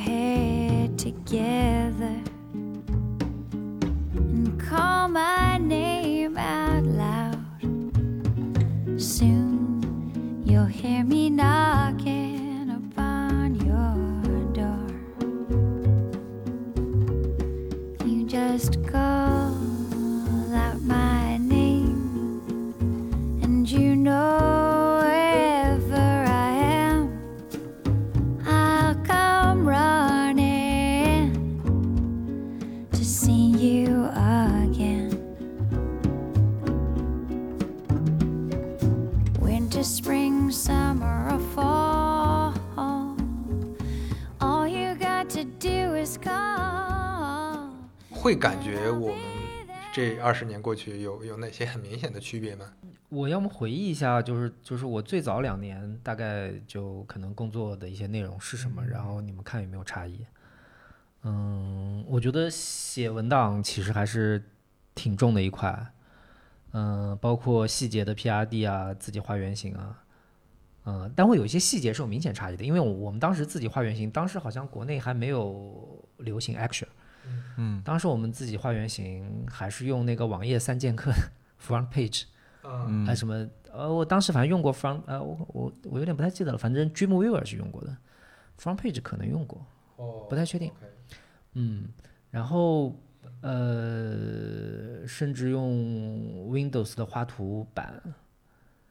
[0.00, 2.16] Head together
[4.14, 7.36] and call my name out loud.
[8.98, 11.79] Soon you'll hear me knocking
[50.30, 52.72] 二十年过去有有哪些很明显的区别吗？
[53.08, 60.24] 我要么回忆一下，就是就是我最早两年大概就可能工作的一些内容是什么，然后你们看有没有差异。
[61.24, 64.40] 嗯，我觉得写文档其实还是
[64.94, 65.84] 挺重的一块，
[66.74, 70.04] 嗯，包括细节的 PRD 啊，自己画原型啊，
[70.84, 76.86] 嗯，但会有一些细节是有明显差异的，因为我我们当时自己画原型，当时好像国内还没有流行 Action，
[77.56, 81.10] 嗯，当时我们自己画原型还是用那个网页三剑客
[81.60, 82.24] front page。
[82.62, 87.96] 嗯还什么呃，我当时反正用过 front 呃，我我我有点不太记得了，反正 Dreamweaver 是用过的
[88.60, 89.64] ，front page 可能用过，
[89.96, 90.70] 哦不太确定。
[91.54, 91.88] 嗯，
[92.30, 92.94] 然后
[93.40, 98.02] 呃，甚至用 Windows 的画图版，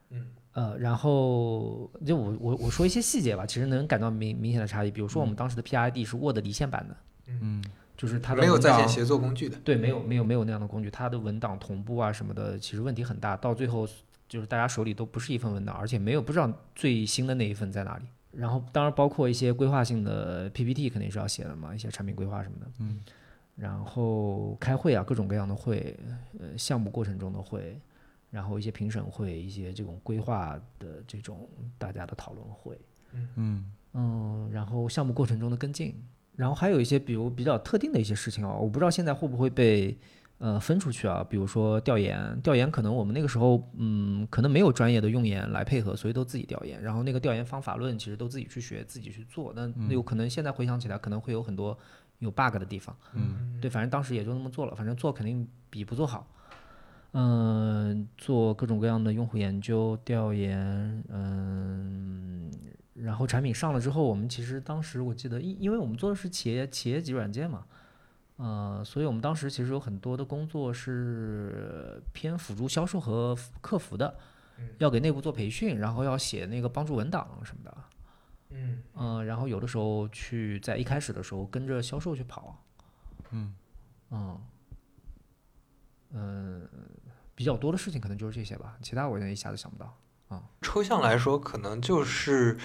[0.09, 4.89] 嗯，呃，然后就我我我说一些细节吧，其实能感到明明显的差异。
[4.89, 7.63] 比如说我们当时的 PID 是 Word 离线版的，嗯，
[7.99, 9.57] 就是它的没有文档在线协作工具的。
[9.57, 13.85] 对，没有没有没有那样的工具，它的文档同步啊什么的，其实问题很大，到最后
[14.29, 18.05] 就是大家手里都不是一份文档，而且没有不知道最新的那一份在哪里。
[18.31, 22.71] 然后当然包括一些规划性的 PPT 肯定是要写的嘛，一些产品规划什么的。
[22.79, 23.01] 嗯。
[23.55, 25.99] 然后开会啊，各种各样的会，
[26.39, 27.77] 呃，项目过程中的会，
[28.31, 31.45] 然后一些评审会，一些这种规划的这种
[31.77, 32.79] 大家的讨论会。
[33.35, 35.93] 嗯嗯，然后项目过程中的跟进，
[36.39, 39.97] 然后还有一些比如比较特定的一些事情啊，我不知道现在会不会被
[40.37, 51.77] 呃分出去啊，比如说调研，调研可能我们那个时候嗯可能没有专业的用研来配合，所以都自己调研，然后那个调研方法论其实都自己去学，自己去做，那有可能现在回想起来可能会有很多
[52.19, 56.25] 有 bug 的地方，嗯对，反正当时也就那么做了，反正做肯定比不做好。
[57.11, 62.51] 嗯、做各种各样的用户研究、调研，嗯，
[62.93, 67.65] 然后产品上了之后，我们其实当时我记得，因因为我们做的是企业企业级软件嘛，
[68.37, 74.15] 呃，所以我们当时其实有很多的工作是偏辅助销售和客服的，
[74.77, 77.77] 要给内部做培训，然后要写那个帮助文档什么的。
[78.51, 82.63] 嗯嗯，然后有的时候去在一开始的时候跟着销售去跑，
[83.31, 83.53] 嗯
[84.09, 84.41] 嗯，嗯，
[87.39, 90.43] 比较多的事情可能就是这些吧，其他我也一下子想不到啊。
[90.61, 92.57] 抽象来说，可能就是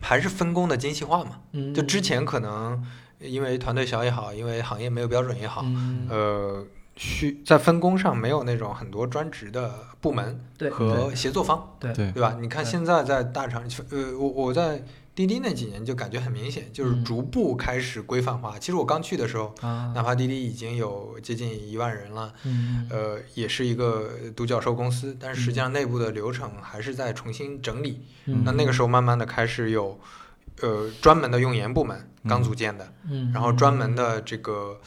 [0.00, 1.42] 还是分工的精细化嘛。
[1.52, 2.82] 嗯，就之前可能
[3.20, 10.40] 因为团队小也好，因为行业没有标准也好，嗯，呃，需在分工上没有那种很多专职的部门
[10.72, 12.38] 和协作方，对对对吧？
[12.40, 14.82] 你看现在在大厂，呃，我我在
[15.16, 17.02] 滴滴那几年就感觉很明显，就是嗯。
[17.02, 18.58] 逐步开始规范化。
[18.58, 25.62] 其实我刚去的时候，啊，哪怕滴滴已经有接近一万人了，嗯，呃，也是一个独角兽公司，但是实际嗯。
[25.62, 28.02] 上内部的流程还是在重新整理。
[28.26, 28.42] 嗯。
[28.44, 29.98] 那那个时候慢慢的开始有，
[30.60, 34.78] 呃，专门的用研部门刚组建的，嗯，然后专门的这个，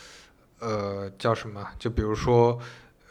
[0.59, 1.65] 呃，叫什么？
[1.79, 2.59] 就比如说，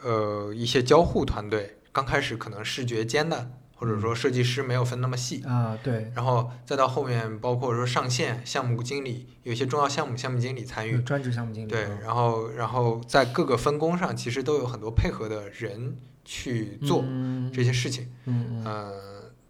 [0.01, 17.49] 呃，一些交互团队，刚开始可能视觉间的，或者说设计师没有分那么细，啊，对，然后再到后面，包括说上线项目经理，有一些重要项目项目经理参与有，专职项目经理，对，嗯然后然后在各个分工上，其实都有很多配合的人去做嗯。
[17.53, 18.65] 这些事情，嗯嗯。
[18.65, 18.93] 呃，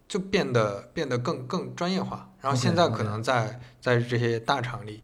[0.06, 2.30] 就变得变得更更专业化。
[2.40, 5.02] 然后现在可能在在这些大厂里，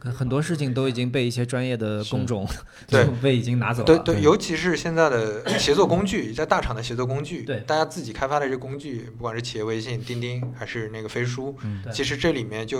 [0.00, 2.46] 很很多事情都已经被一些专业的工种
[2.86, 12.78] 对被已经拿走了，对对，对尤其是现在的协作工具，在大厂的协作工具，对大家自己开发的这些工具，不管是企业微信、钉钉还是那个飞书，嗯其实这里面就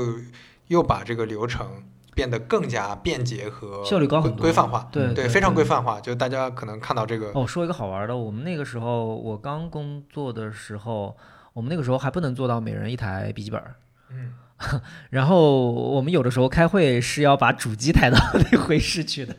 [0.68, 1.82] 又把这个流程
[2.14, 6.00] 变得更加便捷和效率高很多规范化，对对，非常规范化。
[6.00, 11.16] 就大家可能看到这个，哦，说一个好玩的，我们那个时候我刚工作的时候，
[11.52, 13.62] 我们那个时候还不能做到每人一台笔记本。
[14.10, 14.32] 嗯，
[15.10, 18.18] 然后我们有的时候开会是要把主机抬到
[18.50, 19.34] 那会议室去的，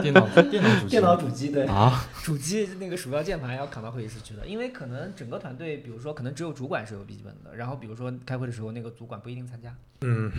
[0.00, 0.88] 电脑电脑主机。
[0.88, 10.30] 电脑主机对，啊， 主机那个鼠标键盘要扛到会议室去的，因为可能整个团队，比如说可能只有主管是有笔记本的，然后比如说开会的时候那个主管不一定参加，嗯，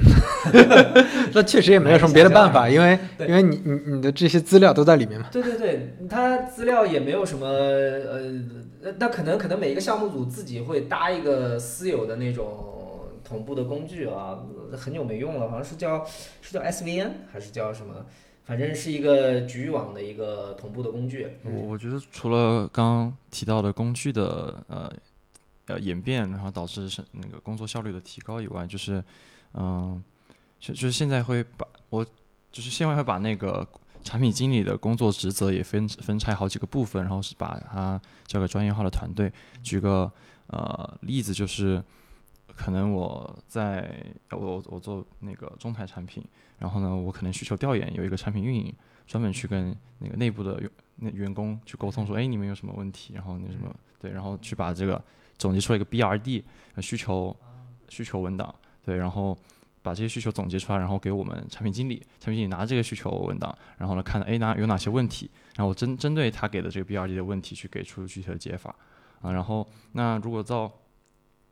[1.34, 5.28] 那确实也没有什么别的办法，因为因为你你你的这些资料都在里面嘛。
[5.32, 8.20] 对对对，他资料也没有什么呃，
[8.84, 12.69] 呃那可能可能每一个项目组自己会搭一个私有的那种
[13.30, 14.40] 同步的工具啊，
[14.76, 16.04] 很久没用了，好像是叫
[16.42, 18.04] 是叫 SVN 还是叫什么，
[18.44, 21.28] 反正是一个局域网的一个同步的工具。
[21.44, 24.92] 我我觉得除了刚刚提到的工具的呃
[25.68, 29.04] 呃演变，然后导致是那个工作效率的提高以外，就是
[29.54, 30.04] 嗯，
[30.60, 32.04] 就就是现在会把我
[32.52, 33.68] 就是现在会把那个
[34.04, 39.32] 产品经理的工作职责也分分拆好几个部分，然后是把它交给专业化的团队。
[39.62, 40.12] 举个
[40.48, 41.84] 呃例子，就是
[42.60, 43.89] 可能我在
[44.32, 46.22] 我我做那个中台产品，
[46.57, 48.76] 然后呢，我可能需求调研有一个产品运营，
[49.07, 53.14] 专门去跟那个内部的员那员工去沟通说，哎，你们有什么问题？
[53.14, 55.01] 然后那什么对，然后去把这个
[55.38, 56.43] 总结出来一个 BRD
[56.76, 57.34] 呃需求
[57.88, 58.53] 需求文档，
[58.84, 59.38] 对，然后
[59.82, 68.76] 把这些需求总结出来，然后给我们产品经理，产品经理拿这个需求文档，然后呢看哎哪有哪些问题，然后我针针对他给的这个 BRD 的问题去给出具体的解法。
[69.22, 70.70] 啊，然后那如果到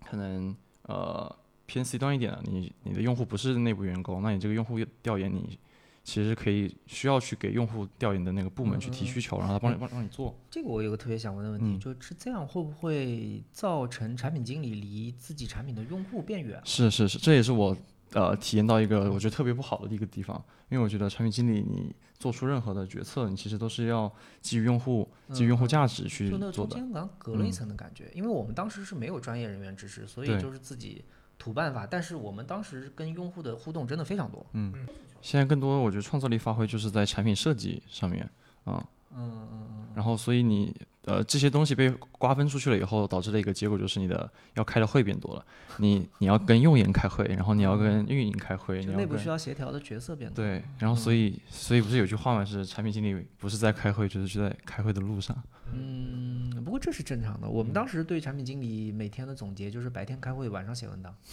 [0.05, 0.53] 可能
[0.87, 1.33] 呃
[1.65, 5.59] 偏 C 端一点的，你你的用户不是内部员工，那你这个用户调研你
[6.03, 10.33] 其实可以需要去给用户调研的那个部门去提需求，然后他帮你帮帮你做。
[10.49, 16.61] 这个我有个特别想问的问题，嗯就是这样会不会造成产品经理离自己产品的用户变远？
[16.63, 17.75] 是是是，这也是我
[18.13, 26.75] 呃体验到一个我觉得特别不好的一个地方，因为我觉得产品经理你做出任何的决策，你其实都是要基于用户基于用户价值去就那做的。
[26.75, 31.03] 中间好像隔了一嗯层的感觉，因为我们当时是没有专业人员支持，所以就是自己
[31.37, 31.85] 土办法。
[31.85, 34.45] 但是我们当时跟用户的互动真的非常多。
[34.53, 34.73] 嗯，
[35.21, 38.29] 现在更多我觉得创造力发挥就是在产品设计上面
[38.63, 38.87] 啊。
[39.15, 39.87] 嗯嗯嗯。
[39.95, 40.75] 然后，所以你
[41.07, 45.43] 呃这些东西被瓜分出去了以后，导致的一个结果就是你的要开的会变多了。
[45.77, 50.43] 你你要跟用研开会，然后你要跟运营开会，内部需要协调的角色变多。
[50.43, 52.45] 对，然后所以所以不是有句话嘛？
[52.45, 55.35] 是产品经理不是在开会，就是就在开会的路上。
[55.73, 57.49] 嗯，不过这是正常的。
[57.49, 61.15] 我们当时对产品经理每天的总结就是白天开会，晚上写文档。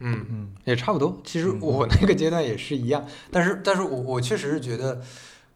[0.00, 1.20] 嗯，嗯也差不多。
[1.24, 5.02] 其实我那个阶段也是一样，但是但是我我确实是觉得，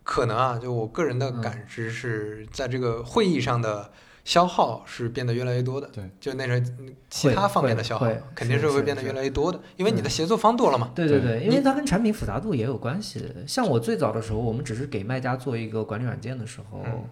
[0.03, 3.91] 可能啊，就我个人的嗯感知是在这个会议上的
[4.25, 5.89] 消耗是变得越来越多的。
[5.89, 10.93] 对，就那种嗯其他方面的消耗肯定是是会变得越来越多的，因为你的协作方多了嘛。
[10.95, 13.35] 对对对对，因为它跟产品复杂度也有关系。
[13.47, 17.05] 像我最早的时候，我们只是给卖家做一个管理软件的时候，嗯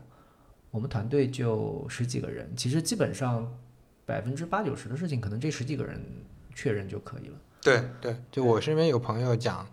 [0.70, 3.52] 我们团队就十几个人，其实基本上
[4.06, 6.00] 百分之八九十的事情，可能这十几个人
[6.54, 7.34] 确认就可以了。
[7.60, 9.66] 对对，就我身边有朋友讲，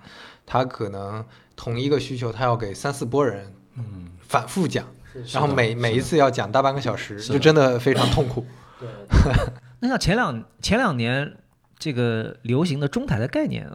[0.47, 1.23] 他可能
[1.55, 8.45] 同一个需求，他要给三四波人嗯，反复讲，是然后每每一次要讲大半个小时，就真的非常痛苦。
[8.79, 8.87] 对
[9.81, 11.37] 那像前两前两年
[11.77, 13.69] 这个流行的中台的概念，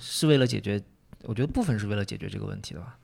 [0.00, 0.82] 是为了解决，
[1.22, 2.98] 我觉得部分是为了解决这个问题的吧。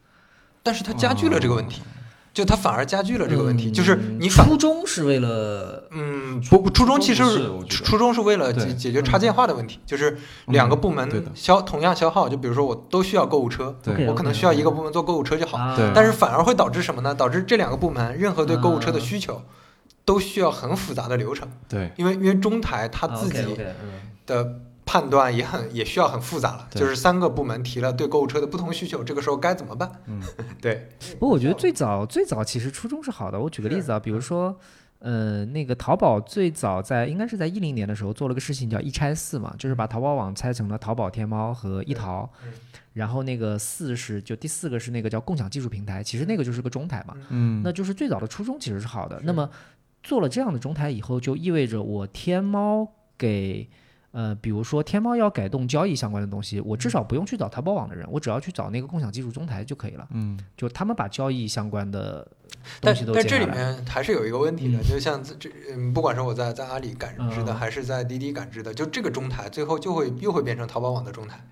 [0.62, 1.84] 但是它加剧了这个问题，哦
[2.32, 10.16] 就它反而加剧了这个问题，嗯就是你反初衷是为了嗯，不，初衷其实初衷是初衷是为了解解决插件化的问题，就是
[10.46, 15.58] 两个部门消同样消耗，就比如说我都需要购物车，对我可能需要一个部门做购物车就好，
[15.94, 17.14] 但是反而会导致什么呢？
[17.14, 19.02] 导致这两个部门任何对购物车的啊。
[19.02, 19.42] 需求
[20.04, 23.56] 都需要很复杂的流程，对，因为因为中台它啊自己
[24.26, 24.54] 的
[24.92, 29.90] 判断也很也需要很复杂了，就是三个部门提了对购物车的不同需求，这个时候该怎么办？
[30.04, 30.20] 嗯，
[30.60, 30.86] 对，
[31.18, 33.40] 不过我觉得最早最早其实初衷是好的。
[33.40, 34.54] 我举个例子啊，比如说，
[34.98, 42.52] 呃，那个淘宝最早在应该是在一零年的时候做了个事情叫一拆四嘛，就是把淘宝网拆成了淘宝、天猫和一淘嗯，
[42.92, 47.16] 然后那个四是就第四个是那个叫共享技术平台，其实那个就是个中台嘛。
[47.30, 49.18] 嗯，那就是最早的初衷其实是好的。
[49.24, 49.48] 那么
[50.02, 52.86] 做了这样的中台以后，就意味着我天猫
[53.16, 53.70] 给
[54.12, 60.06] 呃，比如说天猫要改动交易相关的东西，我至少不用去找淘宝网的人，我只要去找那个共享技术中台就可以了。
[60.12, 62.26] 嗯，就他们把交易相关的
[62.80, 63.46] 但东西都但这里。
[63.46, 71.44] 面还是有一个问题的，嗯就像这这嗯，不管是我在在阿里感知的，嗯还是在滴滴感知的，就这个中台最后就会又会变成淘宝网的中台。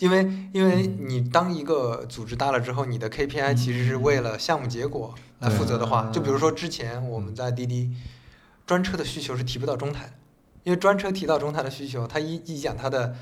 [0.00, 7.92] 因为因为嗯你当一个组织大了之后，你的 KPI 其实是为了项目结果来负责的话，就比如说之前我们在滴滴，
[8.66, 10.12] 专车的需求是提不到中台的，
[10.68, 13.14] 因为专车提到中台的需求，他一一讲他的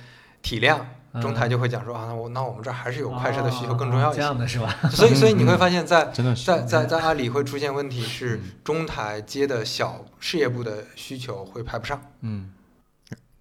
[0.42, 0.84] 体量，
[1.22, 4.20] 中台就会讲说啊，那我那我们这儿还是有快车的需求更重要一些。
[4.20, 4.76] 哦这样的是吧？
[4.90, 12.03] 所以所以你会发现在在在在阿里会出现问题是嗯中台接的小事业部的需求会排不上。
[12.22, 12.51] 嗯，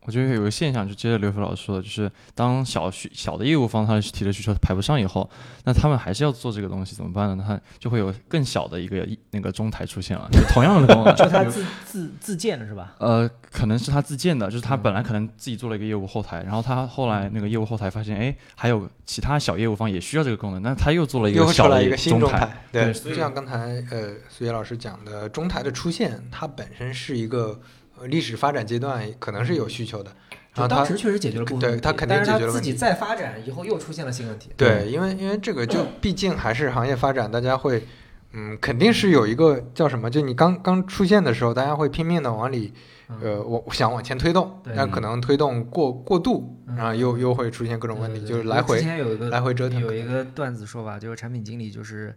[0.06, 5.28] 我觉得有个现象，就接着刘飞老师说的，就是当小需小的业务方他提的需求排不上以后，
[5.64, 7.36] 那他们还是要做这个东西，怎么办呢？
[7.40, 12.96] 那他就会有更小的一个那个中台出现了，就同样的功能， 就他自自自建的是吧？
[13.00, 27.60] 呃，可能是他自建的，就是他本来可能自己做了一个业务后台，然后他后来那个业务后台发现，哎，还有其他小业务方也需要这个功能，那他又做了一个小的来一个新中台，对，就像刚才呃苏杰老师讲的，中台的出现，它本身是一个呃
[28.08, 30.12] 历史发展阶段，可能是有需求的，
[30.54, 34.52] 然后当时确实解决了部分问题，对他肯定是解决了问题自己再发展以后又出现了新问题。
[34.56, 37.86] 对，因为因为这个就毕竟还是行业发展，大家会
[38.34, 42.74] 嗯肯定是有一个叫什么，就你刚刚出现的时候，大家会拼命的往里
[43.22, 48.82] 呃我想往前推动，对但可能推动过过度，嗯然后又又会出现各种问题，就是来回
[49.30, 52.16] 来回折腾有一个段子说法，就是产品经理就是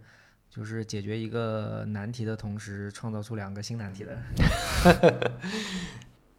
[0.59, 4.19] 就是解决一个难题的同时，创造出两个新难题的。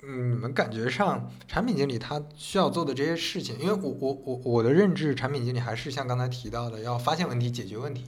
[0.03, 8.05] 嗯，你们感觉上产品经理他需要做的这些事情，因为我我我我的认知，产品经理还是像刚才提到的，要发现问题、解决问题。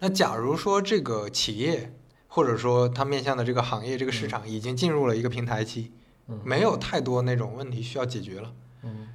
[0.00, 1.94] 那假如说这个企业
[2.28, 5.92] 或者说他面向的这个行业、这个市场已经进入了一个平台期，
[6.28, 8.52] 嗯没有太多那种问题需要解决了，
[8.82, 9.08] 嗯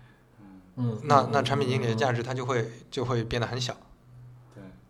[0.77, 3.77] 嗯，那那产品经理的价值它就会就会变得很小。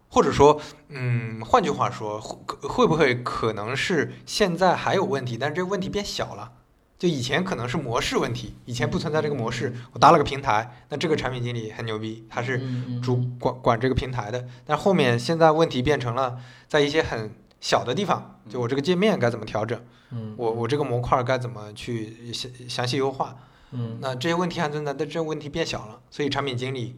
[0.10, 6.54] 对，或者说，嗯，换句话说，会会不会可能是现在还有问题，但是这个问题变小了？
[6.98, 14.46] 就以前可能是模式问题，以前不存在这个模式，我搭了个平台，那这个产品经理很牛逼，他是嗯主管管这个平台的。
[14.66, 16.38] 但后面现在问题变成了
[16.68, 17.32] 在一些很
[17.62, 19.82] 小的地方，就我这个界面该怎么调整，
[20.12, 23.38] 嗯我我这个模块该怎么去详详细优化，
[23.72, 26.98] 嗯那这些问题还存在，但这个问题变小了，所以产品经理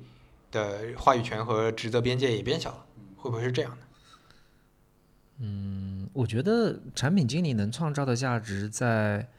[0.52, 2.86] 的话语权和职责边界也变小了，
[3.22, 3.78] 会不会是这样的？
[5.38, 9.30] 嗯，我觉得产品经理能创造的价值在，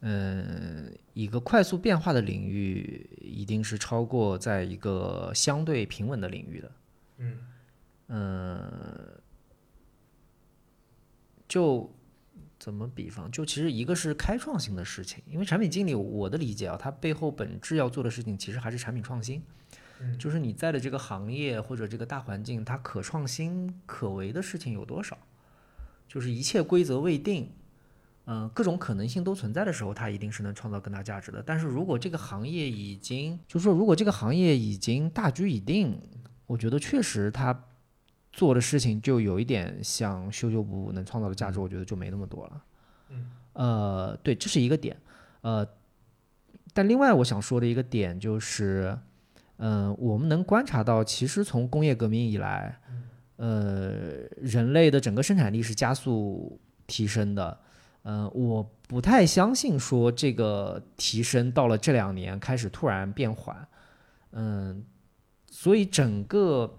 [0.00, 6.72] 呃，一个快速变化的领域，一定是超过在一个相对平稳的领域的。
[7.18, 7.38] 嗯
[8.08, 9.20] 嗯，
[11.46, 11.94] 就
[12.58, 13.30] 怎么比方？
[13.30, 19.42] 就其实一个是开创性的事情，因为产品经理我的理解啊，他背后本质要做的事情其实还是产品创新。
[20.00, 25.18] 嗯就是你在的这个行业或者这个大环境，它可创新可为的事情有多少？
[26.06, 27.50] 就是一切规则未定，
[28.26, 31.42] 嗯、各种可能性都存在的时候，它一定是能创造更大价值的。
[31.42, 36.00] 但是如果这个行业已经，就是说如果这个行业已经大局已定，
[36.46, 37.64] 我觉得确实它
[38.32, 42.64] 做的事情就有一点像修修补补能创造的价值，我觉得就没那么多了。
[43.10, 44.96] 嗯，呃，对，这是一个点。
[45.40, 45.66] 呃，
[46.72, 48.98] 但另外我想说的一个点就是，
[49.58, 52.80] 嗯、我们能观察到，其实从工业革命以来，
[53.36, 53.92] 呃，
[54.36, 57.58] 人类的整个生产力是加速提升的。
[58.04, 63.56] 嗯、我不太相信说这个提升到了这两年开始突然变缓。
[64.32, 64.84] 嗯，
[65.50, 66.77] 所以整个，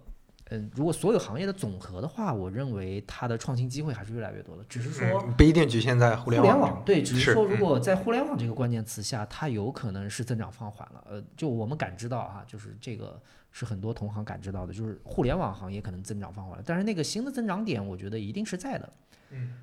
[0.50, 4.64] 嗯，如果所有行业的总和的话，我认为它的创新机会还是越来越多的。
[4.68, 6.64] 只是说，嗯，不一定局限在互互联网互。
[6.66, 11.06] 联网对，只是是说，如嗯果在互联网这个关键词下，它有可能是增长放缓了。
[11.10, 13.22] 呃，就我们感知到啊，就是这个
[13.52, 18.93] 是很多同行感知到的，就是互联网行业可能增长放缓了，但是那个新的增长点，我觉得一定是在的。
[19.30, 19.54] 嗯。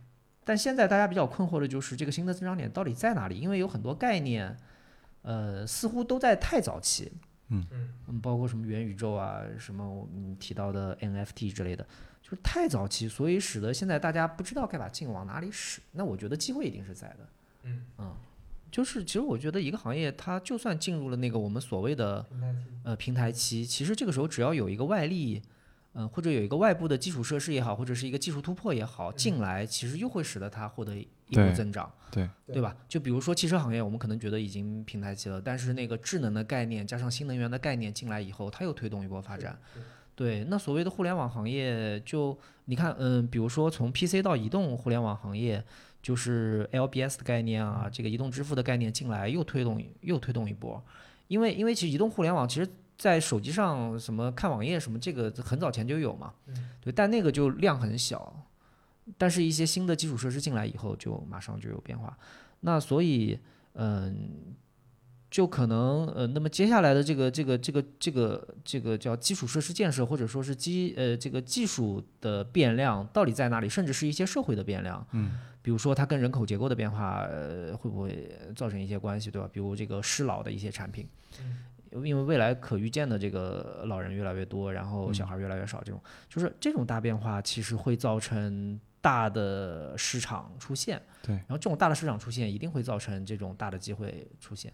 [0.44, 3.36] 但现在大家比较困惑的就是这个新的增长点到底在哪里？
[3.36, 4.56] 因为有很多概念，
[5.22, 7.10] 呃，似乎都在太早期。
[7.48, 7.66] 嗯
[8.08, 11.86] 嗯，包括什么元宇宙啊，什么我们提到的 NFT 之类的，
[12.22, 15.80] 就是太早期，所以使得现在大家不知道该把劲往哪里使。
[15.92, 17.28] 那我觉得机会一定是在的。
[17.98, 18.14] 嗯
[18.68, 22.26] 就是其实我觉得一个行业它就算进入了那个我们所谓的
[22.82, 25.40] 呃平台期，其实这个时候只要有一个外力，
[25.94, 30.92] 嗯、或者有一个外部的基础设施也好，或者是一个技术突破也好进来，其实又会使得它获得
[31.28, 31.90] 一波增长。
[32.08, 32.74] 对对吧？
[32.88, 39.58] 就比如说汽车行业，我们可能觉得已经平台期了，但是那个智能的概念加上新能源的概念进来以后，它又推动一波发展。
[40.14, 45.62] 对，那所谓的互联网行业，就你看，嗯，比如说从 PC 到移动互联网行业，
[46.00, 50.82] 就是 LBS 的概念啊，这个移动支付的概念进来，又推动又推动一波。
[51.28, 52.66] 因为因为其实移动互联网其实
[52.96, 56.32] 在手机上什么看网页什么，这个很早前就有嘛，
[56.80, 58.34] 对，但那个就量很小。
[59.16, 62.16] 但是，一些新的基础设施进来以后，就马上就有变化。
[62.60, 63.38] 那所以，
[63.74, 64.54] 嗯，
[65.30, 79.48] 就可能呃，那么接下来的这个这个这个这个这个叫基础设施建设，或者说是基呃这个技术的变量到底在哪里，甚至是一些社会的变量，嗯，比如说它跟人口结构的变化，呃，会不会造成一些关系，对吧？
[79.52, 81.06] 比如这个适老的一些产品，
[81.92, 91.00] 因为未来可预见的这个老人越来越多，然后小孩越来越少，这种就是这种大变化，其实会造成大的市场出现。
[91.22, 94.72] 对然后这种大的市场出现，一定会造成这种大的机会出现。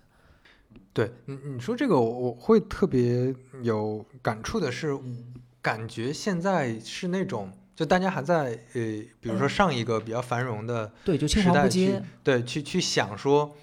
[0.95, 8.81] 对，你你说这个我我会特别有感触的是，嗯感觉现在是那种就大家还在呃，
[9.21, 12.03] 比如说上一个比较繁荣的对，就青黄时代去不接。
[12.25, 13.55] 对去去想说，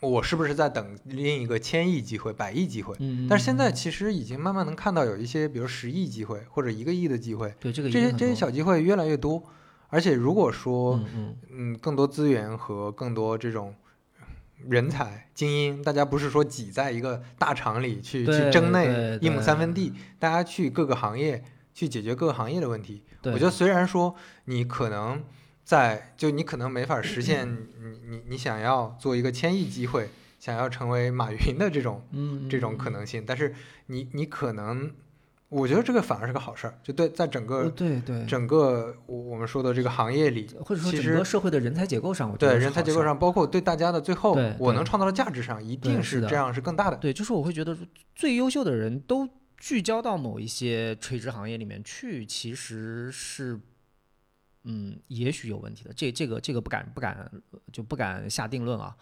[0.00, 2.94] 我是不是在等另一个千亿机会、百亿机会？
[3.00, 9.42] 嗯，但是现嗯在其实已经慢慢能看到有一些，比如十亿机会或者一个亿的机会，对这个这些这些小机会越来越多。
[9.88, 11.36] 而且如果说嗯嗯。
[11.50, 13.74] 嗯，更多资源和更多这种
[14.64, 21.42] 人才精英，大家不是说挤在一个大厂里去去争那一亩三分地，大家去各个行业
[21.74, 23.02] 去解决各个行业的问题。
[23.24, 24.14] 我觉得虽然说
[24.44, 25.22] 你可能
[25.64, 30.08] 在就你可能没法实现你你你想要做一个千亿机会，
[30.38, 33.54] 想要成为马云的这种嗯这种可能性，但是
[33.86, 34.92] 你你可能，
[35.50, 46.98] 我觉得这个反而是个好事儿，就对在整呃个对对，整个我我们说的这个行业里，或者说整个社会的人才结构上，我觉对人才结构上，包括对大家的最后我能创造的价值上，一定是这样是更大的。
[46.98, 47.74] 对，就是我会觉得
[48.14, 49.26] 最优秀的人都
[49.56, 53.58] 聚焦到某一些垂直行业里面去，其实是，
[54.64, 55.92] 嗯，也许有问题的。
[55.94, 57.30] 这这个这个不敢不敢
[57.72, 58.94] 就不敢下定论啊。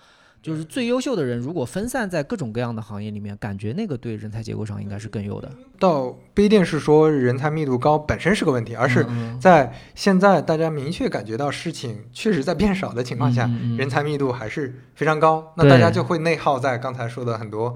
[0.42, 5.50] 就是最优秀的人，如果分散在各种各样的行业里面，感觉那个对人才结构上应该是更优的。
[5.78, 17.74] 倒不一定是说人才密度高本身是个问题，而是嗯在现在大家明确感觉到事情确实在变少的情况下，人才密度还是非常高，那大家就会内耗在刚才说的很多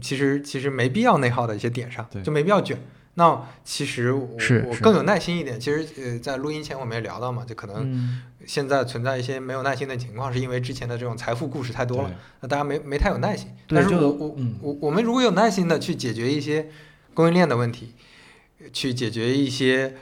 [0.00, 2.78] 其实其实没必要内耗的一些点上，就没必要卷。
[3.18, 4.28] 那其实我
[4.68, 5.58] 我更有耐心一点。
[5.58, 8.22] 其实呃，在录音前我们也聊到嘛，就可能嗯。
[8.46, 12.10] 现在存在一些没有耐心的情况，是因为之前的这种财富故事太多了，
[12.40, 13.48] 那大家没没太有耐心。
[13.68, 14.54] 但是我我嗯。
[14.62, 16.70] 我我们如果有耐心的去解决一些
[17.12, 17.94] 供应链的问题，
[18.72, 19.96] 去解决一些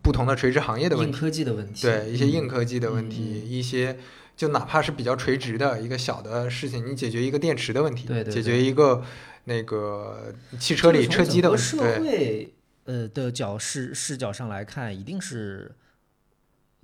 [0.00, 2.48] 不同的垂直行业的问题，硬科技的问题，对一些硬嗯。
[2.48, 3.50] 科技的问题，嗯。
[3.50, 3.98] 一些
[4.34, 9.04] 就哪怕是比较垂直的一个小的事情，你解决一个电池的问题，对对解决一个
[9.44, 12.00] 那个汽车里车机的问题，社对。
[12.00, 12.54] 会
[12.84, 15.74] 呃的角视视角上来看，一定是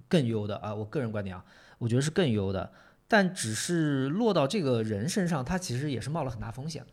[0.09, 0.75] 更优的啊。
[0.75, 1.45] 我个人观点啊，
[1.79, 2.73] 我觉得是更优的。
[3.07, 6.93] 但只是落到这个人身上，他其实也是冒了很大风险的。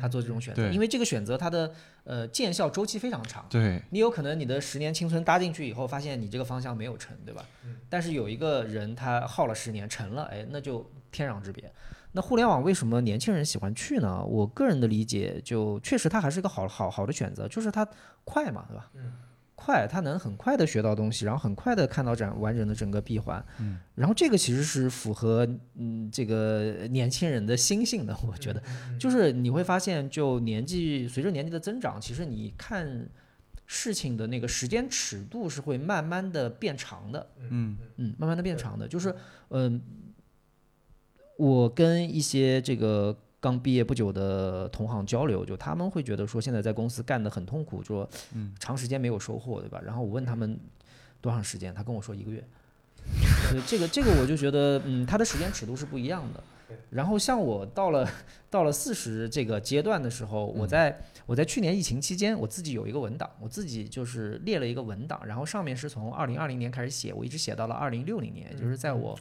[0.00, 1.72] 他做这种选择，对因为这个选择它的
[2.02, 3.46] 呃见效周期非常长。
[3.48, 7.44] 对你有可能你的十年青春搭进去以后，发现你这个方向没有成，对吧？
[7.88, 11.72] 但是有一个人他耗了十年成了，哎，那就天壤之别。
[12.16, 14.24] 那互联网为什么年轻人喜欢去呢？
[14.24, 17.86] 我个人的理解就确实它还是一个好好好的选择，就是它
[18.24, 18.90] 快嘛，对吧？
[18.94, 19.12] 嗯
[19.54, 23.44] 快，它能很快的学到东西，然后很快的看到整完整的整个闭环。
[23.58, 28.62] 嗯，然后这个其实是符合嗯这个年轻人的心性的，我觉得，
[28.98, 33.08] 就是你会发现，就年纪随着年纪的增长，其实你看
[33.66, 37.26] 事情的那个时间尺度是会慢慢的变长的。
[37.50, 39.14] 嗯嗯，慢慢的变长的，就是
[39.48, 39.80] 嗯、
[41.36, 48.08] 我跟一些这个刚毕业不久的同行交流，就他们会觉得说现在在公司干得很痛苦，说
[48.58, 49.80] 长时间没有收获，对吧？
[49.84, 50.58] 然后我问他们
[51.20, 52.42] 多长时间，他跟我说一个月。
[53.68, 56.42] 这个这个我就觉得，嗯，他的时间尺度是不一样的。
[56.90, 58.08] 然后像我到了
[58.50, 69.16] 到了四十这个阶段的时候，我在我在去年疫情期间，我自己有一个文档，我自己就是列了一个文档，然后上面是从二零二零年开始写，我一直写到了二零六零年，就是在我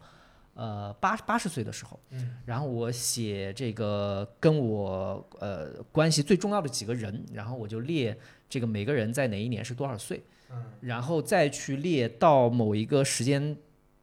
[0.55, 1.99] 呃八八十岁的时候，
[2.45, 8.17] 然后我写这个跟我呃关系最重要的几个人，然后我就列
[8.49, 10.23] 这个每个人在哪一年是多少岁，
[10.81, 13.55] 然后再去列到某一个时间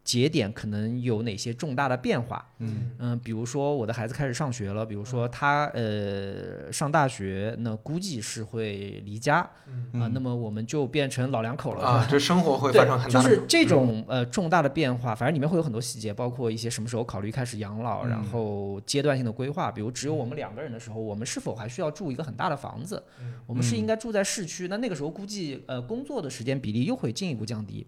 [0.04, 2.44] 节点可能有哪些重大的变化。
[2.58, 9.50] 嗯比如说我的孩子开始上学了，比如说他呃上大学，那估计是会离家啊、
[9.92, 11.84] 嗯那么我们就变成老两口了。
[11.84, 23.02] 啊，这生活会对发生很大的就是这种呃重大的变化，反正里面会有很多细节，包括一些什么时候考虑开始养老，然后阶段性的规划，比如只有我们两个人的时候，我们是否还需要住一个很大的房子？
[23.46, 27.86] 我们是应该住在市区，那那个时候估计呃工作的时间比例又会进一步降低。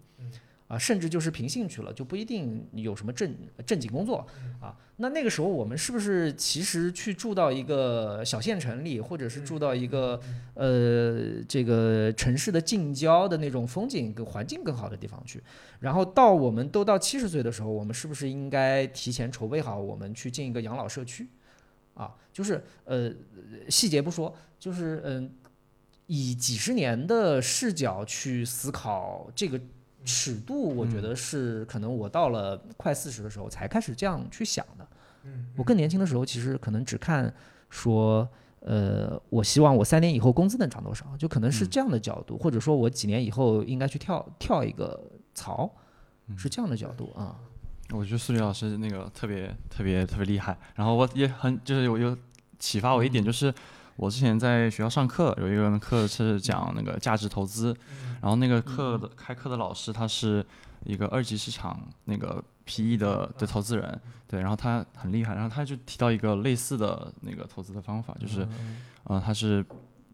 [0.67, 3.35] 啊，甚至就是凭兴趣了，就不一定有什么正
[3.67, 4.27] 正经工作
[4.61, 4.77] 啊。
[4.97, 10.21] 那那个时候我们是不是其实去住到一个小县城里，或者是住到一个
[10.55, 15.43] 呃这个城市的近郊的那种风景跟环境更好的地方去？
[15.81, 21.29] 然后到我们都到七十岁的时候，我们是不是应该提前筹备好，我们去进一个养老社区？
[21.95, 23.13] 啊，就是呃
[23.69, 25.31] 细节不说，就是嗯、
[26.07, 29.61] 以几十年的视角去思考这个
[30.05, 34.87] 尺度，我觉得是可能我到了快四十的时候才开始这样去想的。
[35.57, 37.33] 我更年轻的时候，其实可能只看
[37.71, 38.29] 说，
[38.61, 45.03] 呃，我希望我三年以后工资能涨多少，就可能是这样的角度，或者说我几年以后应该去跳跳一个
[45.35, 45.71] 槽，
[46.37, 47.39] 是这样的角度啊。
[47.91, 52.17] 我觉得苏黎老师那个特别特别特别厉害，然后我也很就是有有
[52.59, 53.53] 启发我一点，就是
[53.97, 57.77] 我之前在学校上课，有一个课是讲那个价值投资，
[58.21, 60.45] 然后那个课的开课的老师他是
[60.85, 68.47] 一个二级市场那个 PE 的的投资人，对，然后他很厉害，然后他就提到一个类似的那个投资的方法，就是，
[69.05, 69.65] 呃，他是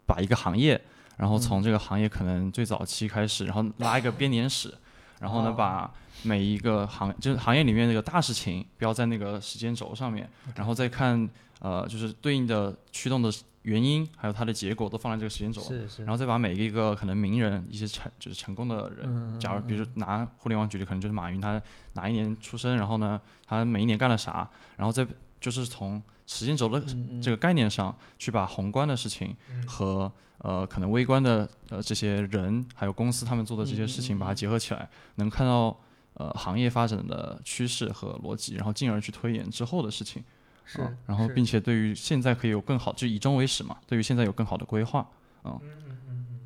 [0.07, 0.81] 把一个行业，
[1.17, 4.75] 然后从这个行业可能最早期开始，然后拉一个编年史，
[5.21, 5.91] 然后呢把
[6.23, 11.29] 每一个行就是行业里面那个大事情标在那个时间轴上面，然后再看
[11.61, 13.31] 呃就是对应的驱动的
[13.63, 16.03] 原因，还有它的结果都放在这个时间轴，是是。
[16.05, 21.61] 然后再把每一个可能名人一些成就是成功的人，假如比如说拿互联网举例，可能就是马云他
[21.93, 25.07] 哪一年出生，然后呢他每一年干了啥，然后再
[25.41, 26.83] 就是从时间轴的
[27.23, 29.37] 这个概念上去把宏观的事情
[29.67, 35.77] 和呃可能微观的呃这些人还有公司他们做的这些事情把它结合起来，能看到
[36.15, 40.23] 呃行业发展的趋势和逻辑，然后进而去推演之后的事情。
[40.65, 45.09] 是啊，然后并且对于现在可以有更好，就以终为始嘛，对于现在有更好的规划。
[45.43, 45.59] 嗯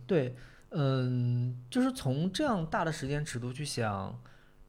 [0.07, 0.35] 对，
[0.71, 4.19] 嗯，就是从这样大的时间尺度去想，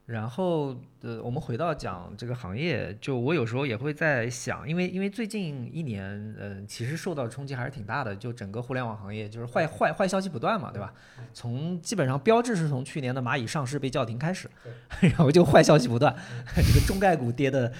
[0.06, 10.94] 然后呃，我们回到讲这个行业，就我有时候也会在想，因为因为最近一年，嗯、其实受到冲击还是挺大的，就整个互联网行业就是坏坏坏消息不断嘛，对吧？
[11.34, 14.48] 从基本上标志是从去年的蚂蚁上市被叫停开始，
[15.02, 16.16] 然后就坏消息不断，
[16.56, 17.74] 这个中概股跌的，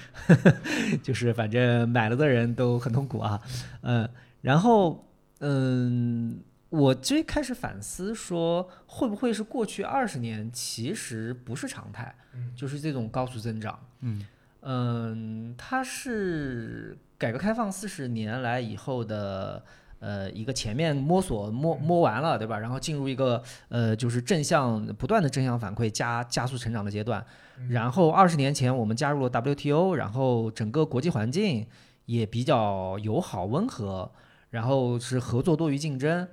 [1.04, 3.40] 就是反正买了的人都很痛苦啊，
[3.82, 4.08] 嗯，
[4.40, 5.04] 然后
[5.38, 6.40] 嗯。
[6.68, 12.14] 我最开始反思说，会不会是过去二十年其实不是常态，
[12.56, 13.78] 就是这种高速增长。
[14.00, 14.26] 嗯
[14.62, 19.64] 嗯，它是改革开放四十年来以后的
[20.00, 22.58] 呃一个前面摸索摸摸完了，对吧？
[22.58, 27.24] 然后进入一个呃就是正向不断的正向反馈加加速成长的阶段。
[27.68, 31.64] 然后二十年前我们加入了 WTO，然后整个国际环境
[32.06, 34.10] 也比较友好温和，
[34.50, 36.26] 然后是合作多于竞争。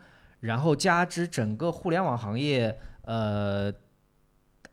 [0.44, 3.74] 然后加之整个互联网行业，呃，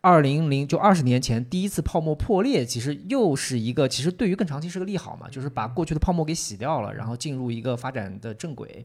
[0.00, 8.84] 二零零就二十年前第一次泡沫破裂，其实又是一个其实对于更长期是个利好嘛，就是把过去的泡沫给洗掉了，然后进入一个发展的正轨。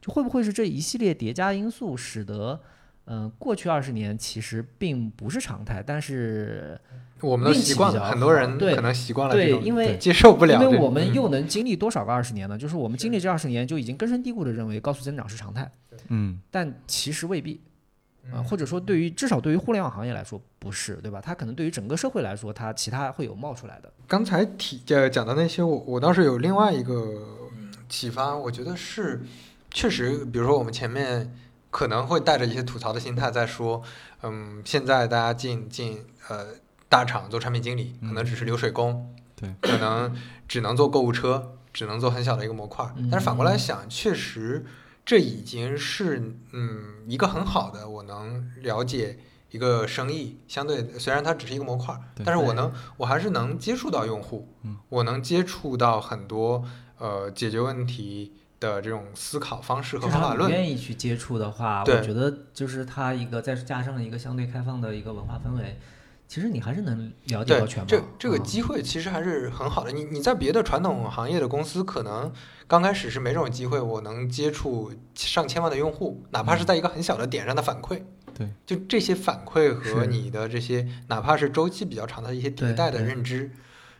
[0.00, 2.60] 就会不会是这一系列叠加因素，使得
[3.06, 6.78] 嗯、呃过去二十年其实并不是常态，但是
[7.20, 10.62] 我们都习惯很多人可能习惯了这对，种，因为接受不了。
[10.62, 12.58] 因为我们嗯又能经历多少个二十年呢？
[12.58, 15.70] 就是我们经历这二十年就已经根深蒂固的认为高速增长是常态。
[16.08, 17.60] 嗯但其实未必，
[18.32, 21.20] 啊、或者说对于至少对于互联网行业来说不是，对吧？
[21.20, 23.92] 它可能对于整个社会来说，它其他会有冒出来的。
[24.08, 27.48] 刚才提呃讲的那些，我我倒是有另外一个
[27.88, 29.22] 启发，我觉得是
[29.70, 31.32] 确实，比如说我们前面
[31.72, 33.82] 可能会带着一些吐槽的心态在说，
[34.22, 36.46] 嗯，现在大家进进呃
[36.88, 40.14] 大厂做产品经理，可能只是流水工，对，可能
[40.46, 42.88] 只能做购物车，只能做很小的一个模块。
[43.10, 44.64] 但是反过来想，确实
[45.04, 49.18] 这已经是嗯一个很好的，我能了解。
[49.52, 51.94] 一个生意相对虽然它只是一个模块
[52.24, 56.64] 但是我能我还是能接触到用户，嗯我能接触到很多
[56.96, 58.32] 呃解决问题
[58.62, 60.50] 的这种思考方式和方法论。
[60.50, 65.78] 愿意去接触的话，我觉得就是它一个再加上一个相对开放的一个文化氛围，
[66.28, 67.86] 其实你还是能了解到全貌。
[67.86, 69.92] 这这个嗯机会其实还是很好的。
[69.92, 72.32] 你你在别的传统行业的公司，可能
[72.66, 78.02] 刚开始是没这种机会，我能接触上千万的用户，哪怕是在一个很小的点上的反馈。
[78.34, 83.50] 对，就这些反馈和你的这些，哪怕是周期比较长的一些迭代的认知，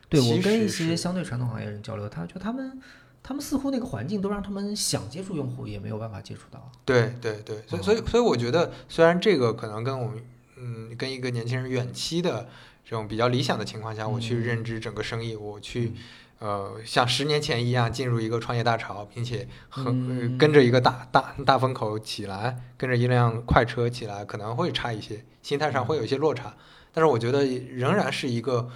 [0.09, 2.81] 对其我跟一些相对传统行业人交流，他就他们
[3.23, 6.69] 他们似乎那个环境都让他们想接触用户，也没有办法接触到。
[6.83, 10.21] 对对对，所以所以所以我觉得，虽然这个可能跟我们
[10.57, 12.49] 嗯跟一个年轻人远期的
[12.83, 14.41] 这种比较理想的情况下，我去嗯。
[14.41, 15.93] 认知整个生意，我去
[16.39, 20.37] 呃像十年前一样进入一个创业大潮，并且和、呃嗯。
[20.37, 26.53] 跟着一个大大大风口起来，跟着一辆快车起来，可能会差一些，心态上会有一些落差，
[26.91, 28.69] 但是我觉得仍然是一个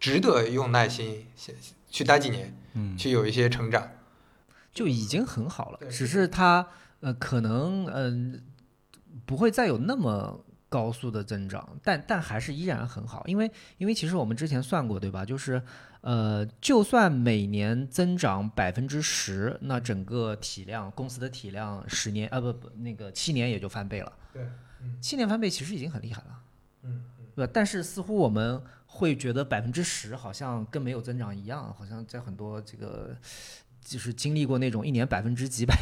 [0.00, 1.54] 值得用耐心去
[1.88, 3.88] 去待几年，嗯，去有一些成长。
[4.72, 6.66] 就已经很好了，只是它
[6.98, 8.42] 呃可能嗯、
[9.24, 13.48] 不会再有那么高速的增长，但但还是依然很好，因为
[13.78, 15.24] 因为其实我们之前算过对吧？
[15.24, 15.62] 就是
[16.00, 24.42] 呃就算每年增长百分之十，那整个体量公司的体量十年啊不不那个七年也就翻倍了，对，
[24.82, 26.40] 嗯七年翻倍其实已经很厉害了。
[26.82, 27.04] 嗯
[27.36, 27.50] 对吧？
[27.54, 28.60] 但是似乎我们
[28.96, 33.10] 会觉得百分之十好像跟没有增长一样，好像在很多这个
[33.84, 35.74] 就是经历过那种一年百分之几百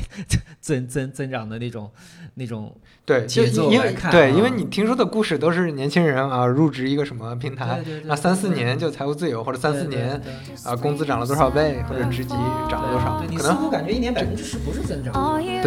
[0.61, 1.93] 增增增长的那种
[2.35, 2.75] 那种，
[3.05, 3.71] 对，节奏
[4.11, 10.19] 对，因为啊你听说的故事都是年轻人啊入职一个什么平台，对对对那三四年就财务自由，或者三四年
[10.65, 12.35] 啊工资涨了多少倍，或者职级
[12.71, 15.13] 涨了多少对，你可能似乎感觉一年百分之十不是增长。
[15.43, 15.63] You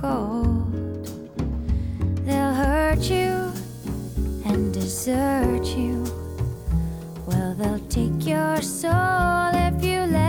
[0.00, 1.06] cold?
[2.24, 3.52] They'll hurt you
[4.44, 6.04] and desert you.
[7.26, 10.27] Well, they'll take your soul if you let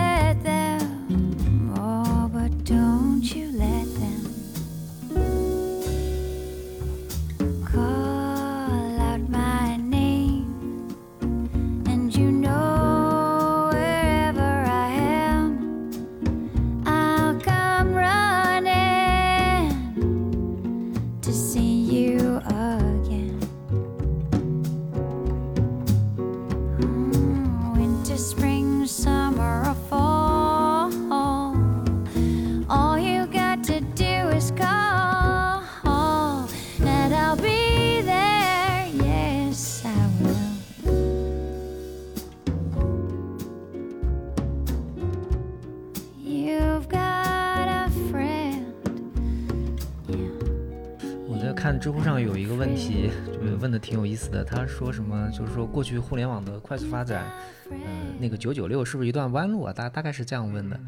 [51.89, 54.43] 知乎上有一个问题，就是问的挺有意思的。
[54.43, 55.27] 他说什么？
[55.31, 57.25] 就是说过去互联网的快速发展，
[57.71, 57.77] 呃，
[58.19, 59.73] 那个九九六是不是一段弯路啊？
[59.73, 60.79] 大大概是这样问的。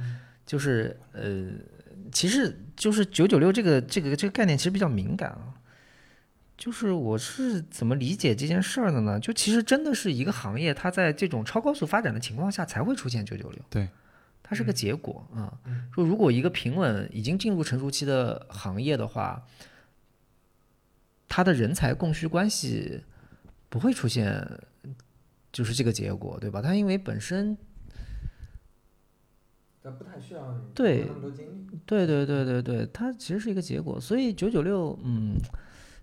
[0.46, 1.48] 就是呃，
[2.12, 5.56] 其实就是九九六这个这个这个概念其实比较敏感啊。
[6.56, 9.20] 就是我是怎么理解这件事儿的呢？
[9.20, 13.60] 就其实真的是一个行业，它在这种超高速发展的情况下才会出现九九六。
[13.72, 13.90] 对，
[14.44, 15.52] 它是个结果啊。
[15.66, 19.44] 嗯说如果一个平稳已经进入成熟期的行业的话，
[21.34, 23.02] 它的人才供需关系
[23.70, 24.46] 不会出现
[25.50, 26.62] 就是这个结果，对吧？
[26.62, 27.58] 它因为本身
[29.82, 30.54] 但不太需要。
[30.76, 31.06] 对
[31.86, 35.38] 对对对对，它其实是一个结果，所以九九六，嗯，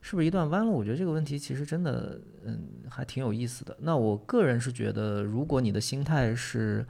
[0.01, 0.73] 是不是一段弯路？
[0.73, 3.77] 我觉得这个问题其实真的，嗯，还挺有意思的。
[3.83, 6.87] 那我个人是觉得，如果你的心态是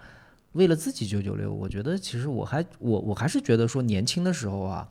[0.52, 4.88] 为了自己九九六，我觉得其实我还我我还是觉得说年轻的时候啊，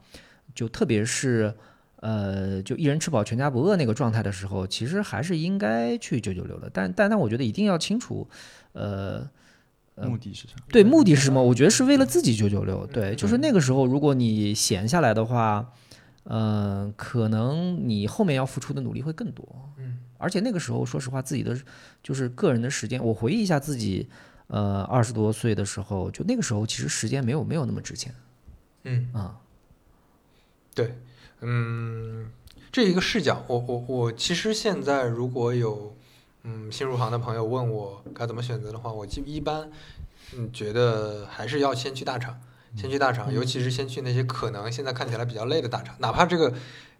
[0.54, 1.54] 就特别是
[2.00, 6.70] 呃，就一人吃饱全家不饿那个状态的时候，其实还是应该去九九六的。
[6.72, 8.28] 但但但我觉得一定要清楚，
[8.72, 9.28] 呃。
[10.00, 10.54] 目的是啥？
[10.68, 11.42] 对，目的是什么？
[11.42, 12.86] 我觉得是为了自己九九六。
[12.86, 15.72] 对，就是那个时候，如果你闲下来的话，
[16.22, 19.44] 呃，可能你后面要付出的努力会更多。
[19.76, 21.58] 嗯，而且那个时候，说实话，自己的
[22.00, 24.08] 就是个人的时间，我回忆一下自己，
[24.46, 28.14] 呃，二十多岁的时候，就那个时候其实时间没有没有那么值钱
[28.84, 29.36] 嗯，啊。
[30.76, 30.96] 对，
[31.40, 32.30] 嗯，
[32.72, 35.94] 这一个视角，我我我其实现在如果有
[36.44, 39.70] 嗯新入行的朋友问我该怎么选择的话，我基一般
[40.36, 42.38] 嗯觉得还是要先去大厂，
[42.76, 46.52] 先去大厂，尤其是先去那些可能现在看起来比较累的大厂，哪怕这个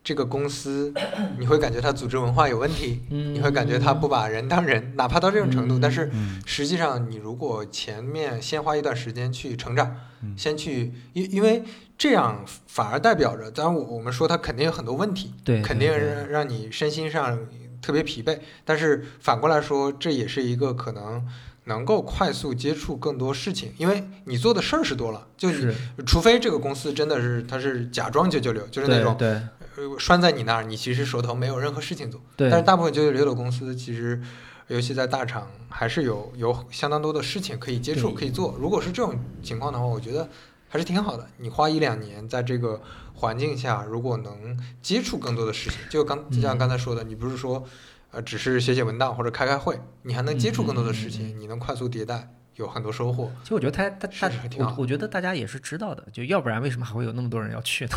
[0.04, 0.92] 这个公司
[1.38, 6.40] 你会感觉它组织文化有问题，你会感觉它不把人当人，哪怕到这种程度，但是嗯。
[6.46, 10.34] 实际上，你如果前面先花一段时间去成长，嗯。
[10.36, 11.62] 先去，因因为
[11.98, 17.38] 这样反而代表着，当然我我们说它肯定有很多问题，对，肯定让让你身心上
[17.82, 21.26] 特别疲惫，但是反过来说，这也是一个可能
[21.64, 25.74] 能够快速接触更多事情，因为你做的事儿是多了，就你是
[26.06, 29.42] 除非这个公司真的是它是假装九九六，就是那种对对。
[29.76, 32.20] 呃拴在你那儿，你其实手头没有任何事情做。
[32.36, 34.20] 对，但是大部分九九六的公司其实，
[34.66, 38.56] 尤其在大厂，还是有有相当多的事情可以接触、可以做。
[38.58, 40.28] 如果是这种情况的话，我觉得
[40.68, 41.26] 还是挺好的。
[41.38, 42.80] 你花一两年在这个
[43.14, 47.64] 环境下，如果能接触更多的事情，就刚就像刚才说的，你不是说
[48.10, 53.30] 呃只是写写文档或者开开会，你还能接触更多的事情，你能快速迭代，有很多收获。
[53.42, 57.90] 其实我觉得他他是是挺好我我觉得大家也是知道的，就要不然为什么还会有那么多人要去呢？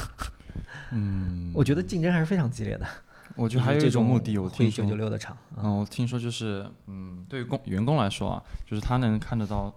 [0.92, 2.86] 嗯，我觉得竞争还是非常激烈的。
[3.38, 9.74] 我觉得还有一种目的，我会听说九九六的厂，啊嗯，我听说就是，嗯，对于工员工来说啊，就是他能看得到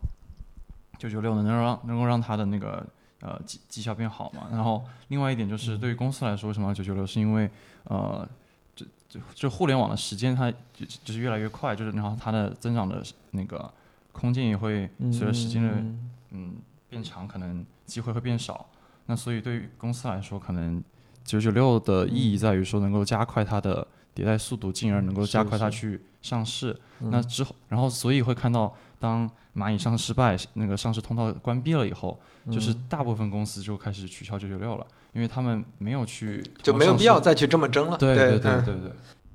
[1.09, 2.85] 九九六能让能够让他的那个
[3.20, 4.48] 呃绩绩效变好嘛。
[4.51, 7.06] 然后另外一点就是，对于公司来说，为什么要九九六？
[7.06, 7.51] 是因为
[7.85, 8.26] 呃，
[8.74, 13.02] 这这就互联网的时间它就就是越来越快，就是然后它的增长的
[13.32, 13.70] 那个
[14.12, 16.55] 空间也会随着时间的嗯嗯
[16.89, 18.66] 变长，可能机会会变少。
[19.06, 20.82] 那所以对于公司来说，可能
[21.24, 26.78] 九九六的意义在于说能够加快它的迭代速度，进而能够加快它去上市。
[27.01, 28.74] 那之后，然后所以会看到，
[29.05, 32.18] 当蚂蚁上市失败，那个上市通道关闭了以后，
[32.51, 37.98] 就是大部分公司就开始取消九九六了，因为他们没有去就没有必要再去这么争了。
[37.98, 38.74] 对对对对，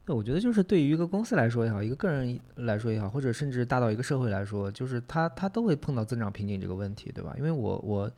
[0.05, 7.35] 对，我觉得就是对于一个公司来说也好，一个个人来说也好，或者甚至大到一个社会来说，就是他他都会碰到增长瓶颈这个问题，对吧？
[7.37, 8.11] 因为我我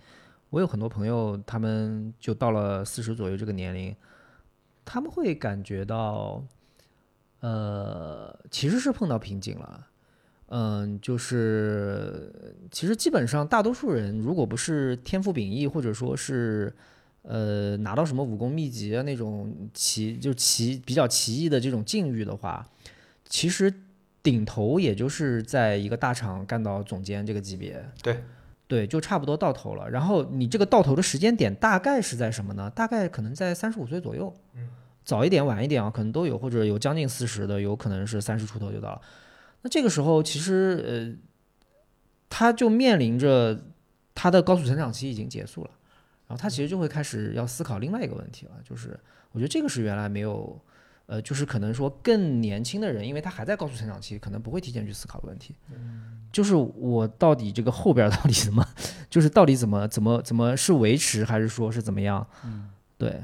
[0.51, 3.93] 我有很多朋友，他们就到了四十左右这个年龄，
[4.85, 6.41] 他们会感觉到，
[7.41, 9.87] 呃，其实是碰到瓶颈了。
[10.53, 12.29] 嗯，就是
[12.71, 16.73] 其实基本上大多数人，如果不是天赋秉异，或者说是
[17.21, 22.67] 呃拿到什么武功秘籍啊那种奇就奇比较奇异的这种境遇的话，
[23.29, 23.73] 其实
[24.21, 27.81] 顶头也就是在一个大厂干到总监这个级别。
[28.03, 28.21] 对，
[28.67, 29.89] 对，就差不多到头了。
[29.89, 32.69] 然后你这个到头的时间点大概是在什么呢？
[32.71, 34.33] 大概可能在三十五岁左右。
[34.55, 34.67] 嗯，
[35.05, 39.01] 早一点晚一点啊，可能都有，或者有将近四十的，有可能是三十出头就到了。
[39.61, 41.15] 那这个时候其实呃，
[42.29, 43.65] 他就面临着
[44.15, 45.69] 他的高速成长期已经结束了，
[46.27, 48.99] 然后他其实就会开始要思考另外一个问题了，就是
[49.31, 50.59] 我觉得这个是原来没有，
[51.05, 55.55] 呃，就是可能说更年轻的人，因为他还在高速成长期，可能不会提前去思考的问题，
[56.31, 58.65] 就是我到底这个后边到底怎么，
[59.09, 62.25] 就是到底怎么怎么怎么是维持还是说是怎么样？
[62.45, 63.21] 嗯，对，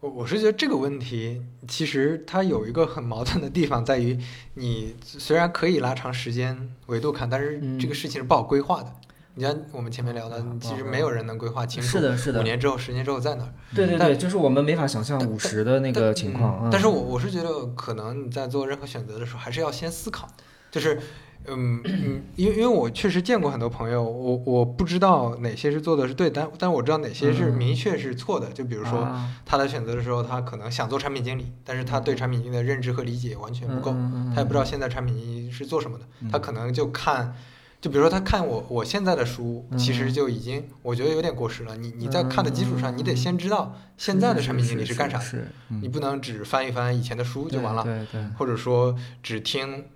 [0.00, 4.18] 我我是觉得这个问题其实它有一个很矛盾的地方，在于
[4.54, 8.90] 你虽然可以拉长时间维度看，但是这个事情是不好规划的。
[9.34, 13.52] 你像我们前面聊的，嗯其实没有人能规划清楚，是的是的五年之后、十年之后在哪儿。
[13.74, 16.64] 对对对，就是我们没法想象五十的那个情况。
[16.64, 20.26] 嗯但是我我是觉得，可能你在做任何选择的时候，还是要先思考，
[20.70, 20.98] 就是。
[21.46, 27.54] 嗯嗯，因为因为我确实见过很多朋友，我我不知道哪些是做的是对，但但我知道哪些是嗯。
[27.54, 28.50] 明确是错的。
[28.50, 29.34] 就比如说，啊。
[29.44, 37.34] 他在选择的时候，他可能想做产品经理，但是他对产品经理的认知和理解完全不够，嗯他也不知道现在产品经理是做什么的，他可能就看，
[37.80, 41.76] 就比如说他看我我现在的书，其实就已经我觉得有点过时了。
[41.76, 49.86] 你你在看的基础上，你得先知道现在的产品经理是干啥的，是你不能只翻一翻以前的书就完了，对对，或者说只听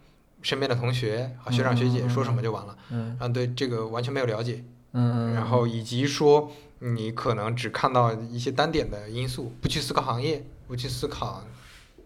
[0.44, 4.62] 身边的同学啊学长学姐说什么就完了，嗯然后对这个完全没有了解。
[4.92, 11.42] 嗯嗯，然后以及说你可能只看到一些单点的因素，不去思考行业，不去思考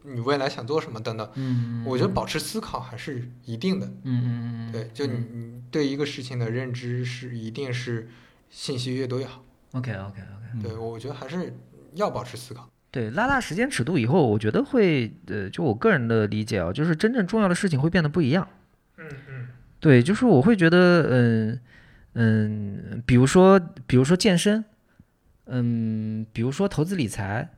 [0.05, 1.29] 你未来想做什么等等。
[1.35, 3.87] 嗯，我觉得保持思考还是一定的。
[4.05, 8.09] 嗯嗯嗯，对，就你你对一个事情的认知是一定是
[8.49, 9.43] 信息越多越好。
[9.73, 11.55] OK OK OK，对，我觉得还是
[11.95, 12.71] 要保持思考。
[12.91, 18.49] 对，拉大时间尺度以后，我觉得会呃，就我个人的理解啊，就是真正重要的事情会变得不一样。
[18.97, 19.49] 嗯嗯
[19.79, 21.61] 对，就是我会觉得，嗯
[22.15, 24.65] 嗯，比如说，比如说健身，
[25.47, 27.49] 嗯，比如说投资理财，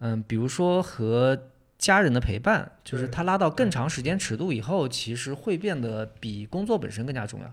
[0.00, 7.52] 嗯，比如说和家人的陪伴，就是它拉到更长时间尺度以后，其实会变得比工作本身更加重要。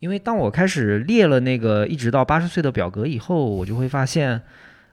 [0.00, 4.42] 因为当我开始列了那个一直到八十岁的表格以后，我就会发现，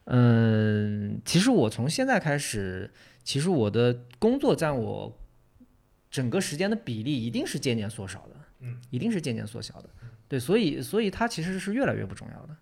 [0.06, 2.92] 嗯，其实我从现在开始，
[3.24, 5.18] 其实我的工作占我
[6.10, 9.90] 整个时间的比例一定是渐渐缩小的，嗯，一定是渐渐缩小的。
[10.28, 12.56] 对，所以所以它其实是越来越不重要的。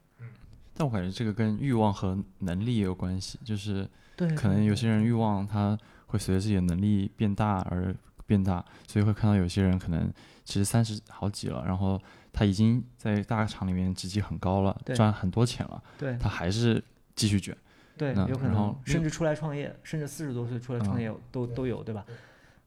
[0.73, 7.93] 但我感觉这个跟欲望和能力也有关系，就是对，可能有些人欲望他会随着自己的能力变大而
[8.25, 10.09] 变大，所以会看到有些人可能
[10.45, 12.01] 其实三十好几了，然后
[12.31, 16.81] 他已经在大厂里面职级很高了，赚很多钱了，对他还是
[17.19, 17.55] 继续卷。
[17.97, 22.05] 对，有可能甚至出来创业，甚至四十多岁出来创嗯业都都有，对吧？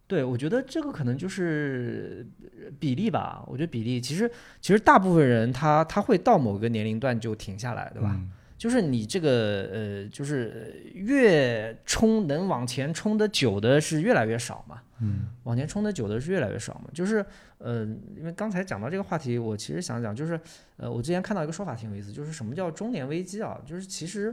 [0.07, 2.27] 对，我觉得这个可能就是
[2.63, 3.43] 呃比例吧。
[3.47, 4.31] 我觉得比例，其实
[4.61, 8.11] 其实大部分人他他会到某个年龄段就停下来，对吧？
[8.13, 8.31] 嗯
[8.63, 14.81] 就是你这个呃，就是越冲能往前冲的久的是越来越少嘛。
[15.01, 16.85] 嗯往前冲的久的是越来越少嘛。
[16.95, 17.27] 就是
[17.59, 17.85] 呃，
[18.17, 20.39] 因为刚才讲到这个话题，我其实想讲，就是
[20.77, 23.61] 呃，我之前看到一个说法挺有意思，就是什么叫中年危机啊？
[23.67, 24.33] 就是其实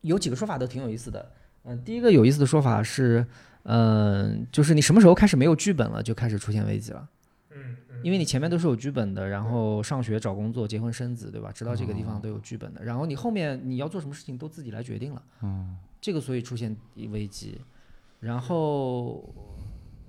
[0.00, 1.30] 有几个说法都挺有意思的。
[1.62, 3.24] 嗯、第一个有意思的说法是，
[3.62, 7.08] 嗯、就是你什么时候开始没有剧本了，就开始出现危机了。
[8.00, 11.52] 嗯因为你前面都是有剧本的，然后上学、找工作、结婚生子，对吧？
[11.52, 15.22] 直到这个地方都有剧本的，然后你后面你要做什么事情都自己来决定了。
[15.42, 16.74] 嗯这个所以出现
[17.10, 17.60] 危机，
[18.20, 19.34] 然后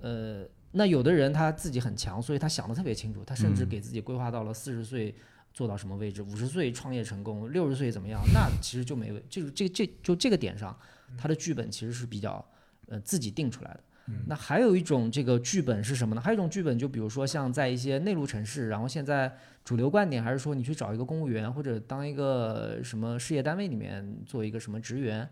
[0.00, 5.14] 呃，那有的人他自己很强，所以他想的特别清楚，他甚至嗯给自己规划到了四十岁
[5.52, 10.74] 做到什么位置，五十岁创业成功，六十岁怎么样，那其实就没问，这个这这就这个点上，
[11.18, 12.42] 他的剧本其实是比较
[12.86, 13.80] 呃自己定出来的。
[14.26, 16.20] 那还有一种这个剧本是什么呢？
[16.20, 25.28] 还有一种剧本，就比如说像在一些内陆城市，然后现在主流观点还是说你去找一个公务员或者当一个什么事业单位里面做一个什么职员，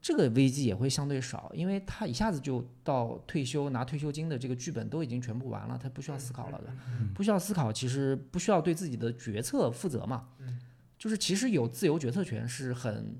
[0.00, 6.72] 这个危机也会相对少，因为他一下子就到退休拿退休金的这个剧本都已经全部完了，他不需要思考了的，
[7.14, 10.28] 不需要思考，其实不需要对自己的决策负责嘛，
[10.98, 13.16] 就是其实有自由决策权是很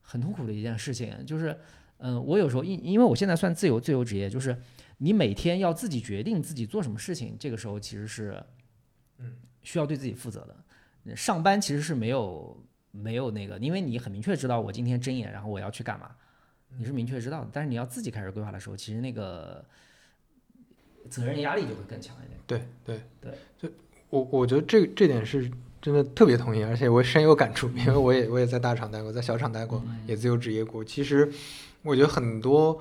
[0.00, 1.56] 很痛苦的一件事情，就是
[2.02, 4.56] 嗯，我有时候因因为我现在算自由自由职业，就是
[4.98, 8.42] 你每天要自己决定自己做什么事情，这个时候其实是
[9.18, 11.16] 嗯需要对自己负责的。
[11.16, 12.56] 上班其实是没有
[12.90, 16.10] 没有那个，因为你很明确知道我今天睁眼，然后我要去干嘛，
[16.78, 17.50] 你是明确知道的。
[17.52, 19.64] 但是你要自己开始规划的时候，其实那个
[21.08, 22.38] 责任压力就会更强一点。
[22.46, 23.68] 对对对，就
[24.10, 25.50] 我我觉得这这点是
[25.80, 30.84] 真的特别同意，而且我深有感触，因为我也我也在大厂待过，在小厂待过，也自由职业过。
[30.84, 31.32] 其实
[31.82, 32.78] 我觉得很多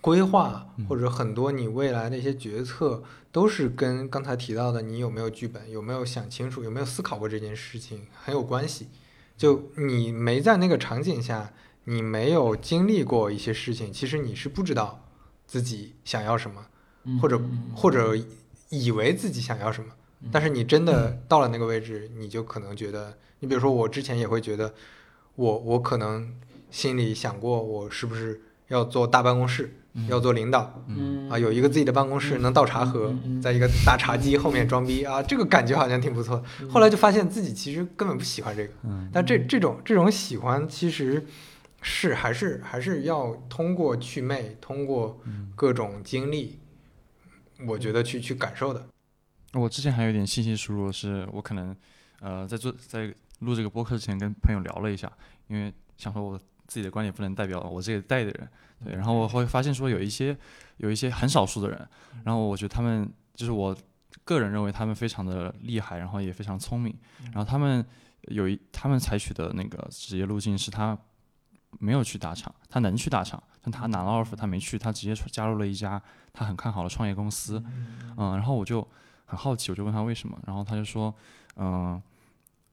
[0.00, 8.88] 规划或者很多你未来的一些决策，都是跟刚才提到的你有没有剧本、有没有想清楚、有没有思考过这件事情很有关系。
[9.36, 11.52] 就你没在那个场景下，
[11.84, 15.06] 你没有经历过一些事情，其实你是不知道
[15.46, 16.66] 自己想要什么，
[17.20, 17.40] 或者
[17.74, 18.14] 或者
[18.68, 19.88] 以为自己想要什么。
[20.30, 24.72] 但是你真的到了那个位置，你就可能觉得，你比如说我之前也会觉得，
[25.34, 26.32] 我我可能
[26.70, 29.74] 心里想过，我是不是要做大办公室，
[30.08, 31.28] 要做领导嗯。
[31.28, 36.42] 啊，有一个自己的办公室，能倒茶喝，在一个大茶几后面装逼啊，这个感觉好像挺不错。
[36.68, 38.72] 后来就发现自己其实根本不喜欢这个，
[39.12, 41.26] 但这这种这种喜欢其实
[41.80, 45.18] 是还是还是要通过祛魅，通过
[45.56, 46.58] 各种经历，
[47.66, 48.86] 我觉得去去感受的。
[49.54, 51.76] 我之前还有一点信息输入，是我可能
[52.20, 55.10] 呃在做在录这个播客之前跟朋友聊了一下，
[55.48, 58.48] 因为想说我自己的观点不能代表我这个代的人，
[58.84, 60.36] 对，然后我会发现说有一些
[60.78, 61.88] 有一些很少数的人，
[62.24, 63.76] 然后我觉得他们就是我
[64.24, 67.84] 个人认为他们非常的厉害，然后也非常聪明，然后他们
[68.28, 70.96] 有一他们采取的那个职业路径是他
[71.80, 76.00] 没有去大厂，他能去大厂，但他拿了 offer 他没去，他直接加入了一家
[76.32, 77.62] 他很看好的创业公司，
[78.16, 78.86] 嗯，然后我就
[79.32, 81.14] 很好奇，我就问他为什么，然后他就说，
[81.56, 81.98] 嗯、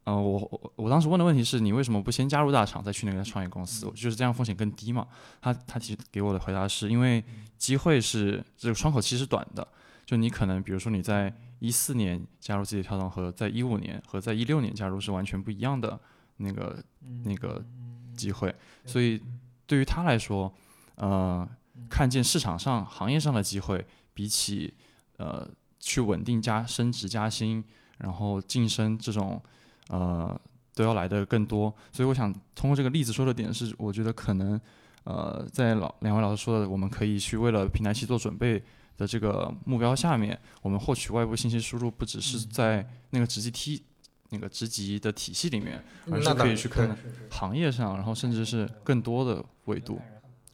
[0.03, 3.86] 呃，我我我当时问的问题是你为什么不先加入大厂再去那个创业公司？
[3.91, 5.07] 就是这样风险更低嘛？
[5.40, 7.23] 他他其实给我的回答是因为
[7.57, 9.65] 机会是这个窗口期是短的，
[10.06, 15.98] 就你可能比如说你在一四年加入字节跳动和在一五年和在一六年加入是完全不一样的
[16.36, 16.84] 那个
[17.23, 17.64] 那个
[18.18, 18.53] 机会，
[18.86, 19.22] 所以
[19.65, 20.53] 对于他来说，
[20.95, 21.48] 呃，
[21.90, 24.73] 看见市场上行业上的机会，比起
[25.15, 25.49] 呃
[25.80, 27.64] 去稳定加升职加薪，
[27.97, 29.41] 然后晋升这种
[29.88, 30.39] 呃
[30.76, 31.73] 都要来的更多。
[31.91, 34.60] 所以我想通过这个例子说的点是，我觉得可能
[35.03, 38.64] 呃在老两位老师说的，我们可以去为了平台期做准备。
[38.99, 43.81] 的这个目标下面，我们获取外部信息输入不只是在那个职级梯
[44.27, 45.81] 那个职级的体系里面，
[46.11, 46.97] 而是可以去看
[47.31, 50.01] 行业上，然后甚至是更多的维度，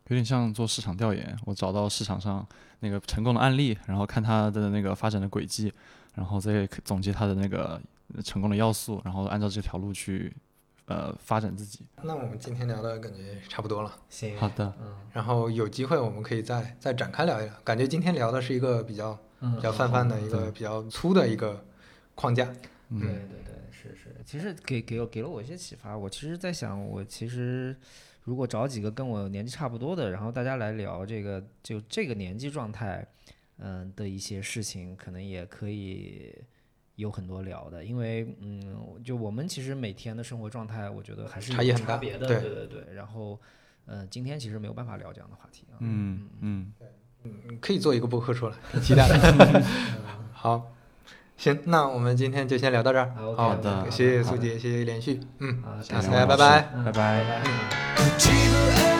[0.10, 1.35] 有点像做市场调研。
[1.45, 2.47] 我找到市场上
[2.85, 5.73] 那个成功的案例，然后看他的那个发展的轨迹，
[6.13, 7.81] 然后再总结他的那个
[8.23, 10.31] 成功的要素，然后按照这条路去
[10.85, 11.85] 呃发展自己。
[12.03, 17.53] 那我们今天聊的感觉差不多了，行好的，嗯然后有机会我们可以再再展开聊一聊。
[17.63, 21.65] 感觉今天聊的是一个比较嗯比较泛泛的一个比较粗的一个
[22.13, 22.47] 框架。
[22.89, 25.97] 嗯对对对，是是，其实给给了给了我一些启发。
[25.97, 27.75] 我其实在想，我其实
[28.26, 33.07] 如果找几个跟我年纪差不多的，然后大家来聊这个就这个年纪状态，
[33.60, 36.35] 嗯的一些事情，可能也可以
[36.95, 37.85] 有很多聊的。
[37.85, 42.27] 因为嗯，就我们其实每天的生活状态，我觉得还是有差异很大差别的。
[42.27, 42.93] 对对对对。
[42.95, 43.39] 然后，
[43.85, 45.77] 呃，今天其实没有办法聊这样的话题啊。
[45.80, 46.73] 嗯嗯，
[47.23, 49.64] 嗯，可以做一个播客出来， 挺期待的。
[50.34, 50.73] 好，
[51.38, 53.14] 行，那我们今天就先聊到这儿。
[53.35, 56.61] 好的谢谢苏杰，谢谢连续，嗯，好，下次大家拜拜。
[56.85, 57.84] 拜拜。
[57.95, 58.94] 口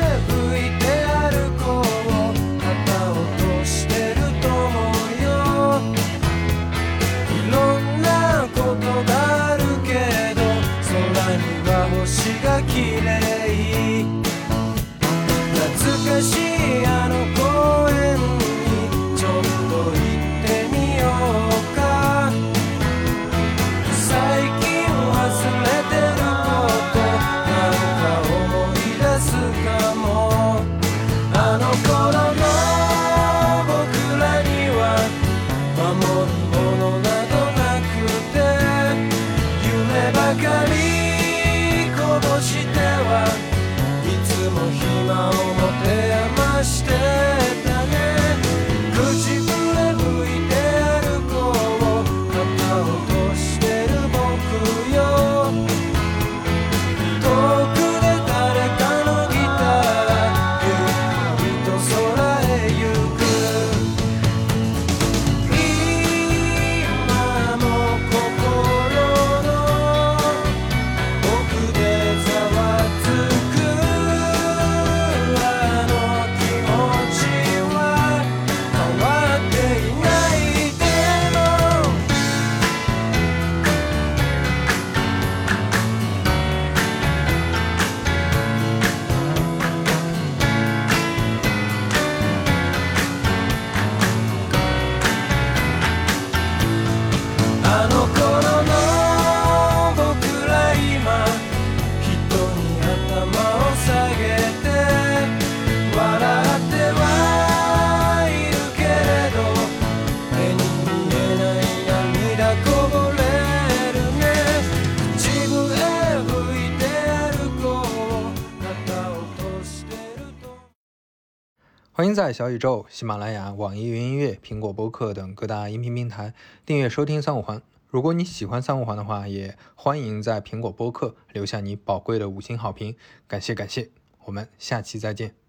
[122.15, 126.33] 在小宇宙、喜马拉雅、网易云音乐、苹果播客等各大音频平台
[126.65, 127.61] 订阅收听三五环。
[127.89, 132.95] 如果你喜欢三五环的话，也欢迎在苹果播客留下你宝贵的五星好评，
[133.27, 133.89] 感谢感谢，
[134.23, 135.44] 我们下期再见。